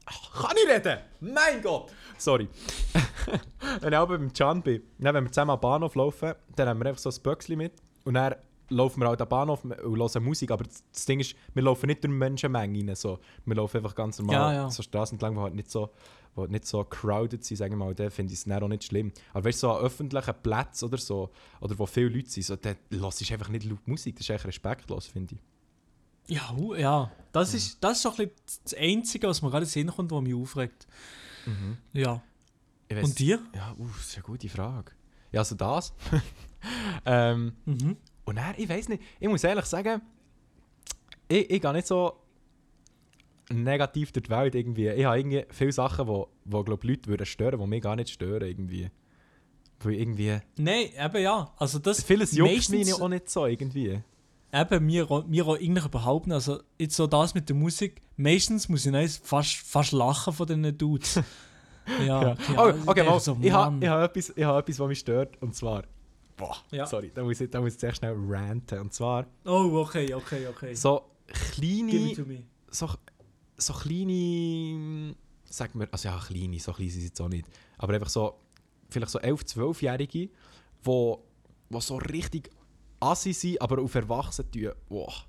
Ach, 0.06 0.42
kann 0.42 0.56
ich 0.56 0.70
reden? 0.70 0.98
Mein 1.20 1.60
Gott! 1.62 1.92
Sorry. 2.16 2.48
wenn 3.80 3.92
ich 3.92 3.98
auch 3.98 4.08
beim 4.08 4.32
Can 4.32 4.62
bin, 4.62 4.82
dann, 4.98 5.14
wenn 5.14 5.24
wir 5.24 5.32
zusammen 5.32 5.50
am 5.50 5.60
Bahnhof 5.60 5.94
laufen, 5.94 6.32
dann 6.56 6.68
haben 6.68 6.80
wir 6.80 6.86
einfach 6.86 7.00
so 7.00 7.10
ein 7.10 7.22
Böckchen 7.22 7.58
mit 7.58 7.72
und 8.04 8.14
dann 8.14 8.34
laufen 8.70 9.00
wir 9.00 9.10
auch 9.10 9.18
am 9.18 9.28
Bahnhof 9.28 9.64
und 9.64 9.76
hören 9.76 10.24
Musik. 10.24 10.50
Aber 10.50 10.64
das- 10.64 11.04
Ding 11.04 11.20
ist, 11.20 11.34
wir 11.54 11.62
laufen 11.62 11.86
nicht 11.86 12.02
durch 12.04 12.12
Menschenmengen 12.12 12.88
rein. 12.88 12.96
So. 12.96 13.18
Wir 13.44 13.56
laufen 13.56 13.78
einfach 13.78 13.94
ganz 13.94 14.18
normal 14.18 14.54
Ja, 14.54 14.62
ja. 14.62 14.70
so 14.70 14.82
Straßen 14.82 15.16
entlang, 15.16 15.34
die 15.34 15.40
halt 15.40 15.54
nicht 15.54 15.70
so, 15.70 15.90
wo 16.34 16.46
nicht 16.46 16.66
so 16.66 16.84
crowded 16.84 17.44
sind, 17.44 17.56
sagen 17.56 17.72
wir 17.78 17.84
mal. 17.84 17.94
Da 17.94 18.10
finde 18.10 18.32
ich 18.32 18.38
es 18.40 18.44
dann 18.44 18.62
auch 18.62 18.68
nicht 18.68 18.84
schlimm. 18.84 19.12
Aber 19.32 19.44
weißt 19.44 19.62
du, 19.62 19.66
so 19.68 19.72
an 19.72 19.82
öffentlichen 19.84 20.34
Plätzen 20.42 20.84
oder 20.86 20.98
so, 20.98 21.30
oder 21.60 21.78
wo 21.78 21.86
viele 21.86 22.08
Leute 22.08 22.30
sind, 22.30 22.44
so, 22.44 22.56
dann 22.56 22.76
hörst 22.90 23.20
du 23.28 23.32
einfach 23.32 23.48
nicht 23.48 23.64
laut 23.64 23.86
Musik. 23.88 24.16
Das 24.16 24.24
ist 24.26 24.30
eigentlich 24.30 24.46
respektlos, 24.46 25.06
finde 25.06 25.34
ich. 25.36 25.40
Ja, 26.36 26.54
ja. 26.76 27.10
Das 27.32 27.54
ist, 27.54 27.82
das 27.82 27.96
ist 27.98 28.04
doch 28.04 28.18
ein 28.18 28.28
bisschen 28.28 28.60
das 28.64 28.74
Einzige, 28.74 29.28
was 29.28 29.40
mir 29.42 29.50
gerade 29.50 29.64
in 29.64 29.68
den 29.68 29.72
Sinn 29.72 29.86
kommt, 29.88 30.10
was 30.10 30.22
mich 30.22 30.34
aufregt. 30.34 30.86
Ja. 31.94 32.22
Ich 32.88 32.96
weiss- 32.96 33.04
Und 33.04 33.18
dir? 33.18 33.40
Ja, 33.54 33.74
uh, 33.78 33.86
das 33.96 34.08
ist 34.08 34.14
eine 34.16 34.22
gute 34.24 34.48
Frage. 34.48 34.92
Ja, 35.32 35.40
also 35.40 35.54
das. 35.54 35.92
ähm, 37.06 37.52
Mhm. 37.64 37.96
und 38.24 38.36
dann, 38.36 38.54
ich 38.56 38.68
weiß 38.68 38.88
nicht, 38.88 39.02
ich 39.20 39.28
muss 39.28 39.44
ehrlich 39.44 39.64
sagen, 39.66 40.02
ich, 41.28 41.50
ich 41.50 41.60
gehe 41.62 41.72
nicht 41.72 41.86
so 41.86 42.14
negativ 43.50 44.12
durch 44.12 44.24
die 44.24 44.30
Welt 44.30 44.54
irgendwie. 44.54 44.88
Ich 44.88 45.04
habe 45.04 45.18
irgendwie 45.18 45.44
viele 45.50 45.72
Sachen, 45.72 46.06
wo, 46.06 46.28
wo 46.44 46.62
glaub, 46.62 46.84
Leute 46.84 47.08
würden 47.08 47.26
stören, 47.26 47.60
die 47.60 47.66
mich 47.66 47.82
gar 47.82 47.96
nicht 47.96 48.10
stören 48.10 48.46
irgendwie. 48.46 48.90
Weil 49.80 49.94
irgendwie... 49.94 50.38
Nein, 50.56 50.88
eben 50.98 51.22
ja. 51.22 51.52
Also 51.56 51.78
das 51.78 52.02
Vieles 52.02 52.32
juckt 52.32 52.70
mich 52.70 52.94
auch 52.94 53.08
nicht 53.08 53.30
so 53.30 53.46
irgendwie. 53.46 54.00
Eben, 54.52 54.86
mir, 54.86 55.06
mir 55.28 55.46
auch 55.46 55.56
eigentlich 55.56 55.84
überhaupt 55.84 56.26
nicht. 56.26 56.34
Also 56.34 56.60
jetzt 56.78 56.96
so 56.96 57.06
das 57.06 57.34
mit 57.34 57.48
der 57.48 57.56
Musik, 57.56 58.00
meistens 58.16 58.68
muss 58.68 58.86
ich 58.86 58.92
noch 58.92 59.06
fast, 59.22 59.54
fast 59.56 59.92
lachen 59.92 60.32
von 60.32 60.46
diesen 60.46 60.76
Dudes. 60.76 61.20
ja, 62.00 62.22
Ja. 62.22 62.36
ja, 62.54 62.64
oh, 62.64 62.72
okay, 62.86 63.04
mal, 63.04 63.20
so, 63.20 63.36
ich 63.40 63.52
habe 63.52 63.84
ich 63.84 63.88
hab 63.88 64.10
etwas, 64.10 64.32
ich 64.36 64.44
hab 64.44 64.58
etwas, 64.58 64.80
was 64.80 64.88
mich 64.88 64.98
stört. 64.98 65.40
Und 65.42 65.54
zwar... 65.54 65.84
Boah, 66.36 66.56
Ja. 66.70 66.86
sorry, 66.86 67.10
da 67.14 67.22
muss, 67.24 67.40
ich, 67.40 67.50
da 67.50 67.60
muss 67.60 67.74
ich 67.74 67.80
sehr 67.80 67.94
schnell 67.94 68.14
ranten. 68.16 68.78
Und 68.80 68.92
zwar 68.94 69.26
Oh, 69.44 69.70
okay, 69.80 70.14
okay, 70.14 70.46
okay. 70.46 70.74
so 70.74 71.02
Give 71.26 71.86
kleine... 71.86 72.10
it 72.10 72.16
to 72.16 72.22
me. 72.24 72.44
so, 72.70 72.88
so 73.58 73.72
kleine, 73.74 75.14
sag 75.44 75.74
mir, 75.74 75.88
also 75.92 76.08
ja, 76.08 76.18
kleine, 76.18 76.58
so 76.60 76.72
klein 76.72 76.90
sind 76.90 77.00
sie 77.00 77.06
jetzt 77.08 77.20
auch 77.20 77.28
nicht, 77.28 77.46
aber 77.78 77.94
einfach 77.94 78.08
so, 78.08 78.34
vielleicht 78.88 79.10
so 79.10 79.18
11-, 79.18 79.44
12-Jährige, 79.54 80.30
wo, 80.82 81.24
wo 81.68 81.80
so 81.80 81.96
richtig 81.96 82.50
assi 83.00 83.32
sind, 83.32 83.60
aber 83.60 83.80
auf 83.82 83.94
Erwachsene 83.94 84.50
tun. 84.50 84.72
Wow. 84.88 85.26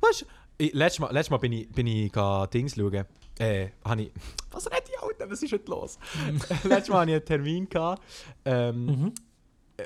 Weißt 0.00 0.22
du, 0.58 0.64
letztes 0.72 1.00
Mal, 1.00 1.12
letztes 1.12 1.30
Mal 1.30 1.38
bin 1.38 1.52
ich, 1.52 1.68
bin 1.70 1.86
ich 1.86 2.12
Dings 2.52 2.74
schauen. 2.74 3.04
Äh, 3.38 3.68
habe 3.84 4.02
ich. 4.02 4.12
Was 4.50 4.66
redet 4.70 4.88
ich, 4.88 5.02
Alter? 5.02 5.30
Was 5.30 5.42
ist 5.42 5.52
heute 5.52 5.70
los? 5.70 5.98
letztes 6.64 6.88
Mal 6.88 7.00
hatte 7.00 7.10
ich 7.10 7.16
einen 7.16 7.24
Termin. 7.24 7.68
Gehabt, 7.68 8.02
ähm, 8.44 8.86
Mhm. 8.86 9.12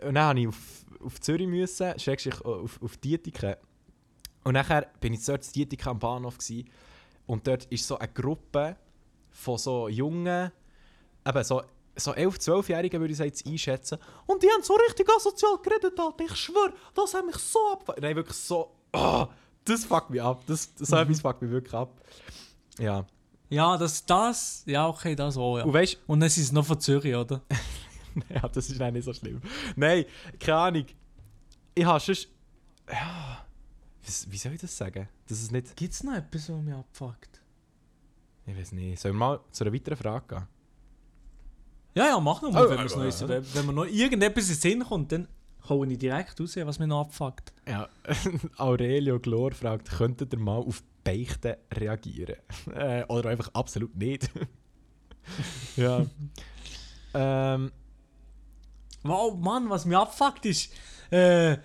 und 0.06 0.14
dann 0.14 0.36
musste 0.36 0.40
ich 0.40 0.48
auf, 0.48 1.06
auf 1.06 1.20
Zürich, 1.20 1.48
müssen, 1.48 1.98
schrägstrich 1.98 2.40
auf, 2.44 2.80
auf 2.82 2.96
Dietiken. 2.98 3.54
Und 4.44 4.54
nachher 4.54 4.86
bin 5.00 5.14
ich 5.14 5.24
dort 5.24 5.44
in 5.46 5.52
Dietiken 5.52 5.88
am 5.88 5.98
Bahnhof. 5.98 6.38
Gewesen, 6.38 6.68
und 7.31 7.47
dort 7.47 7.64
ist 7.66 7.87
so 7.87 7.97
eine 7.97 8.09
Gruppe 8.12 8.76
von 9.31 9.57
so 9.57 9.89
jungen, 9.89 10.51
eben 11.24 11.45
so, 11.45 11.62
so 11.95 12.11
11-, 12.11 12.41
12-Jährigen 12.41 13.01
würde 13.01 13.12
ich 13.12 13.20
jetzt 13.20 13.47
einschätzen. 13.47 13.99
Und 14.26 14.43
die 14.43 14.49
haben 14.49 14.64
so 14.64 14.74
richtig 14.74 15.09
asozial 15.09 15.57
geredet, 15.62 15.97
Alter. 15.97 16.24
Ich 16.24 16.35
schwöre, 16.35 16.72
das 16.93 17.14
hat 17.14 17.24
mich 17.24 17.37
so 17.37 17.61
ab... 17.70 17.97
Nein, 18.01 18.16
wirklich 18.16 18.37
so... 18.37 18.72
Oh, 18.93 19.28
das 19.64 19.85
fuckt 19.85 20.11
mich 20.11 20.20
ab. 20.20 20.43
Das, 20.49 20.72
so 20.74 20.97
etwas 20.97 21.20
fuckt 21.20 21.41
mich 21.41 21.53
wirklich 21.53 21.72
ab. 21.72 21.93
Ja. 22.81 23.07
Ja, 23.49 23.76
das, 23.76 24.05
das, 24.05 24.64
ja, 24.66 24.89
okay, 24.89 25.14
das 25.14 25.37
auch, 25.37 25.59
ja. 25.59 25.64
Und 25.64 25.72
weißt 25.72 25.99
Und 26.09 26.22
es 26.22 26.37
ist 26.37 26.53
noch 26.53 26.66
von 26.66 26.81
Zürich, 26.81 27.14
oder? 27.14 27.43
Ja, 28.28 28.49
das 28.49 28.68
ist 28.68 28.81
nicht 28.81 29.05
so 29.05 29.14
schlimm. 29.14 29.41
Nein, 29.76 30.05
keine 30.41 30.59
Ahnung. 30.59 30.87
Ich 31.76 31.85
habe 31.85 32.01
schon. 32.01 32.16
Ja. 32.91 33.47
Wie, 34.03 34.32
wie 34.32 34.36
soll 34.36 34.53
ich 34.53 34.61
das 34.61 34.76
sagen? 34.76 35.09
Das 35.28 35.40
ist 35.40 35.53
nicht. 35.53 35.76
Gibt 35.76 35.92
es 35.92 36.03
noch 36.03 36.14
etwas, 36.14 36.48
was 36.48 36.62
mich 36.62 36.74
abfuckt? 36.74 37.40
Ich 38.46 38.57
weiß 38.57 38.72
nicht. 38.72 38.98
Sollen 38.98 39.14
wir 39.14 39.18
mal 39.18 39.40
zu 39.51 39.64
einer 39.64 39.72
weiteren 39.72 39.96
Frage 39.96 40.26
gehen? 40.28 40.46
Ja, 41.94 42.07
ja, 42.07 42.20
mach 42.20 42.40
noch 42.42 42.53
mal, 42.53 42.66
Oh, 42.66 42.70
wenn, 42.70 42.78
wir's 42.78 42.94
oh, 42.94 42.98
noch 42.98 43.05
oh, 43.05 43.09
ist. 43.09 43.22
oh. 43.22 43.28
wenn, 43.28 43.66
mir 43.66 43.72
noch 43.72 43.86
irgendetwas 43.86 44.44
in 44.44 44.55
den 44.55 44.61
Sinn 44.61 44.84
kommt, 44.84 45.12
dann 45.12 45.28
hole 45.68 45.92
ich 45.92 45.98
direkt 45.98 46.40
raus, 46.40 46.57
was 46.57 46.78
mich 46.78 46.88
noch 46.88 47.01
abfuckt. 47.03 47.53
Ja. 47.66 47.88
Aurelio 48.57 49.18
Glor 49.20 49.53
fragt, 49.53 49.90
könntet 49.90 50.32
ihr 50.32 50.38
mal 50.38 50.59
auf 50.59 50.82
Beichten 51.05 51.57
reagieren? 51.72 52.36
äh, 52.74 53.05
oder 53.05 53.30
einfach 53.30 53.51
absolut 53.55 53.94
nicht. 53.96 54.30
ja. 55.76 56.07
ähm, 57.14 57.72
Wow, 59.03 59.38
Mann, 59.38 59.70
was 59.70 59.86
mich 59.86 59.96
abfuckt 59.96 60.44
ist, 60.44 60.72
äh, 61.11 61.57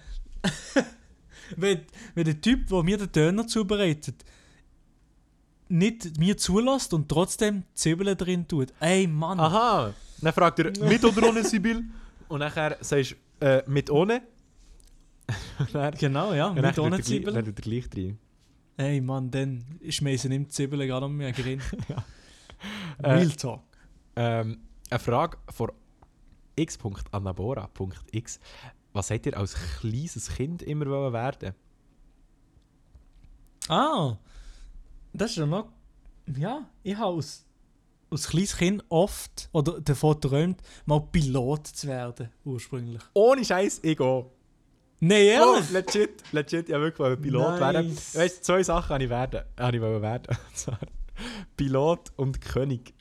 wenn, 1.55 1.81
wenn 2.13 2.25
der 2.25 2.39
Typ, 2.41 2.67
der 2.67 2.83
mir 2.83 2.97
den 2.97 3.11
Döner 3.11 3.47
zubereitet, 3.47 4.23
nicht 5.67 6.17
mir 6.19 6.37
zulässt 6.37 6.93
und 6.93 7.09
trotzdem 7.09 7.63
Zwiebeln 7.73 8.15
drin 8.17 8.47
tut. 8.47 8.71
Ey, 8.79 9.07
Mann. 9.07 9.39
aha. 9.39 9.93
Dann 10.21 10.33
fragt 10.33 10.59
er, 10.59 10.65
mit 10.87 11.03
oder 11.03 11.29
ohne 11.29 11.43
Sibyl? 11.43 11.83
Und 12.27 12.39
nachher 12.39 12.77
sagst 12.81 13.15
du, 13.39 13.45
äh, 13.45 13.63
mit 13.67 13.89
ohne? 13.89 14.21
Dann, 15.73 15.93
Genau, 15.95 16.33
ja, 16.33 16.49
dann 16.53 16.63
mit 16.63 16.77
ohne 16.79 16.89
gleich- 16.97 16.97
Dann 16.97 17.03
Zwiebeln. 17.05 17.45
tut 17.45 17.57
er 17.59 17.61
gleich 17.63 17.89
drin. 17.89 18.17
Ey, 18.77 19.01
Mann, 19.01 19.31
dann 19.31 19.63
schmeißen 19.87 20.31
ihm 20.31 20.43
die 20.43 20.49
Zwiebeln 20.49 20.87
gar 20.87 21.01
nicht 21.07 21.17
mehr 21.17 21.31
drin. 21.31 21.61
Ja. 21.89 22.05
Real 23.03 23.29
Talk. 23.31 23.63
Ähm, 24.15 24.59
eine 24.89 24.99
Frage 24.99 25.37
von 25.51 25.71
x.anabora.x. 26.55 28.39
Was 28.95 29.11
habt 29.11 29.25
ihr 29.25 29.37
als 29.37 29.55
kleines 29.79 30.29
Kind 30.35 30.61
immer 30.63 30.85
wollen 30.85 31.11
werden? 31.11 31.53
Ah, 33.67 34.17
das 35.13 35.31
ist 35.31 35.37
ja 35.37 35.45
noch. 35.45 35.67
Ja, 36.37 36.65
ich 36.83 36.95
habe 36.95 37.15
als, 37.17 37.45
als 38.09 38.27
kleines 38.27 38.55
Kind 38.57 38.83
oft 38.89 39.49
oder 39.51 39.81
davon 39.81 40.13
geträumt, 40.19 40.61
mal 40.85 41.01
Pilot 41.01 41.67
zu 41.67 41.87
werden, 41.87 42.29
ursprünglich. 42.43 43.01
Ohne 43.13 43.43
Scheiß, 43.43 43.79
ich 43.83 43.97
gehe. 43.97 44.25
Nein, 45.01 45.39
Oh, 45.41 45.55
ehrlich? 45.55 45.71
legit, 45.71 46.23
legit, 46.31 46.69
ich 46.69 46.75
wollte 46.75 46.99
wirklich 46.99 47.21
Pilot 47.21 47.59
Nice. 47.59 47.59
werden. 47.59 47.97
Weißt 48.13 48.37
du, 48.37 48.41
zwei 48.43 48.63
Sachen 48.63 48.89
habe 48.89 49.03
ich 49.03 49.09
werden. 49.09 49.41
Habe 49.59 49.75
ich 49.75 49.81
wollen 49.83 50.01
werden. 50.01 50.37
Pilot 51.57 52.11
und 52.15 52.39
König. 52.41 52.93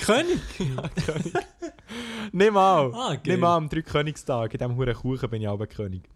König? 0.00 0.40
Ja, 0.58 0.88
König. 0.88 1.32
Nimm 2.32 2.54
mal. 2.54 2.92
Ah, 2.94 3.14
geil. 3.14 3.20
Nimm 3.26 3.40
mal 3.40 3.56
am 3.56 3.68
Dreikönigstag. 3.68 4.52
In 4.54 4.58
diesem 4.58 4.76
huren 4.76 4.94
Kuchen 4.94 5.30
bin 5.30 5.42
ich 5.42 5.48
auch 5.48 5.58
König. 5.68 6.08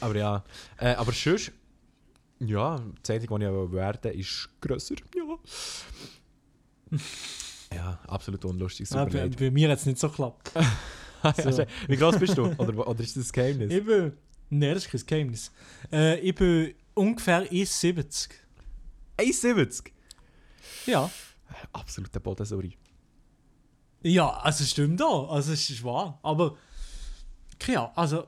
Aber 0.00 0.16
ja. 0.16 0.44
Äh, 0.78 0.94
aber 0.94 1.12
sonst. 1.12 1.52
Ja, 2.40 2.80
das 3.02 3.10
Einzige, 3.14 3.34
was 3.34 3.40
ich 3.40 3.72
werden 3.72 4.12
ist 4.12 4.48
grösser. 4.60 4.94
Ja. 5.16 5.38
ja, 7.74 7.98
absolut 8.06 8.44
unlustig. 8.44 8.88
Super 8.88 9.06
bei, 9.06 9.28
bei 9.28 9.50
mir 9.50 9.70
hat 9.70 9.78
es 9.78 9.86
nicht 9.86 9.98
so 9.98 10.08
geklappt. 10.08 10.52
so. 11.36 11.64
Wie 11.88 11.96
groß 11.96 12.18
bist 12.18 12.38
du? 12.38 12.46
Oder, 12.56 12.86
oder 12.86 13.00
ist 13.00 13.16
das 13.16 13.28
ein 13.28 13.32
Geheimnis? 13.32 13.72
Ich 13.72 13.84
bin. 13.84 14.12
Nein, 14.50 14.74
das 14.74 14.86
ist 14.86 15.06
kein 15.06 15.06
Geheimnis. 15.06 15.50
Äh, 15.92 16.20
ich 16.20 16.34
bin 16.34 16.74
ungefähr 16.94 17.42
1,70. 17.50 18.30
1,70. 19.18 19.90
Ja. 20.86 21.10
Absoluter 21.88 22.20
Boden, 22.20 22.44
sorry. 22.44 22.76
Ja, 24.02 24.28
also 24.28 24.62
stimmt 24.64 25.00
auch. 25.02 25.32
Also 25.32 25.52
es 25.54 25.70
ist 25.70 25.82
wahr. 25.82 26.18
Aber. 26.22 26.54
Ja, 27.66 27.90
also. 27.96 28.26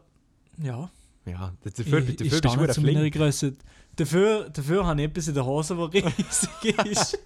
Ja. 0.62 0.90
Ja, 1.26 1.52
dafür, 1.62 1.98
ich, 1.98 2.16
dafür 2.16 2.26
ich 2.26 2.30
bist 2.42 2.44
du 2.44 2.72
zu 2.72 2.80
meiner. 2.80 3.10
Größe. 3.10 3.54
Dafür, 3.96 4.48
dafür 4.48 4.86
habe 4.86 5.00
ich 5.02 5.08
etwas 5.08 5.28
in 5.28 5.34
der 5.34 5.44
Hose, 5.44 5.76
was 5.76 5.92
riesig 5.92 6.86
ist. 6.86 7.18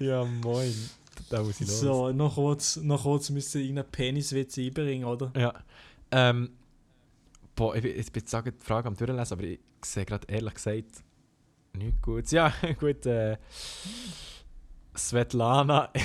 Ja, 0.00 0.24
moin. 0.24 0.74
Da 1.30 1.42
muss 1.44 1.60
ich 1.60 1.68
los. 1.68 1.80
so, 1.80 2.10
noch 2.12 2.34
kurz, 2.34 2.76
noch 2.76 3.02
kurz 3.04 3.30
müssen 3.30 3.60
irgendeinen 3.60 3.90
Peniswitz 3.90 4.58
einbringen, 4.58 5.04
oder? 5.04 5.32
Ja. 5.36 5.54
Ähm, 6.10 6.50
boah, 7.54 7.76
ich, 7.76 7.82
bin- 7.82 7.98
ich 7.98 8.10
bin 8.12 8.20
jetzt 8.22 8.30
sagen, 8.30 8.52
die 8.60 8.64
Frage 8.66 8.88
am 8.88 8.96
Durchlesen, 8.96 9.32
aber 9.38 9.44
ich 9.44 9.60
sehe 9.84 10.04
gerade 10.04 10.26
ehrlich 10.26 10.54
gesagt 10.54 11.04
nichts 11.74 12.02
Gutes. 12.02 12.30
Ja, 12.32 12.52
gut. 12.80 13.06
Äh, 13.06 13.36
Svetlana. 14.98 15.90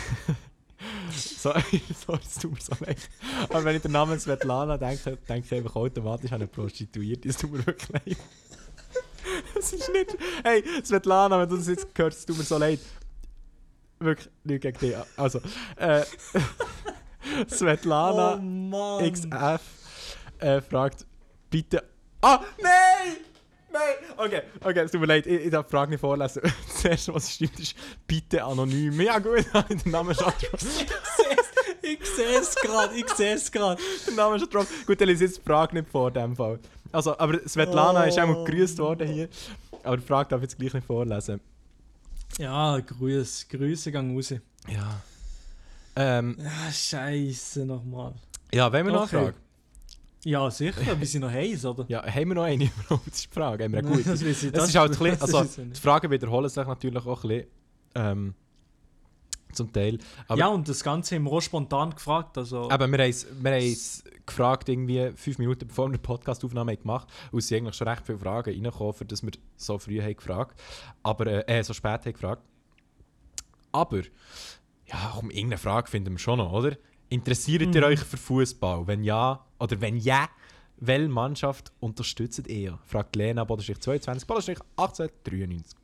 So, 1.12 1.52
sorry, 1.52 1.82
es 2.30 2.40
tut 2.40 2.52
mir 2.52 2.60
so 2.60 2.74
leid. 2.86 2.98
Aber 3.50 3.64
wenn 3.64 3.76
ich 3.76 3.82
den 3.82 3.92
Namen 3.92 4.20
Svetlana 4.20 4.78
denke, 4.78 5.18
denke 5.30 5.46
ich 5.46 5.54
einfach 5.54 5.76
automatisch 5.76 6.32
an 6.32 6.42
eine 6.42 6.48
Prostituierte. 6.48 7.30
Es 7.30 7.38
tut 7.38 7.52
mir 7.52 7.66
wirklich 7.66 7.90
leid. 7.90 8.18
Es 9.58 9.72
ist 9.74 9.92
nicht. 9.94 10.18
Hey, 10.44 10.64
Svetlana, 10.84 11.40
wenn 11.40 11.50
du 11.50 11.58
das 11.58 11.68
jetzt 11.68 11.88
hörst, 11.96 12.20
es 12.20 12.26
tut 12.26 12.38
mir 12.38 12.44
so 12.44 12.58
leid. 12.58 12.80
Wirklich, 14.00 14.30
nicht 14.44 14.62
gegen 14.62 14.78
dich. 14.78 14.96
Also, 15.16 15.40
äh, 15.78 16.04
Svetlana 17.50 18.42
oh. 18.72 19.10
XF 19.10 19.62
äh, 20.40 20.62
fragt 20.62 21.06
bitte. 21.50 21.84
Ah, 22.22 22.42
nein! 22.62 23.33
Nein! 23.74 24.16
Okay, 24.18 24.42
okay, 24.64 24.80
es 24.82 24.92
tut 24.92 25.02
mir 25.02 25.08
leid, 25.08 25.26
ich, 25.26 25.46
ich 25.46 25.52
darf 25.52 25.66
die 25.66 25.72
Frage 25.72 25.92
nicht 25.92 26.00
vorlesen. 26.00 26.42
Das 26.68 26.86
erste, 26.86 27.14
was 27.16 27.30
stimmt, 27.32 27.60
ist 27.60 27.76
bitte 28.08 28.44
anonym. 28.44 29.00
Ja, 29.02 29.20
gut, 29.20 29.46
den 29.70 29.92
Namen 29.92 30.14
schon 30.16 30.32
Ich 31.82 32.06
sehe 32.06 32.40
es 32.40 32.56
gerade, 32.56 32.96
ich 32.96 33.10
sehe 33.10 33.34
es 33.36 33.52
gerade. 33.52 33.82
Den 34.08 34.16
Namen 34.16 34.40
schon 34.40 34.50
drauf. 34.50 34.68
Gut, 34.86 35.00
dann 35.02 35.08
lese 35.08 35.26
jetzt 35.26 35.38
die 35.38 35.42
Frage 35.42 35.76
nicht 35.76 35.90
vor, 35.90 36.08
in 36.10 36.14
dem 36.14 36.36
Fall. 36.36 36.60
Also, 36.92 37.18
aber 37.18 37.40
Svetlana 37.48 38.04
Oh. 38.04 38.08
ist 38.08 38.20
auch 38.20 38.28
mal 38.28 38.44
gegrüßt 38.46 38.78
worden 38.80 39.08
hier. 39.08 39.28
Aber 39.84 39.98
die 39.98 40.06
Frage 40.06 40.30
darf 40.30 40.40
ich 40.42 40.50
jetzt 40.50 40.60
gleich 40.60 40.74
nicht 40.74 40.86
vorlesen. 40.88 41.40
Ja, 42.38 42.80
Grüße, 42.80 43.46
Grüße 43.50 43.92
gehen 43.92 44.16
raus. 44.16 44.34
Ja. 44.68 45.02
Ähm, 45.96 46.38
Ah, 46.46 46.72
Scheiße 46.72 47.66
nochmal. 47.66 48.14
ja, 48.54 48.72
wollen 48.72 48.86
wir 48.88 48.94
noch 48.94 49.04
Okay. 49.04 49.18
eine 49.18 49.26
Frage? 49.28 49.38
Ja, 50.26 50.50
sicher, 50.50 51.00
wir 51.00 51.08
sind 51.08 51.22
noch 51.22 51.32
heiß, 51.32 51.66
oder? 51.66 51.86
Ja, 51.90 52.06
haben 52.06 52.30
wir 52.30 52.36
noch 52.36 52.44
eine 52.44 52.64
überhaupt? 52.88 53.08
Das 53.08 53.16
ist 53.16 53.26
die 53.26 53.34
Frage. 53.34 53.64
Haben 53.66 53.74
wir 53.74 53.80
eine 53.80 53.90
gute? 53.90 54.04
Das 54.10 54.22
ist 54.22 54.76
halt 54.76 54.94
ein 54.94 54.98
bisschen, 54.98 55.22
also, 55.22 55.64
die. 55.64 55.80
Fragen 55.80 56.12
wiederholen 56.12 56.50
sich 56.50 56.66
natürlich 56.66 57.06
auch 57.06 57.24
ein 57.24 57.28
bisschen. 57.30 57.48
Ähm, 57.96 58.36
zum 59.54 59.72
Teil. 59.72 60.00
Aber 60.28 60.40
ja, 60.40 60.48
und 60.48 60.68
das 60.68 60.84
Ganze 60.84 61.16
haben 61.16 61.24
wir 61.24 61.32
auch 61.32 61.42
spontan 61.42 61.92
gefragt. 61.92 62.38
Also, 62.38 62.70
Aber 62.72 62.88
wir 62.88 62.98
haben 62.98 63.56
es 63.56 64.04
gefragt, 64.26 64.68
irgendwie 64.70 65.12
fünf 65.16 65.38
Minuten 65.38 65.68
bevor 65.68 65.88
wir 65.90 65.94
die 65.94 66.00
Podcastaufnahme 66.00 66.76
gemacht 66.76 67.08
haben. 67.08 67.38
Es 67.38 67.48
sind 67.48 67.60
eigentlich 67.60 67.76
schon 67.76 67.88
recht 67.88 68.04
viele 68.06 68.18
Fragen 68.18 68.52
reingekommen, 68.52 68.94
für 68.94 69.06
das 69.06 69.24
wir 69.24 69.32
so 69.56 69.78
früh 69.78 70.02
haben 70.02 70.16
gefragt. 70.16 70.60
Aber, 71.04 71.28
äh, 71.28 71.60
äh, 71.60 71.64
so 71.64 71.74
spät 71.74 72.06
haben 72.06 72.14
gefragt. 72.14 72.42
Aber, 73.72 74.02
ja, 74.88 75.12
um 75.20 75.30
irgendeine 75.30 75.58
Frage 75.58 75.90
finden 75.90 76.14
wir 76.14 76.20
schon 76.20 76.40
noch, 76.40 76.52
oder? 76.52 76.76
Interessiert 77.14 77.68
Mhm. 77.68 77.74
ihr 77.74 77.84
euch 77.84 78.00
für 78.00 78.18
Fußball? 78.18 78.88
Wenn 78.88 79.04
ja, 79.04 79.46
oder 79.60 79.80
wenn 79.82 79.98
ja, 79.98 80.28
welche 80.78 81.10
Mannschaft 81.10 81.72
unterstützt 81.80 82.48
ihr? 82.48 82.80
Fragt 82.86 83.16
Lena 83.16 83.44
Bodenstrich 83.44 83.80
22, 83.80 84.28
Bodenstrich 84.28 84.60
1893. 84.76 85.78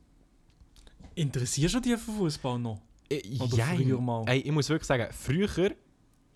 Interessierst 1.14 1.74
du 1.76 1.80
dich 1.80 1.92
für 1.98 2.12
Fußball 2.12 2.58
noch? 2.58 2.80
Äh, 3.08 3.22
Oder 3.40 3.56
jein. 3.56 3.76
früher 3.76 4.00
mal? 4.00 4.24
Ey, 4.26 4.40
ich 4.40 4.52
muss 4.52 4.68
wirklich 4.68 4.86
sagen, 4.86 5.06
früher 5.12 5.72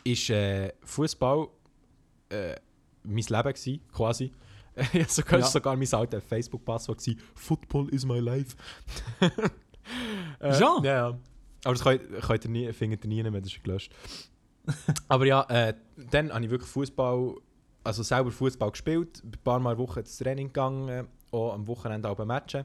ist 0.04 0.30
äh, 0.30 0.72
Fußball 0.84 1.48
äh, 2.30 2.54
mein 3.02 3.16
Leben 3.16 3.52
gewesen, 3.52 3.80
quasi. 3.92 4.32
ja, 4.92 5.04
sogar, 5.08 5.40
Ja. 5.40 5.46
sogar 5.46 5.76
mein 5.76 5.92
alter 5.92 6.20
Facebook-Passwort 6.20 6.98
gewesen. 6.98 7.20
Football 7.34 7.88
is 7.90 8.04
my 8.04 8.18
life. 8.20 8.56
äh, 9.20 10.58
Ja? 10.60 10.80
Ja, 10.82 10.94
ja. 10.94 11.18
Aber 11.64 11.74
das 11.74 11.82
könnt, 11.82 12.02
könnt 12.22 12.44
ihr 12.44 12.50
nie, 12.50 12.72
findet 12.72 13.04
ihr 13.04 13.08
nie 13.08 13.22
mehr, 13.22 13.40
das 13.40 13.52
ist 13.52 13.62
gelöscht. 13.64 13.92
Aber 15.08 15.26
ja, 15.26 15.42
äh, 15.48 15.74
dann 16.10 16.32
habe 16.32 16.44
ich 16.44 16.50
wirklich 16.50 16.70
Fußball, 16.70 17.36
also 17.82 18.02
selber 18.02 18.30
Fußball 18.30 18.70
gespielt, 18.70 19.22
ein 19.24 19.32
paar 19.42 19.60
Mal 19.60 19.76
Wochen 19.78 20.00
ins 20.00 20.18
Training 20.18 20.48
gegangen, 20.48 21.08
auch 21.30 21.52
am 21.52 21.66
Wochenende 21.66 22.08
auch 22.08 22.24
Matchen. 22.24 22.64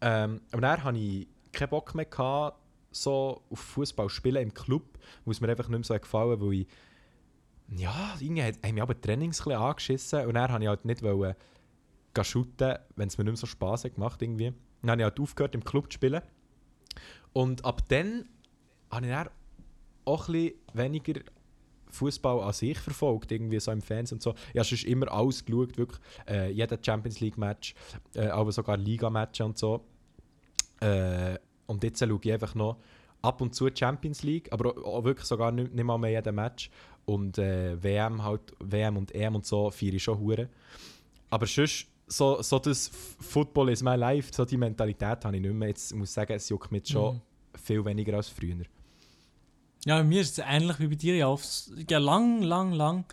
Ähm, 0.00 0.40
aber 0.52 0.60
dann 0.60 0.84
hatte 0.84 0.98
ich 0.98 1.26
keinen 1.52 1.70
Bock 1.70 1.94
mehr 1.94 2.04
gehabt, 2.04 2.58
so 2.90 3.42
auf 3.50 3.58
Fußball 3.58 4.08
spielen 4.08 4.42
im 4.42 4.54
Club, 4.54 4.98
wo 5.24 5.30
es 5.30 5.40
mir 5.40 5.48
einfach 5.48 5.68
nicht 5.68 5.78
mehr 5.78 5.84
so 5.84 5.94
gefallen, 5.94 6.40
weil 6.40 6.52
ich 6.52 6.66
ja, 7.76 8.14
irgendwie 8.18 8.42
hat, 8.42 8.56
haben 8.64 8.74
mich 8.74 8.82
aber 8.82 8.98
Trainings 8.98 9.46
ein 9.46 9.52
angeschissen 9.52 10.26
und 10.26 10.34
dann 10.34 10.50
wollte 10.50 10.64
ich 10.64 10.68
halt 10.68 10.84
nicht 10.84 11.02
wollen, 11.02 11.34
wenn 12.96 13.08
es 13.08 13.18
mir 13.18 13.24
nicht 13.24 13.32
mehr 13.32 13.36
so 13.36 13.46
Spass 13.46 13.84
hat 13.84 13.94
gemacht 13.94 14.22
irgendwie. 14.22 14.54
Dann 14.82 14.90
habe 14.92 15.02
ich 15.02 15.04
halt 15.04 15.20
aufgehört 15.20 15.54
im 15.54 15.64
Club 15.64 15.92
zu 15.92 15.96
spielen. 15.96 16.22
Und 17.32 17.64
ab 17.64 17.82
dann 17.88 18.28
habe 18.90 19.06
ich 19.06 19.12
dann 19.12 19.28
auch 20.08 20.28
ein 20.28 20.32
bisschen 20.32 20.54
weniger 20.74 21.20
Fußball 21.90 22.40
an 22.42 22.52
sich 22.52 22.78
verfolgt, 22.78 23.32
irgendwie 23.32 23.58
so 23.60 23.70
im 23.72 23.80
Fernsehen 23.80 24.16
und 24.16 24.22
so. 24.22 24.34
Ich 24.52 24.58
habe 24.58 24.64
sonst 24.64 24.84
immer 24.84 25.10
alles 25.10 25.44
geschaut, 25.44 25.76
wirklich. 25.78 26.00
Äh, 26.28 26.50
jeder 26.50 26.78
Champions 26.84 27.20
League-Match, 27.20 27.74
äh, 28.14 28.26
aber 28.26 28.52
sogar 28.52 28.76
Liga-Matches 28.76 29.46
und 29.46 29.58
so. 29.58 29.84
Äh, 30.80 31.38
und 31.66 31.82
jetzt 31.84 31.98
schaue 32.00 32.18
ich 32.22 32.32
einfach 32.32 32.54
noch 32.54 32.76
ab 33.22 33.40
und 33.40 33.54
zu 33.54 33.68
Champions 33.74 34.22
League, 34.22 34.52
aber 34.52 34.70
auch, 34.70 34.84
auch 34.98 35.04
wirklich 35.04 35.26
sogar 35.26 35.50
nicht, 35.50 35.74
nicht 35.74 35.84
mal 35.84 35.98
mehr 35.98 36.10
jeden 36.10 36.34
Match. 36.34 36.70
Und 37.04 37.38
äh, 37.38 37.82
WM, 37.82 38.22
halt, 38.22 38.54
WM 38.60 38.96
und 38.98 39.14
EM 39.14 39.36
und 39.36 39.46
so 39.46 39.70
feiere 39.70 39.94
ich 39.94 40.02
schon 40.02 40.18
hure. 40.18 40.48
Aber 41.30 41.46
sonst, 41.46 41.86
so, 42.06 42.40
so 42.42 42.58
das 42.58 42.88
Football 43.20 43.70
is 43.70 43.82
my 43.82 43.96
life, 43.96 44.30
so 44.32 44.44
die 44.44 44.56
Mentalität 44.56 45.24
habe 45.24 45.36
ich 45.36 45.42
nicht 45.42 45.54
mehr. 45.54 45.68
Jetzt 45.68 45.94
muss 45.94 46.10
ich 46.10 46.14
sagen, 46.14 46.32
es 46.34 46.48
juckt 46.48 46.70
mich 46.70 46.86
schon 46.86 47.16
Mhm. 47.16 47.20
viel 47.58 47.84
weniger 47.84 48.16
als 48.16 48.28
früher. 48.28 48.56
Ja, 49.86 49.96
bei 49.98 50.04
mir 50.04 50.20
ist 50.20 50.38
es 50.38 50.44
ähnlich 50.46 50.78
wie 50.80 50.88
bei 50.88 50.94
dir. 50.96 51.14
Ich 51.14 51.22
habe 51.22 51.32
aufs- 51.32 51.70
habe 51.76 52.04
lang, 52.04 52.42
lang, 52.42 52.72
lang 52.72 53.04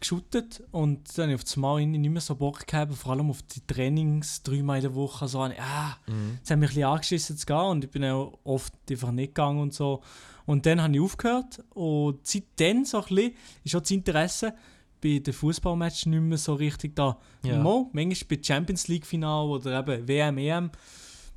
geschuttet 0.00 0.62
und 0.70 1.00
dann 1.18 1.24
habe 1.24 1.32
ich 1.32 1.34
auf 1.36 1.44
das 1.44 1.56
Mal 1.56 1.84
nicht 1.84 2.10
mehr 2.10 2.20
so 2.20 2.36
Bock 2.36 2.64
gehabt, 2.66 2.94
vor 2.94 3.12
allem 3.12 3.30
auf 3.30 3.42
die 3.42 3.60
Trainings, 3.66 4.42
dreimal 4.44 4.76
in 4.76 4.82
der 4.82 4.94
Woche. 4.94 5.26
So, 5.26 5.44
ich, 5.46 5.60
ah, 5.60 5.96
es 6.44 6.50
hat 6.50 6.58
mich 6.58 6.68
ein 6.70 6.74
bisschen 6.74 6.84
angeschissen 6.84 7.36
zu 7.36 7.46
gehen 7.46 7.56
und 7.56 7.84
ich 7.84 7.90
bin 7.90 8.04
auch 8.04 8.38
oft 8.44 8.72
einfach 8.88 9.10
nicht 9.10 9.34
gegangen 9.34 9.60
und 9.60 9.74
so. 9.74 10.00
Und 10.46 10.64
dann 10.66 10.80
habe 10.80 10.94
ich 10.94 11.00
aufgehört 11.00 11.62
und 11.74 12.24
seitdem 12.26 12.84
so 12.84 12.98
ein 13.02 13.04
bisschen 13.08 13.32
ist 13.64 13.74
auch 13.76 13.80
das 13.80 13.90
Interesse 13.90 14.54
bei 15.02 15.18
den 15.18 15.34
Fußballmatches 15.34 16.06
nicht 16.06 16.20
mehr 16.20 16.38
so 16.38 16.54
richtig 16.54 16.94
da. 16.94 17.18
Ja. 17.42 17.58
Mo, 17.60 17.90
manchmal 17.92 18.36
bei 18.38 18.42
Champions 18.42 18.86
League 18.88 19.04
Final 19.04 19.46
oder 19.48 19.80
eben 19.80 20.06
WM, 20.08 20.38
EM, 20.38 20.70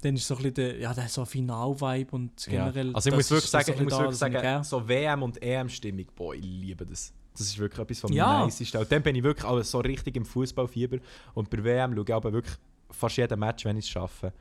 dann 0.01 0.15
ist 0.15 0.27
so 0.27 0.35
ein 0.35 0.37
bisschen 0.37 0.53
der, 0.55 0.79
ja, 0.79 0.93
der 0.93 1.07
so 1.07 1.25
Final-Vibe 1.25 2.11
und 2.15 2.45
generell. 2.47 2.89
Ja. 2.89 2.95
Also 2.95 3.09
ich 3.09 3.15
muss 3.15 3.29
wirklich 3.29 3.45
ist 3.45 3.51
sagen, 3.51 3.71
ich 3.75 3.81
muss 3.81 3.91
da, 3.91 3.99
wirklich 3.99 4.13
ich 4.13 4.19
sagen 4.19 4.33
gern. 4.33 4.63
so 4.63 4.87
WM 4.87 5.23
und 5.23 5.41
EM-Stimmung, 5.41 6.05
boah, 6.15 6.33
ich 6.33 6.41
liebe 6.43 6.85
das. 6.85 7.13
Das 7.33 7.41
ist 7.41 7.57
wirklich 7.57 7.79
etwas 7.79 7.99
vom 7.99 8.11
Ja. 8.11 8.43
Nicesten. 8.45 8.81
Und 8.81 8.91
dann 8.91 9.01
bin 9.03 9.15
ich 9.15 9.23
wirklich 9.23 9.45
auch 9.45 9.61
so 9.63 9.79
richtig 9.79 10.15
im 10.17 10.25
Fußballfieber. 10.25 10.97
Und 11.33 11.49
bei 11.49 11.63
WM 11.63 11.95
schaue 11.95 12.03
ich 12.07 12.13
aber 12.13 12.33
wirklich 12.33 12.55
fast 12.89 13.17
jeden 13.17 13.39
Match, 13.39 13.63
wenn 13.65 13.77
ich 13.77 13.85
es 13.85 13.91
schaffe. 13.91 14.33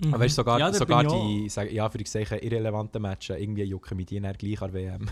Mhm. 0.00 0.14
Aber 0.14 0.24
weißt, 0.24 0.36
sogar, 0.36 0.58
Ja, 0.58 0.72
sogar 0.72 1.04
ich 1.04 1.12
die, 1.12 1.48
sag, 1.48 1.70
ja, 1.72 1.88
für 1.90 1.98
die 1.98 2.06
Sagen, 2.06 2.38
irrelevanten 2.40 3.02
Matches, 3.02 3.36
irgendwie 3.38 3.64
jucken 3.64 3.98
die 3.98 4.20
dann 4.20 4.32
gleich 4.34 4.62
an 4.62 4.72
WM. 4.72 5.10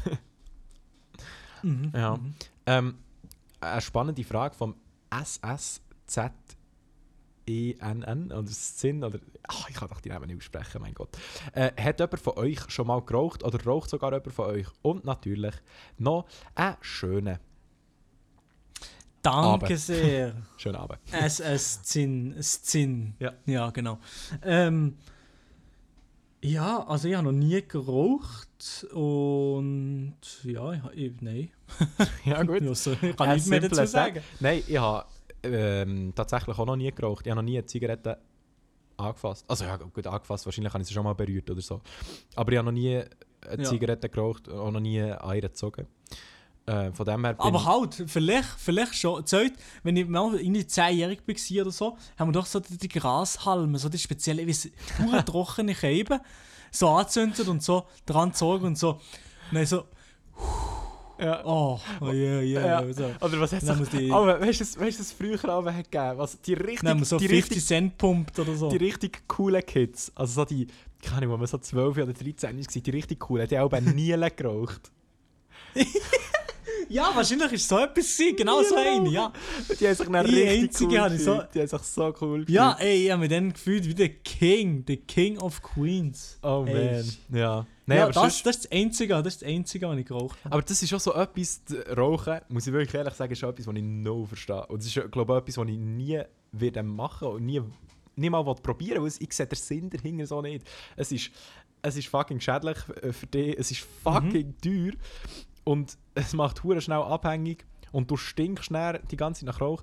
Mhm. 1.62 1.92
Ja. 1.94 2.16
Mhm. 2.16 2.34
Ähm, 2.66 2.94
eine 3.60 3.80
spannende 3.80 4.22
Frage 4.24 4.54
vom 4.54 4.74
SSZENN 7.48 8.32
oder 8.32 8.48
Sinn 8.48 9.04
oder 9.04 9.18
ach, 9.48 9.68
ich 9.68 9.74
kann 9.76 9.88
doch 9.88 10.00
die 10.00 10.08
Namen 10.08 10.26
nicht 10.26 10.38
aussprechen, 10.38 10.82
mein 10.82 10.94
Gott. 10.94 11.16
Äh, 11.52 11.70
hat 11.80 12.00
jemand 12.00 12.20
von 12.20 12.36
euch 12.36 12.60
schon 12.68 12.86
mal 12.86 13.00
geraucht 13.02 13.42
oder 13.44 13.62
raucht 13.64 13.90
sogar 13.90 14.12
jemand 14.12 14.32
von 14.32 14.46
euch? 14.46 14.66
Und 14.82 15.04
natürlich 15.04 15.54
noch 15.98 16.26
einen 16.54 16.76
schönen, 16.80 17.38
Danke 19.22 19.66
Abend. 19.66 19.78
sehr. 19.80 20.34
schönen 20.56 20.76
Abend. 20.76 21.00
SS 21.10 21.82
Zinn. 21.82 22.36
Zinn. 22.40 23.14
Ja. 23.18 23.32
ja, 23.46 23.70
genau. 23.70 23.98
Ähm, 24.42 24.96
ja, 26.42 26.86
also 26.86 27.08
ich 27.08 27.14
habe 27.14 27.24
noch 27.24 27.32
nie 27.32 27.60
geraucht 27.66 28.86
und 28.92 30.14
ja, 30.44 30.72
ich, 30.72 30.80
ich, 30.94 31.20
nein. 31.20 31.50
Ja 32.24 32.42
gut. 32.44 32.62
Ich 33.02 33.16
kann 33.16 33.30
nichts 33.30 33.48
mehr 33.48 33.60
dazu 33.60 33.84
sagen. 33.84 34.22
Nein, 34.38 34.62
ich 34.64 34.78
habe 34.78 35.06
ähm, 35.52 36.12
tatsächlich 36.14 36.58
auch 36.58 36.66
noch 36.66 36.76
nie 36.76 36.90
geraucht. 36.92 37.26
Ich 37.26 37.30
habe 37.30 37.40
noch 37.42 37.48
nie 37.48 37.58
eine 37.58 37.66
Zigarette 37.66 38.18
angefasst. 38.96 39.44
Also 39.48 39.64
ja, 39.64 39.76
gut, 39.76 40.06
angefasst, 40.06 40.46
wahrscheinlich 40.46 40.72
habe 40.72 40.82
ich 40.82 40.88
sie 40.88 40.94
schon 40.94 41.04
mal 41.04 41.14
berührt 41.14 41.50
oder 41.50 41.60
so. 41.60 41.80
Aber 42.34 42.52
ich 42.52 42.58
habe 42.58 42.66
noch 42.66 42.72
nie 42.72 43.02
eine 43.48 43.62
Ja. 43.62 43.68
Zigarette 43.68 44.08
geraucht, 44.08 44.48
auch 44.48 44.70
noch 44.70 44.80
nie 44.80 45.00
eine 45.02 45.40
gezogen. 45.40 45.86
Äh, 46.66 46.92
von 46.92 47.06
dem 47.06 47.24
her 47.24 47.36
Aber 47.38 47.64
halt, 47.64 48.02
vielleicht, 48.08 48.48
vielleicht 48.58 48.94
schon. 48.96 49.24
Zeit, 49.24 49.52
wenn 49.84 49.96
ich 49.96 50.08
mal 50.08 50.34
irgendwie 50.34 50.62
10-jährig 50.62 51.20
war 51.26 51.62
oder 51.62 51.70
so, 51.70 51.96
haben 52.18 52.28
wir 52.28 52.32
doch 52.32 52.46
so 52.46 52.58
die, 52.58 52.76
die 52.76 52.88
Grashalme, 52.88 53.78
so 53.78 53.88
die 53.88 53.98
spezielle, 53.98 54.44
wie 54.46 54.72
pure 54.96 55.24
trockene 55.24 55.76
Scheiben, 55.76 56.18
so 56.72 56.88
angezündet 56.88 57.46
und 57.46 57.62
so 57.62 57.86
dran 58.04 58.30
gezogen 58.30 58.66
und 58.66 58.78
so. 58.78 59.00
Nein, 59.52 59.64
so, 59.66 59.84
Ja. 61.18 61.44
oh, 61.46 61.80
oh 62.00 62.06
yeah, 62.12 62.40
yeah. 62.42 62.82
Ja. 62.84 62.92
So. 62.92 63.04
Oder 63.20 63.40
was 63.40 63.52
hat 63.52 63.62
es 63.62 63.68
die- 63.90 64.10
weißt 64.10 64.60
du, 64.60 64.64
was- 64.64 64.80
weißt 64.80 64.80
du, 64.80 64.80
was 64.80 64.98
es 65.00 65.12
früher 65.12 65.44
auch 65.54 65.64
hat 65.64 65.90
gegeben 65.90 66.18
was 66.18 66.40
Die 66.42 66.54
richtig, 66.54 67.04
so 67.04 67.18
die 67.18 67.28
50 67.28 67.30
richtig, 67.32 67.64
Cent 67.66 67.96
pumpt 67.98 68.38
oder 68.38 68.54
so. 68.54 68.68
die 68.68 68.76
richtig 68.76 69.26
coolen 69.28 69.64
Kids, 69.64 70.12
also 70.14 70.32
so 70.42 70.44
die, 70.44 70.66
keine 71.02 71.18
Ahnung, 71.18 71.30
man 71.40 71.46
so 71.46 71.58
12 71.58 71.96
oder 71.96 72.12
13 72.12 72.56
war, 72.58 72.82
die 72.82 72.90
richtig 72.90 73.20
coolen, 73.20 73.48
die 73.48 73.58
haben 73.58 73.72
auch 73.72 73.80
nie 73.94 74.14
geraucht. 74.36 74.90
Ja, 76.88 77.10
wahrscheinlich 77.12 77.50
ist 77.52 77.68
so 77.68 77.78
etwas 77.80 78.16
gewesen, 78.16 78.36
genau 78.36 78.62
so 78.62 78.76
eine, 78.76 79.08
ja. 79.10 79.32
Die 79.80 79.88
haben 79.88 79.94
sich 79.96 80.06
dann 80.08 80.24
Die 80.26 80.34
richtig 80.42 80.62
einzige 80.62 81.00
cool 81.00 81.12
ich 81.16 81.22
so-. 81.24 81.42
Die 81.52 81.58
haben 81.60 81.66
sich 81.66 81.80
so 81.82 82.14
cool 82.20 82.44
Ja, 82.48 82.72
gefühlt. 82.74 82.88
ey, 82.88 83.04
ich 83.06 83.10
habe 83.10 83.20
mich 83.22 83.30
dann 83.30 83.52
gefühlt 83.52 83.86
wie 83.88 83.94
der 83.94 84.08
King, 84.10 84.84
der 84.84 84.96
King 84.98 85.38
of 85.38 85.60
Queens. 85.62 86.38
Oh 86.44 86.64
Ey, 86.68 86.74
man. 87.30 87.38
Ja. 87.40 87.66
Nein, 87.86 87.98
ja, 87.98 88.04
aber, 88.04 88.12
das, 88.12 88.22
sonst, 88.22 88.46
das 88.46 88.56
ist 88.56 88.64
das 88.64 88.72
Einzige, 88.72 89.14
das 89.14 89.26
ist 89.26 89.42
das 89.42 89.48
Einzige, 89.48 89.88
was 89.88 89.98
ich 89.98 90.06
geraucht 90.06 90.38
habe. 90.44 90.54
aber 90.54 90.62
das 90.62 90.82
ist 90.82 90.92
auch 90.92 91.00
so 91.00 91.14
etwas, 91.14 91.62
Rauchen, 91.96 92.40
muss 92.48 92.66
ich 92.66 92.72
wirklich 92.72 92.94
ehrlich 92.94 93.14
sagen, 93.14 93.32
ist 93.32 93.38
schon 93.38 93.50
etwas, 93.50 93.66
was 93.66 93.74
ich 93.76 93.82
no 93.82 94.24
verstehe. 94.24 94.66
Und 94.66 94.82
das 94.82 94.86
ist, 94.88 95.12
glaube 95.12 95.32
ich, 95.34 95.38
etwas, 95.38 95.58
was 95.58 95.68
ich 95.68 95.78
nie 95.78 96.20
werde 96.50 96.82
machen 96.82 97.28
und 97.28 97.46
nie, 97.46 97.62
nie 98.16 98.30
mal 98.30 98.42
probieren 98.42 99.04
will, 99.04 99.12
ich 99.18 99.32
sehe 99.32 99.46
den 99.46 99.56
Sinn 99.56 99.88
dahinter 99.88 100.26
so 100.26 100.42
nicht. 100.42 100.66
Es 100.96 101.12
ist, 101.12 101.30
es 101.82 101.96
ist 101.96 102.08
fucking 102.08 102.40
schädlich 102.40 102.78
äh, 103.02 103.12
für 103.12 103.26
dich, 103.26 103.56
es 103.56 103.70
ist 103.70 103.86
fucking 104.02 104.54
teuer 104.60 104.92
und 105.62 105.96
es 106.14 106.32
macht 106.32 106.64
hure 106.64 106.80
schnell 106.80 107.02
abhängig 107.02 107.64
und 107.92 108.10
du 108.10 108.16
stinkst 108.16 108.64
schnell 108.64 109.00
die 109.10 109.16
ganze 109.16 109.40
Zeit 109.44 109.54
nach 109.54 109.60
Rauch 109.60 109.82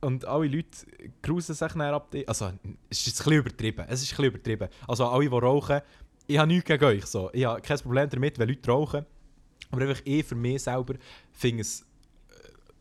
und 0.00 0.24
alle 0.24 0.46
Leute 0.46 0.68
grusen 1.22 1.54
sich 1.54 1.72
dann 1.72 1.80
ab 1.80 2.10
dir. 2.10 2.28
Also, 2.28 2.52
es 2.90 3.06
ist 3.06 3.06
ein 3.06 3.12
bisschen 3.16 3.32
übertrieben. 3.32 3.86
Es 3.88 4.02
ist 4.02 4.12
ein 4.12 4.16
bisschen 4.16 4.24
übertrieben. 4.24 4.68
Also, 4.86 5.06
alle, 5.06 5.28
die 5.28 5.34
rauchen, 5.34 5.80
ich 6.26 6.38
habe 6.38 6.48
nichts 6.48 6.64
gegen 6.66 6.84
euch. 6.84 7.06
So. 7.06 7.30
Ich 7.32 7.44
habe 7.44 7.60
kein 7.60 7.78
Problem 7.78 8.08
damit, 8.10 8.38
wenn 8.38 8.48
Leute 8.48 8.70
rauchen. 8.70 9.06
Aber 9.70 9.82
einfach 9.82 10.02
ich 10.04 10.24
für 10.24 10.34
mich 10.34 10.62
selber 10.62 10.94
finde 11.32 11.62
es 11.62 11.84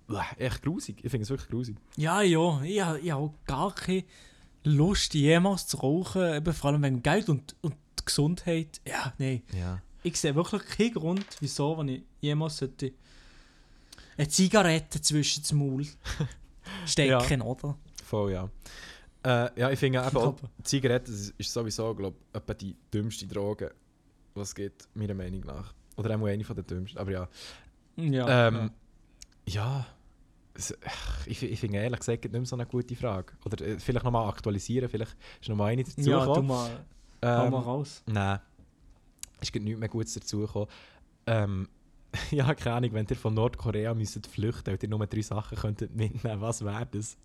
äh, 0.09 0.43
echt 0.45 0.61
grusig. 0.61 0.97
Ich 1.03 1.09
finde 1.11 1.23
es 1.23 1.29
wirklich 1.29 1.49
grusig. 1.49 1.75
Ja, 1.97 2.21
ja, 2.21 2.61
ich, 2.63 2.81
habe- 2.81 2.99
ich 2.99 3.11
habe 3.11 3.23
auch 3.23 3.33
gar 3.45 3.73
keine 3.73 4.03
Lust, 4.63 5.13
jemals 5.13 5.67
zu 5.67 5.77
rauchen, 5.77 6.33
eben 6.35 6.53
vor 6.53 6.71
allem 6.71 6.83
wegen 6.83 7.01
Geld 7.03 7.29
und, 7.29 7.55
und 7.61 7.75
Gesundheit. 8.05 8.81
Ja, 8.87 9.13
nein. 9.17 9.41
Ja. 9.57 9.81
Ich 10.03 10.19
sehe 10.19 10.35
wirklich 10.35 10.63
keinen 10.65 10.93
Grund, 10.93 11.25
wieso, 11.39 11.77
wenn 11.77 11.87
ich 11.89 12.03
jemals 12.21 12.57
sollte 12.57 12.91
eine 14.17 14.27
Zigarette 14.27 15.01
zwischen 15.01 15.41
das 15.41 15.51
Maul 15.53 15.85
stecken, 16.85 17.41
oder? 17.41 17.77
Voll, 18.03 18.31
ja. 18.33 18.49
Äh, 19.25 19.59
ja, 19.59 19.71
ich 19.71 19.79
finde 19.79 20.05
eben 20.05 20.35
Zigaretten 20.63 21.11
ist 21.11 21.51
sowieso, 21.51 21.95
glaube 21.95 22.15
ich, 22.33 22.57
die 22.57 22.75
dümmste 22.93 23.25
Droge, 23.25 23.73
was 24.35 24.49
es 24.49 24.55
gibt, 24.55 24.87
meiner 24.93 25.15
Meinung 25.15 25.41
nach. 25.41 25.73
Oder 25.97 26.15
auch 26.15 26.25
eine 26.25 26.43
von 26.43 26.55
den 26.55 26.67
dümmsten, 26.67 26.99
aber 26.99 27.11
ja. 27.11 27.27
Ja. 27.95 28.47
Ähm, 28.47 28.71
ja. 29.47 29.85
Ich, 31.25 31.43
ich 31.43 31.59
finde 31.59 31.79
ehrlich 31.79 31.99
gesagt 31.99 32.23
nicht 32.23 32.33
mehr 32.33 32.45
so 32.45 32.55
eine 32.55 32.65
gute 32.65 32.95
Frage. 32.95 33.33
Oder 33.45 33.65
äh, 33.65 33.79
vielleicht 33.79 34.05
nochmal 34.05 34.29
aktualisieren, 34.29 34.89
vielleicht 34.89 35.17
ist 35.41 35.49
nochmal 35.49 35.71
eine 35.71 35.83
dazu 35.83 36.01
ja, 36.01 36.19
du 36.19 36.27
gekommen. 36.27 36.47
mal, 36.47 36.85
Ähm, 37.21 37.51
mal 37.51 37.59
raus. 37.61 38.03
Nein, 38.05 38.39
es 39.41 39.51
gibt 39.51 39.65
nichts 39.65 39.79
mehr 39.79 39.89
Gutes 39.89 40.13
dazu 40.13 40.39
gekommen. 40.39 40.67
Ähm, 41.25 41.67
ja, 42.31 42.53
keine 42.53 42.75
Ahnung, 42.75 42.93
wenn 42.93 43.07
ihr 43.09 43.15
von 43.15 43.33
Nordkorea 43.33 43.93
müsstet 43.95 44.27
flüchten 44.27 44.73
und 44.73 44.83
ihr 44.83 44.89
nur 44.89 45.05
drei 45.07 45.21
Sachen 45.21 45.57
könntet 45.57 45.95
mitnehmen, 45.95 46.41
was 46.41 46.63
wäre 46.63 46.87
das? 46.91 47.17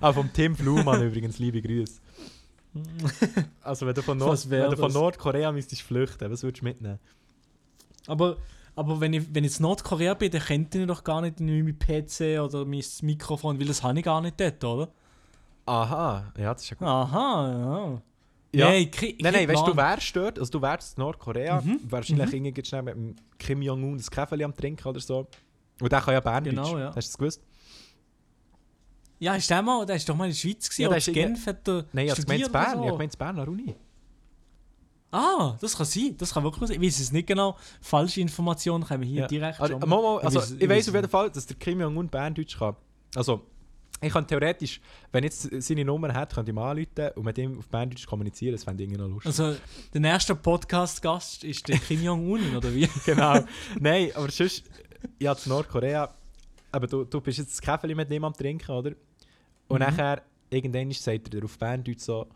Auch 0.00 0.14
vom 0.14 0.32
Tim 0.32 0.56
Flumann 0.56 1.02
übrigens, 1.02 1.38
liebe 1.38 1.60
Grüße. 1.62 2.00
Also 3.62 3.86
wenn 3.86 3.94
du 3.94 4.02
von, 4.02 4.18
Nord 4.18 4.50
wenn 4.50 4.70
du 4.70 4.76
von 4.76 4.86
das? 4.86 4.94
Nordkorea 4.94 5.52
müsstest 5.52 5.82
flüchten, 5.82 6.30
was 6.30 6.42
würdest 6.42 6.60
du 6.60 6.64
mitnehmen? 6.66 6.98
Aber, 8.06 8.36
aber 8.76 9.00
wenn, 9.00 9.12
ich, 9.14 9.34
wenn 9.34 9.44
ich 9.44 9.56
in 9.58 9.62
Nordkorea 9.62 10.14
bin, 10.14 10.30
dann 10.30 10.42
kennt 10.42 10.74
ihr 10.74 10.86
doch 10.86 11.02
gar 11.02 11.20
nicht 11.20 11.40
mein 11.40 11.78
PC 11.78 12.40
oder 12.40 12.64
mein 12.64 12.84
Mikrofon, 13.02 13.58
weil 13.58 13.66
das 13.66 13.82
habe 13.82 13.98
ich 13.98 14.04
gar 14.04 14.20
nicht 14.20 14.38
dort, 14.40 14.62
oder? 14.64 14.88
Aha, 15.66 16.32
ja, 16.38 16.54
das 16.54 16.62
ist 16.62 16.70
ja 16.70 16.76
gut. 16.76 16.86
Aha, 16.88 17.50
ja. 17.52 18.02
Ja. 18.54 18.68
Nein, 18.70 18.90
Nein, 19.20 19.32
nein, 19.34 19.48
weißt 19.48 19.66
du, 19.66 19.72
du 19.72 19.76
wärst 19.76 20.16
dort, 20.16 20.38
also 20.38 20.50
du 20.50 20.62
wärst 20.62 20.96
in 20.96 21.02
Nordkorea, 21.02 21.60
Mhm, 21.60 21.80
wahrscheinlich 21.84 22.28
mhm. 22.28 22.46
irgendwie 22.46 22.64
schnell 22.64 22.82
mit 22.82 22.94
dem 22.94 23.16
Kim 23.38 23.60
Jong-un 23.60 23.96
ein 23.96 24.00
Käferli 24.02 24.44
am 24.44 24.54
Trinken 24.54 24.88
oder 24.88 25.00
so. 25.00 25.26
Und 25.80 25.92
der 25.92 26.00
kann 26.00 26.14
ja 26.14 26.20
Berndeutsch. 26.20 26.54
Genau, 26.54 26.78
ja. 26.78 26.86
Hast 26.86 26.94
du 26.96 27.00
das 27.00 27.18
gewusst? 27.18 27.42
Ja, 29.20 29.34
ist 29.34 29.50
der 29.50 29.62
mal, 29.62 29.84
der 29.84 29.96
ist 29.96 30.08
doch 30.08 30.14
mal 30.14 30.24
in 30.26 30.30
der 30.30 30.36
Schweiz 30.36 30.68
gewesen, 30.68 30.82
Ja, 30.82 30.88
oder 30.88 30.94
der 30.94 30.98
ist 30.98 31.08
in 31.08 31.14
Genf 31.14 31.46
hat 31.46 31.68
er 31.68 31.84
Nein, 31.92 32.06
ich 32.06 32.10
habe 32.12 32.20
in 32.20 32.26
Bern. 32.26 32.38
Ich 32.38 32.46
so. 32.46 32.54
habe 32.78 32.86
gemeint 32.92 33.14
in 33.14 33.18
Bern 33.18 33.28
an 33.30 33.36
der 33.36 33.48
Uni. 33.48 33.74
Ah, 35.10 35.56
das 35.60 35.76
kann 35.76 35.86
sein, 35.86 36.14
das 36.18 36.34
kann 36.34 36.44
wirklich 36.44 36.68
sein. 36.68 36.82
Ich 36.82 36.86
weiß 36.86 37.00
es 37.00 37.12
nicht 37.12 37.26
genau. 37.26 37.56
Falsche 37.80 38.20
Informationen 38.20 38.84
können 38.84 39.02
wir 39.02 39.08
hier 39.08 39.20
Ja. 39.22 39.26
direkt 39.26 39.58
Also, 39.60 39.80
schon 39.80 39.88
mal, 39.88 40.18
also, 40.20 40.38
weiss- 40.40 40.54
ich 40.58 40.68
weiß 40.68 40.88
auf 40.90 40.94
jeden 40.94 41.08
Fall, 41.08 41.30
dass 41.30 41.46
der 41.46 41.56
Kim 41.56 41.80
Jong-un 41.80 42.08
Berndeutsch 42.08 42.58
kann. 42.58 42.76
Also, 43.14 43.40
ich 44.02 44.12
kann 44.12 44.26
theoretisch, 44.26 44.80
wenn 45.10 45.24
jetzt 45.24 45.48
seine 45.62 45.84
Nummer 45.84 46.12
hat, 46.12 46.34
könnte 46.34 46.50
ich 46.50 46.54
ihm 46.54 46.58
anrufen 46.58 47.10
und 47.16 47.24
mit 47.24 47.38
ihm 47.38 47.58
auf 47.58 47.66
Berndeutsch 47.68 48.06
kommunizieren. 48.06 48.52
Das 48.52 48.64
fände 48.64 48.82
ich 48.82 48.88
irgendwie 48.90 49.02
noch 49.02 49.08
lustig. 49.08 49.26
Also, 49.28 49.56
der 49.94 50.00
nächste 50.02 50.34
Podcast-Gast 50.36 51.42
ist 51.42 51.66
der 51.68 51.78
Kim 51.78 52.02
Jong-un, 52.04 52.54
oder 52.56 52.72
wie? 52.74 52.86
genau. 53.06 53.40
Nein, 53.80 54.10
aber 54.14 54.30
sonst, 54.30 54.64
ja, 55.18 55.34
zu 55.34 55.48
Nordkorea, 55.48 56.12
aber 56.70 56.86
du, 56.86 57.04
du 57.04 57.20
bist 57.22 57.38
jetzt 57.38 57.52
das 57.52 57.62
Käferli 57.62 57.94
mit 57.94 58.10
dem 58.10 58.24
am 58.24 58.34
Trinken, 58.34 58.70
oder? 58.72 58.92
Und 59.68 59.80
Mhm. 59.80 59.86
nachher, 59.86 60.22
irgendwann 60.50 60.90
sagt 60.92 61.34
er 61.34 61.44
auf 61.44 61.58
Berndeutsch 61.58 62.00
so, 62.00 62.26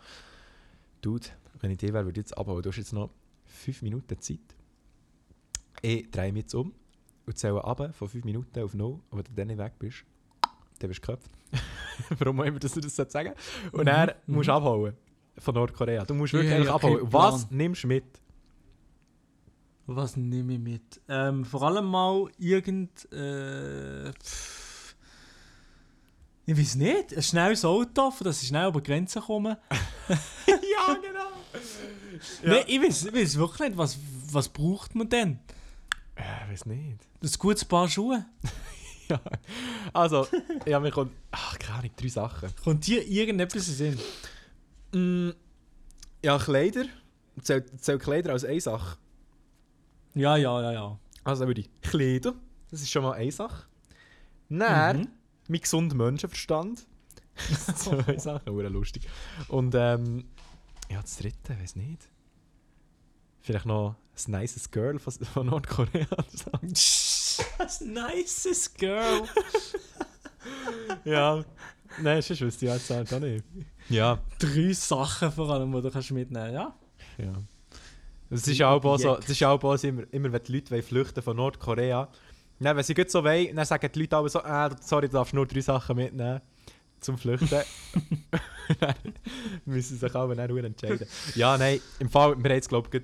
Dude, 1.00 1.26
wenn 1.60 1.70
ich 1.72 1.78
dir 1.78 1.92
wäre, 1.92 2.04
würde 2.04 2.20
ich 2.20 2.24
jetzt 2.26 2.36
abhauen. 2.38 2.62
Du 2.62 2.68
hast 2.70 2.76
jetzt 2.76 2.92
noch 2.92 3.10
5 3.46 3.82
Minuten 3.82 4.18
Zeit. 4.20 4.38
Ich 5.80 6.10
drehe 6.10 6.32
mich 6.32 6.42
jetzt 6.42 6.54
um 6.54 6.72
und 7.26 7.36
zähle 7.38 7.64
ab 7.64 7.94
von 7.94 8.08
5 8.08 8.24
Minuten 8.24 8.60
auf 8.60 8.74
0. 8.74 8.92
Und 8.92 9.02
wenn 9.10 9.24
du 9.24 9.30
dann 9.34 9.46
nicht 9.48 9.58
weg 9.58 9.72
bist, 9.78 10.04
dann 10.78 10.88
bist 10.88 11.02
du 11.02 11.06
geköpft. 11.06 11.30
Warum 12.18 12.40
auch 12.40 12.44
immer, 12.44 12.58
dass 12.58 12.72
du 12.74 12.80
das 12.80 12.94
so 12.96 13.04
sagen 13.08 13.32
Und 13.72 13.80
Mhm, 13.80 13.86
dann 13.86 14.10
mhm. 14.26 14.34
musst 14.36 14.48
du 14.48 14.52
abhauen 14.52 14.94
von 15.38 15.54
Nordkorea. 15.54 16.04
Du 16.04 16.14
musst 16.14 16.32
wirklich 16.34 16.64
ja, 16.66 16.74
abhauen. 16.74 16.98
kein 17.00 17.12
Was 17.12 17.50
nimmst 17.50 17.82
du 17.84 17.88
mit? 17.88 18.04
Was 19.86 20.16
nehme 20.16 20.52
ich 20.54 20.58
mit? 20.60 21.00
Ähm, 21.08 21.44
vor 21.44 21.62
allem 21.64 21.86
mal 21.86 22.28
irgend. 22.38 23.10
Äh, 23.12 24.12
ich 26.46 26.56
weiß 26.58 26.74
nicht. 26.76 27.16
Ein 27.16 27.22
schnelles 27.22 27.64
Auto, 27.64 28.10
für 28.10 28.24
das 28.24 28.42
ich 28.42 28.48
schnell 28.48 28.68
über 28.68 28.80
die 28.80 28.90
Grenze 28.90 29.20
komme. 29.20 29.58
ja, 30.08 30.94
genau. 30.94 31.30
Nein, 32.42 32.64
ich 32.66 32.80
weiß, 32.82 33.06
ich 33.06 33.14
weiß 33.14 33.36
wirklich 33.36 33.68
nicht, 33.68 33.78
was, 33.78 33.98
was 34.30 34.48
braucht 34.48 34.94
man 34.94 35.08
denn? 35.08 35.38
Ja, 36.18 36.42
ich 36.46 36.52
weiß 36.52 36.66
nicht. 36.66 36.98
Ein 37.22 37.30
gutes 37.38 37.64
Paar 37.64 37.88
Schuhe? 37.88 38.24
Ja. 39.08 39.20
Also, 39.92 40.26
ja, 40.64 40.78
mir 40.80 40.90
kommt. 40.92 41.12
Ach, 41.32 41.58
keine 41.58 41.80
Ahnung, 41.80 41.90
drei 41.96 42.08
Sachen. 42.08 42.48
Kommt 42.62 42.86
dir 42.86 43.06
irgendetwas 43.06 43.68
in 43.68 43.74
Sinn? 43.74 43.98
Mm, 44.94 45.30
ja, 46.24 46.38
Kleider. 46.38 46.84
Zählt, 47.42 47.82
zählt 47.84 48.00
Kleider 48.00 48.32
als 48.32 48.44
eine 48.44 48.60
Sache. 48.60 48.96
Ja, 50.14 50.36
ja, 50.36 50.62
ja, 50.62 50.72
ja. 50.72 50.98
Also 51.24 51.46
würde 51.46 51.60
ich 51.62 51.70
Kleider. 51.82 52.34
Das 52.70 52.80
ist 52.80 52.90
schon 52.90 53.02
mal 53.02 53.12
eine 53.14 53.32
Sache. 53.32 53.64
Dann 54.48 54.98
Mhm. 55.00 55.08
Mein 55.48 55.60
gesunder 55.60 55.94
Menschenverstand. 55.94 56.86
Zwei 57.76 58.18
Sachen, 58.18 58.56
sehr 58.56 58.70
lustig. 58.70 59.08
Und 59.48 59.74
ähm, 59.76 60.24
ja, 60.90 61.00
das 61.00 61.16
dritte, 61.16 61.58
weiß 61.58 61.76
nicht. 61.76 62.08
Vielleicht 63.40 63.66
noch 63.66 63.96
ein 64.26 64.40
nices 64.40 64.70
Girl 64.70 64.98
von, 64.98 65.12
von 65.12 65.46
Nordkorea. 65.46 66.06
Das 67.58 67.80
nices 67.80 68.74
Girl. 68.74 69.22
ja. 71.04 71.44
Nein, 72.00 72.22
sonst 72.22 72.40
wüsste 72.40 72.66
ich 72.66 72.72
jetzt 72.72 72.90
halt 72.90 73.12
auch 73.12 73.20
nicht. 73.20 73.44
Ja. 73.88 74.18
Drei 74.38 74.72
Sachen 74.72 75.32
vor 75.32 75.50
allem, 75.50 75.72
die 75.72 75.82
du 75.82 75.90
kannst 75.90 76.10
mitnehmen 76.10 76.54
ja. 76.54 76.74
Ja. 77.18 77.32
Das 78.30 78.48
ist 78.48 78.62
auch 78.62 78.98
so, 78.98 79.16
das 79.16 79.28
ist 79.28 79.42
auch 79.42 79.76
so, 79.76 79.88
immer, 79.88 80.04
immer 80.10 80.32
wenn 80.32 80.42
die 80.42 80.52
Leute 80.52 80.82
flüchten 80.82 81.22
von 81.22 81.36
Nordkorea 81.36 82.08
dann, 82.60 82.76
wenn 82.76 82.84
sie 82.84 82.94
gut 82.94 83.10
so 83.10 83.24
wollen, 83.24 83.56
dann 83.56 83.64
sagen 83.64 83.88
die 83.92 84.00
Leute 84.00 84.16
aber 84.16 84.28
so, 84.28 84.40
äh, 84.40 84.70
sorry, 84.80 85.08
du 85.08 85.14
darfst 85.14 85.34
nur 85.34 85.46
drei 85.46 85.60
Sachen 85.60 85.96
mitnehmen 85.96 86.40
zum 87.00 87.18
Flüchten. 87.18 87.48
dann 88.80 88.94
müssen 89.64 89.94
sie 89.94 89.96
sich 89.96 90.14
auch 90.14 90.32
dann 90.32 90.64
entscheiden. 90.64 91.06
Ja, 91.34 91.58
nein, 91.58 91.80
im 91.98 92.08
Fall, 92.08 92.36
wir 92.36 92.44
haben 92.44 92.56
jetzt 92.56 92.68
glaube 92.68 92.88
ich 92.92 93.02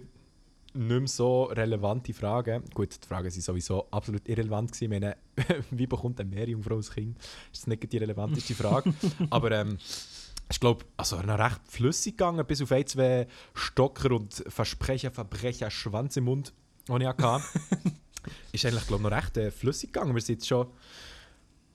nicht 0.74 0.88
mehr 0.88 1.08
so 1.08 1.44
relevante 1.44 2.12
Fragen. 2.12 2.62
Gut, 2.74 3.02
die 3.02 3.06
Fragen 3.06 3.30
sind 3.30 3.42
sowieso 3.42 3.88
absolut 3.90 4.28
irrelevant 4.28 4.72
gewesen. 4.72 4.92
Ich 4.92 5.00
meine, 5.00 5.16
wie 5.70 5.86
bekommt 5.86 6.20
eine 6.20 6.30
Meerjungfrau 6.30 6.76
ein 6.76 6.82
Kind? 6.82 7.18
Das 7.50 7.60
ist 7.60 7.66
nicht 7.66 7.92
die 7.92 7.98
relevanteste 7.98 8.54
Frage. 8.54 8.92
Aber 9.30 9.50
ähm, 9.52 9.78
ich 10.50 10.60
glaube, 10.60 10.84
also 10.96 11.20
noch 11.20 11.38
recht 11.38 11.60
flüssig 11.66 12.16
gegangen, 12.16 12.46
bis 12.46 12.62
auf 12.62 12.72
ein, 12.72 12.86
zwei 12.86 13.26
Stocker 13.54 14.12
und 14.12 14.44
Versprecher, 14.48 15.10
Verbrecher, 15.10 15.70
Schwanz 15.70 16.16
im 16.16 16.24
Mund, 16.24 16.52
die 16.88 17.02
ich 17.02 17.06
hatte. 17.06 17.42
Ist 18.52 18.64
eigentlich, 18.64 18.86
glaube 18.86 19.02
ich, 19.04 19.10
noch 19.10 19.16
recht 19.16 19.36
äh, 19.36 19.50
flüssig 19.50 19.92
gegangen. 19.92 20.14
Wir 20.14 20.20
sind 20.20 20.36
jetzt 20.36 20.48
schon, 20.48 20.66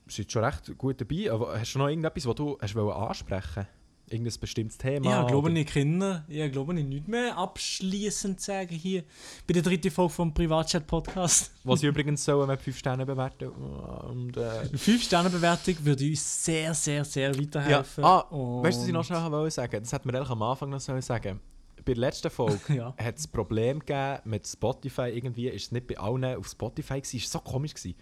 sind 0.06 0.30
schon 0.30 0.44
recht 0.44 0.76
gut 0.78 1.00
dabei. 1.00 1.30
Aber 1.30 1.58
hast 1.58 1.74
du 1.74 1.78
noch 1.78 1.88
irgendetwas, 1.88 2.26
was 2.26 2.34
du 2.34 2.58
hast 2.60 2.76
ansprechen 2.76 3.66
Irgendein 4.10 4.38
bestimmtes 4.38 4.76
Thema? 4.76 5.10
Ja, 5.10 5.22
glaube 5.26 5.50
ich, 5.58 5.66
Kinder. 5.66 6.24
Ja, 6.28 6.46
glaube 6.48 6.78
ich, 6.78 6.84
nicht 6.84 7.08
mehr 7.08 7.38
abschließend 7.38 8.38
sagen 8.38 8.74
hier 8.74 9.02
bei 9.46 9.54
der 9.54 9.62
dritten 9.62 9.90
Folge 9.90 10.12
vom 10.12 10.34
Privatchat-Podcast. 10.34 11.50
Was 11.64 11.82
ich 11.82 11.88
übrigens 11.88 12.22
so 12.22 12.46
mit 12.46 12.60
5 12.60 12.78
Sternen 12.78 13.06
bewerten. 13.06 13.48
Und, 13.48 14.36
äh, 14.36 14.40
Eine 14.40 14.68
5-Sterne-Bewertung 14.68 15.76
würde 15.80 16.04
uns 16.04 16.44
sehr, 16.44 16.74
sehr, 16.74 17.02
sehr 17.04 17.32
ja. 17.32 17.40
weiterhelfen. 17.40 18.04
Ah, 18.04 18.18
Und- 18.18 18.64
weißt 18.64 18.76
du, 18.76 18.82
was 18.82 18.88
ich 18.88 18.92
noch 18.92 19.04
schnell 19.04 19.32
wollte 19.32 19.54
sagen? 19.54 19.80
Das 19.80 19.92
hätte 19.92 20.06
mir 20.06 20.18
eigentlich 20.18 20.30
am 20.30 20.42
Anfang 20.42 20.68
noch 20.68 20.80
sagen 20.80 21.40
bei 21.84 21.92
der 21.94 22.00
letzten 22.00 22.30
Folge 22.30 22.60
Ja. 22.74 22.94
hat 22.96 23.18
es 23.18 23.26
Problem 23.26 23.80
gegeben 23.80 24.18
mit 24.24 24.46
Spotify 24.46 25.10
irgendwie. 25.14 25.48
Ist 25.48 25.66
es 25.66 25.72
nicht 25.72 25.86
bei 25.86 25.98
allen 25.98 26.24
auf 26.36 26.46
Spotify 26.48 27.00
gewesen? 27.00 27.16
Ist 27.16 27.30
so 27.30 27.38
komisch 27.40 27.74
gewesen. 27.74 27.94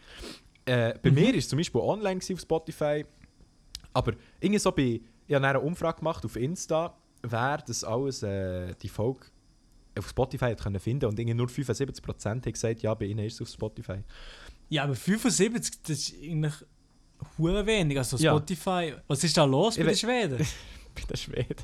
Äh, 0.64 0.95
bei 1.03 1.11
Mhm. 1.11 1.14
mir 1.16 1.35
ist 1.35 1.45
es 1.45 1.49
zum 1.51 1.59
Beispiel 1.59 1.80
online 1.80 2.20
auf 2.33 2.41
Spotify. 2.41 3.05
Aber 3.93 4.12
irgendwie 4.41 4.59
so 4.59 4.72
bei... 4.72 5.01
Ich 5.26 5.35
habe 5.35 5.47
eine 5.47 5.61
Umfrage 5.61 5.99
gemacht 5.99 6.24
auf 6.24 6.37
Insta, 6.37 6.95
wer 7.22 7.59
das 7.59 7.85
alles, 7.85 8.22
äh, 8.22 8.74
die 8.83 8.89
Folge 8.89 9.26
auf 9.99 10.09
Spotify 10.09 10.47
hat 10.47 10.61
können 10.62 10.80
finden 10.80 11.07
und 11.07 11.18
irgendwie 11.18 11.35
nur 11.35 11.47
75% 11.49 12.26
haben 12.26 12.41
gesagt, 12.43 12.83
ja, 12.83 12.93
bei 12.95 13.07
ihnen 13.07 13.24
ist 13.24 13.35
es 13.35 13.43
auf 13.43 13.49
Spotify. 13.49 13.99
Ja, 14.68 14.85
aber 14.85 14.95
75, 14.95 15.83
das 15.83 15.91
ist 15.99 16.14
eigentlich 16.22 16.55
hure 17.39 17.64
wenig. 17.66 17.97
Also 17.99 18.16
Ja. 18.16 18.33
Spotify, 18.33 18.95
was 19.07 19.22
ist 19.24 19.37
da 19.37 19.45
los 19.45 19.76
Ich 19.76 19.83
bei 19.85 19.91
den 19.93 19.97
Schweden? 19.97 20.39
bei 20.95 21.03
den 21.09 21.16
Schweden. 21.16 21.62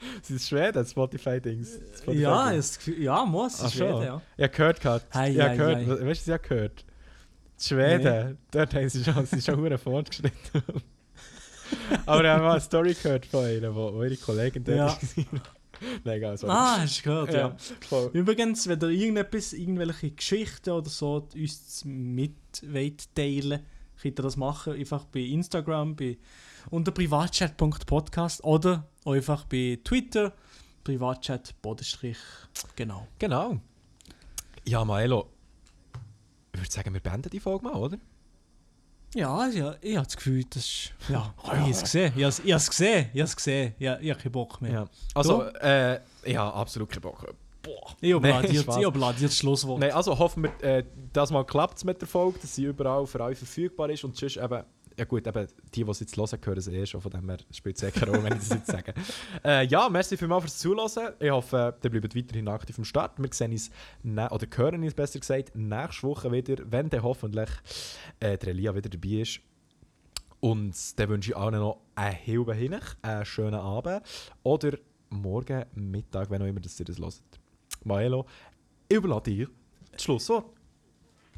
Sie 0.22 0.34
ist 0.34 0.48
Schweden, 0.48 0.84
Spotify-Dings. 0.84 1.78
Spotify 1.98 2.20
ja, 2.20 2.50
Gefühl, 2.50 3.02
ja, 3.02 3.24
muss, 3.24 3.60
ist 3.60 3.74
Schweden, 3.74 4.02
ja. 4.02 4.22
Ich 4.36 4.42
habe 4.44 4.52
gehört, 4.56 4.80
gehabt. 4.80 5.14
Hei, 5.14 5.30
ich 5.32 5.40
habe 5.40 5.56
gehört, 5.56 5.76
hei. 5.76 5.86
we- 5.86 6.06
weißt 6.06 6.26
du, 6.26 6.30
ich 6.30 6.38
habe 6.38 6.48
gehört? 6.48 6.84
Die 7.60 7.64
Schweden, 7.64 8.38
dort 8.50 8.74
haben 8.74 8.88
sie 8.88 9.04
schon, 9.04 9.26
sie 9.26 9.40
schon 9.42 9.78
fortgeschritten. 9.78 10.62
Aber 12.06 12.22
ich 12.24 12.28
habe 12.30 12.42
mal 12.42 12.52
eine 12.52 12.60
Story 12.60 12.94
gehört 13.00 13.26
von 13.26 13.48
ihnen, 13.48 13.74
wo, 13.74 14.02
ihre 14.02 14.16
Kollegin 14.16 14.64
dort 14.64 14.76
Ja. 14.78 14.86
war. 14.86 14.98
Nein, 16.04 16.16
egal, 16.18 16.36
sorry. 16.36 16.52
Ah, 16.54 16.78
hast 16.80 16.98
du 16.98 17.02
gehört, 17.04 17.32
ja. 17.32 17.38
ja. 17.40 17.56
Voll. 17.88 18.10
Übrigens, 18.12 18.68
wenn 18.68 18.80
ihr 18.80 18.88
irgendetwas, 18.88 19.52
irgendwelche 19.52 20.10
Geschichten 20.10 20.70
oder 20.70 20.90
so 20.90 21.26
uns 21.34 21.82
mit 21.84 22.34
teilen 23.14 23.60
könnt 24.00 24.18
ihr 24.18 24.22
das 24.22 24.36
machen. 24.36 24.74
Einfach 24.74 25.04
bei 25.06 25.20
Instagram, 25.20 25.96
bei, 25.96 26.18
unter 26.70 26.92
privatchat.podcast 26.92 28.44
oder 28.44 28.86
einfach 29.04 29.44
bei 29.44 29.78
Twitter, 29.82 30.32
privatchat. 30.84 31.54
Genau. 32.76 33.06
Genau. 33.18 33.60
Ja, 34.66 34.84
Maelo, 34.84 35.28
ich 36.52 36.60
würde 36.60 36.70
sagen, 36.70 36.92
wir 36.92 37.00
beenden 37.00 37.30
die 37.30 37.40
Folge 37.40 37.64
mal, 37.64 37.74
oder? 37.74 37.98
Ja, 39.14 39.48
ja 39.48 39.74
ich 39.80 39.96
habe 39.96 40.06
das 40.06 40.16
Gefühl, 40.16 40.44
das 40.50 40.64
ist. 40.64 40.92
Ja, 41.08 41.34
ich 41.42 41.48
habe 41.50 41.70
es 41.70 41.82
gesehen. 41.82 42.12
Ich 42.16 42.22
habe 42.22 42.28
es 42.28 42.38
habe 42.38 42.70
gesehen. 42.70 43.10
Ich 43.12 43.20
habe 43.20 43.24
es 43.24 43.36
gesehen. 43.36 43.74
Ja, 43.78 43.98
ich 43.98 44.10
habe 44.10 44.20
keinen 44.20 44.32
Bock 44.32 44.60
mehr. 44.60 44.72
Ja. 44.72 44.88
Also, 45.14 45.42
äh, 45.42 46.00
ich 46.22 46.36
habe 46.36 46.54
absolut 46.54 46.90
keinen 46.90 47.02
Bock. 47.02 47.34
Boah. 47.62 47.96
Ich 48.00 48.10
überlade 48.10 48.48
Nee, 49.20 49.26
das 49.26 49.36
Schlusswort. 49.36 49.80
Nein, 49.80 49.92
also 49.92 50.18
hoffen 50.18 50.44
wir, 50.44 50.62
äh, 50.62 50.84
dass 51.12 51.30
mal 51.30 51.44
klappt 51.44 51.84
mit 51.84 52.00
der 52.00 52.08
Folge, 52.08 52.38
dass 52.40 52.54
sie 52.54 52.64
überall 52.64 53.06
für 53.06 53.20
euch 53.20 53.36
verfügbar 53.36 53.90
ist 53.90 54.02
und 54.04 54.16
sonst 54.16 54.36
eben, 54.38 54.64
ja 54.98 55.04
gut, 55.04 55.26
eben 55.26 55.46
die, 55.74 55.84
die 55.84 55.90
es 55.90 56.00
jetzt 56.00 56.16
hören, 56.16 56.38
hören 56.44 56.60
sie 56.60 56.74
eh 56.74 56.86
schon, 56.86 57.00
von 57.00 57.10
dem 57.10 57.28
her 57.28 57.38
spielt 57.50 57.76
es 57.76 57.82
eh 57.82 57.90
keine 57.90 58.12
Rolle, 58.12 58.24
wenn 58.24 58.32
ich 58.34 58.40
das 58.40 58.50
jetzt 58.50 58.66
sage. 58.66 58.94
Äh, 59.44 59.66
ja, 59.66 59.88
merci 59.88 60.16
vielmals 60.16 60.44
fürs 60.44 60.58
Zuhören. 60.58 61.14
Ich 61.18 61.30
hoffe, 61.30 61.74
ihr 61.82 61.90
bleibt 61.90 62.14
weiterhin 62.14 62.48
aktiv 62.48 62.76
am 62.78 62.84
Start. 62.84 63.12
Wir 63.18 63.28
sehen 63.32 63.52
uns, 63.52 63.70
oder 64.04 64.46
hören 64.54 64.82
uns 64.82 64.94
besser 64.94 65.18
gesagt, 65.18 65.52
nächste 65.54 66.02
Woche 66.02 66.30
wieder, 66.30 66.56
wenn 66.70 66.90
dann 66.90 67.02
hoffentlich 67.02 67.48
äh, 68.18 68.36
der 68.36 68.48
Elia 68.48 68.74
wieder 68.74 68.88
dabei 68.90 69.22
ist. 69.22 69.40
Und 70.40 70.98
dann 70.98 71.08
wünsche 71.08 71.30
ich 71.30 71.36
allen 71.36 71.60
noch 71.60 71.80
einen 71.94 72.16
Hilfe 72.16 72.54
hin, 72.54 72.76
einen 73.02 73.24
schönen 73.24 73.60
Abend 73.60 74.02
oder 74.42 74.78
morgen 75.10 75.64
Mittag, 75.74 76.30
wenn 76.30 76.42
auch 76.42 76.46
immer 76.46 76.60
dass 76.60 76.78
ihr 76.80 76.86
das 76.86 76.98
hört. 76.98 77.22
Maelo, 77.84 78.26
ich 78.88 78.96
überlasse 78.96 79.30
dir 79.30 79.48
das 79.92 80.02
Schlusswort. 80.02 80.46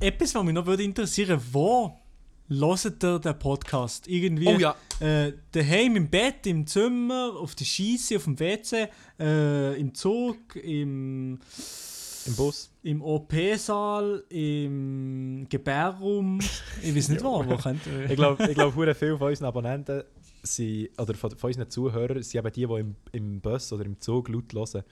Etwas, 0.00 0.34
was 0.34 0.44
mich 0.44 0.54
noch 0.54 0.66
würde 0.66 0.82
interessieren 0.82 1.40
wo 1.52 2.01
hört 2.48 3.02
ihr 3.04 3.18
den 3.18 3.38
Podcast? 3.38 4.08
Irgendwie 4.08 4.48
Oh 4.48 4.58
ja, 4.58 4.74
äh, 5.00 5.32
daheim 5.52 5.96
im 5.96 6.10
Bett, 6.10 6.46
im 6.46 6.66
Zimmer, 6.66 7.32
auf 7.38 7.54
der 7.54 7.64
Scheisse, 7.64 8.16
auf 8.16 8.24
dem 8.24 8.38
WC, 8.38 8.88
äh, 9.18 9.80
im 9.80 9.94
Zug, 9.94 10.56
im, 10.56 11.38
im 12.26 12.36
Bus. 12.36 12.70
im 12.82 13.00
OP-Saal, 13.02 14.24
im 14.28 15.46
Gebärraum. 15.48 16.40
Ich 16.82 16.94
weiß 16.94 17.08
nicht 17.10 17.24
wo. 17.24 17.44
wo 17.46 17.56
könnt 17.56 17.80
ihr- 17.86 18.10
Ich 18.10 18.16
glaube, 18.16 18.44
ich 18.48 18.54
glaub, 18.54 18.74
viele 18.94 18.94
von 19.18 19.28
unseren 19.28 19.46
Abonnenten 19.46 20.02
sind, 20.42 20.90
oder 20.98 21.14
von, 21.14 21.30
von 21.30 21.48
unseren 21.48 21.70
Zuhörern 21.70 22.22
sind 22.22 22.38
eben 22.44 22.52
die, 22.52 22.66
die 22.66 22.80
im, 22.80 22.96
im 23.12 23.40
Bus 23.40 23.72
oder 23.72 23.84
im 23.86 23.98
Zug 24.00 24.28
laut 24.28 24.52
hören. 24.52 24.82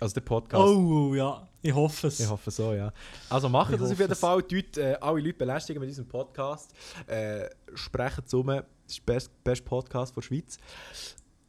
Also 0.00 0.14
der 0.14 0.20
Podcast. 0.20 0.62
Oh 0.62 1.14
ja, 1.14 1.48
ich 1.62 1.74
hoffe 1.74 2.08
es. 2.08 2.20
Ich 2.20 2.28
hoffe 2.28 2.50
so, 2.50 2.74
ja. 2.74 2.92
Also 3.30 3.48
machen 3.48 3.74
Ich 3.74 3.80
das 3.80 3.90
auf 3.90 3.98
jeden 3.98 4.12
es. 4.12 4.18
Fall. 4.18 4.42
Dort, 4.42 4.76
äh, 4.76 4.96
alle 5.00 5.20
Leute 5.20 5.38
belästigen 5.38 5.80
mit 5.80 5.88
diesem 5.88 6.06
Podcast. 6.06 6.72
Äh, 7.06 7.48
sprechen 7.74 8.26
zusammen. 8.26 8.62
Das 8.84 8.96
ist 8.96 9.08
der 9.08 9.12
beste, 9.14 9.30
beste 9.42 9.64
Podcast 9.64 10.16
der 10.16 10.22
Schweiz. 10.22 10.58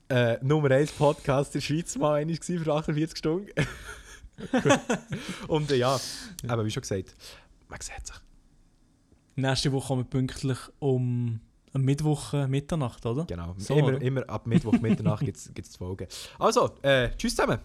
Äh, 0.09 0.37
Nummer 0.41 0.71
1 0.71 0.93
Podcast 0.93 1.53
in 1.55 1.59
der 1.59 1.65
Schweiz 1.65 1.95
mal 1.97 2.15
einmal 2.15 2.37
für 2.37 2.73
48 2.73 3.17
Stunden. 3.17 3.51
Und 5.47 5.71
äh, 5.71 5.75
ja, 5.75 5.99
aber 6.47 6.65
wie 6.65 6.71
schon 6.71 6.81
gesagt, 6.81 7.15
man 7.67 7.81
sieht 7.81 8.07
sich. 8.07 8.15
Nächste 9.35 9.71
Woche 9.73 9.87
kommen 9.87 10.03
wir 10.03 10.09
pünktlich 10.09 10.57
um 10.79 11.41
am 11.73 11.81
Mittwoch 11.81 12.33
äh, 12.33 12.47
Mitternacht, 12.47 13.05
oder? 13.05 13.25
Genau. 13.25 13.55
So, 13.57 13.75
immer, 13.75 13.87
oder? 13.89 14.01
immer 14.01 14.29
ab 14.29 14.47
Mittwoch 14.47 14.79
Mitternacht 14.79 15.19
gibt 15.25 15.37
es 15.37 15.75
Folgen. 15.75 16.07
Also, 16.39 16.71
äh, 16.81 17.09
tschüss 17.17 17.35
zusammen. 17.35 17.59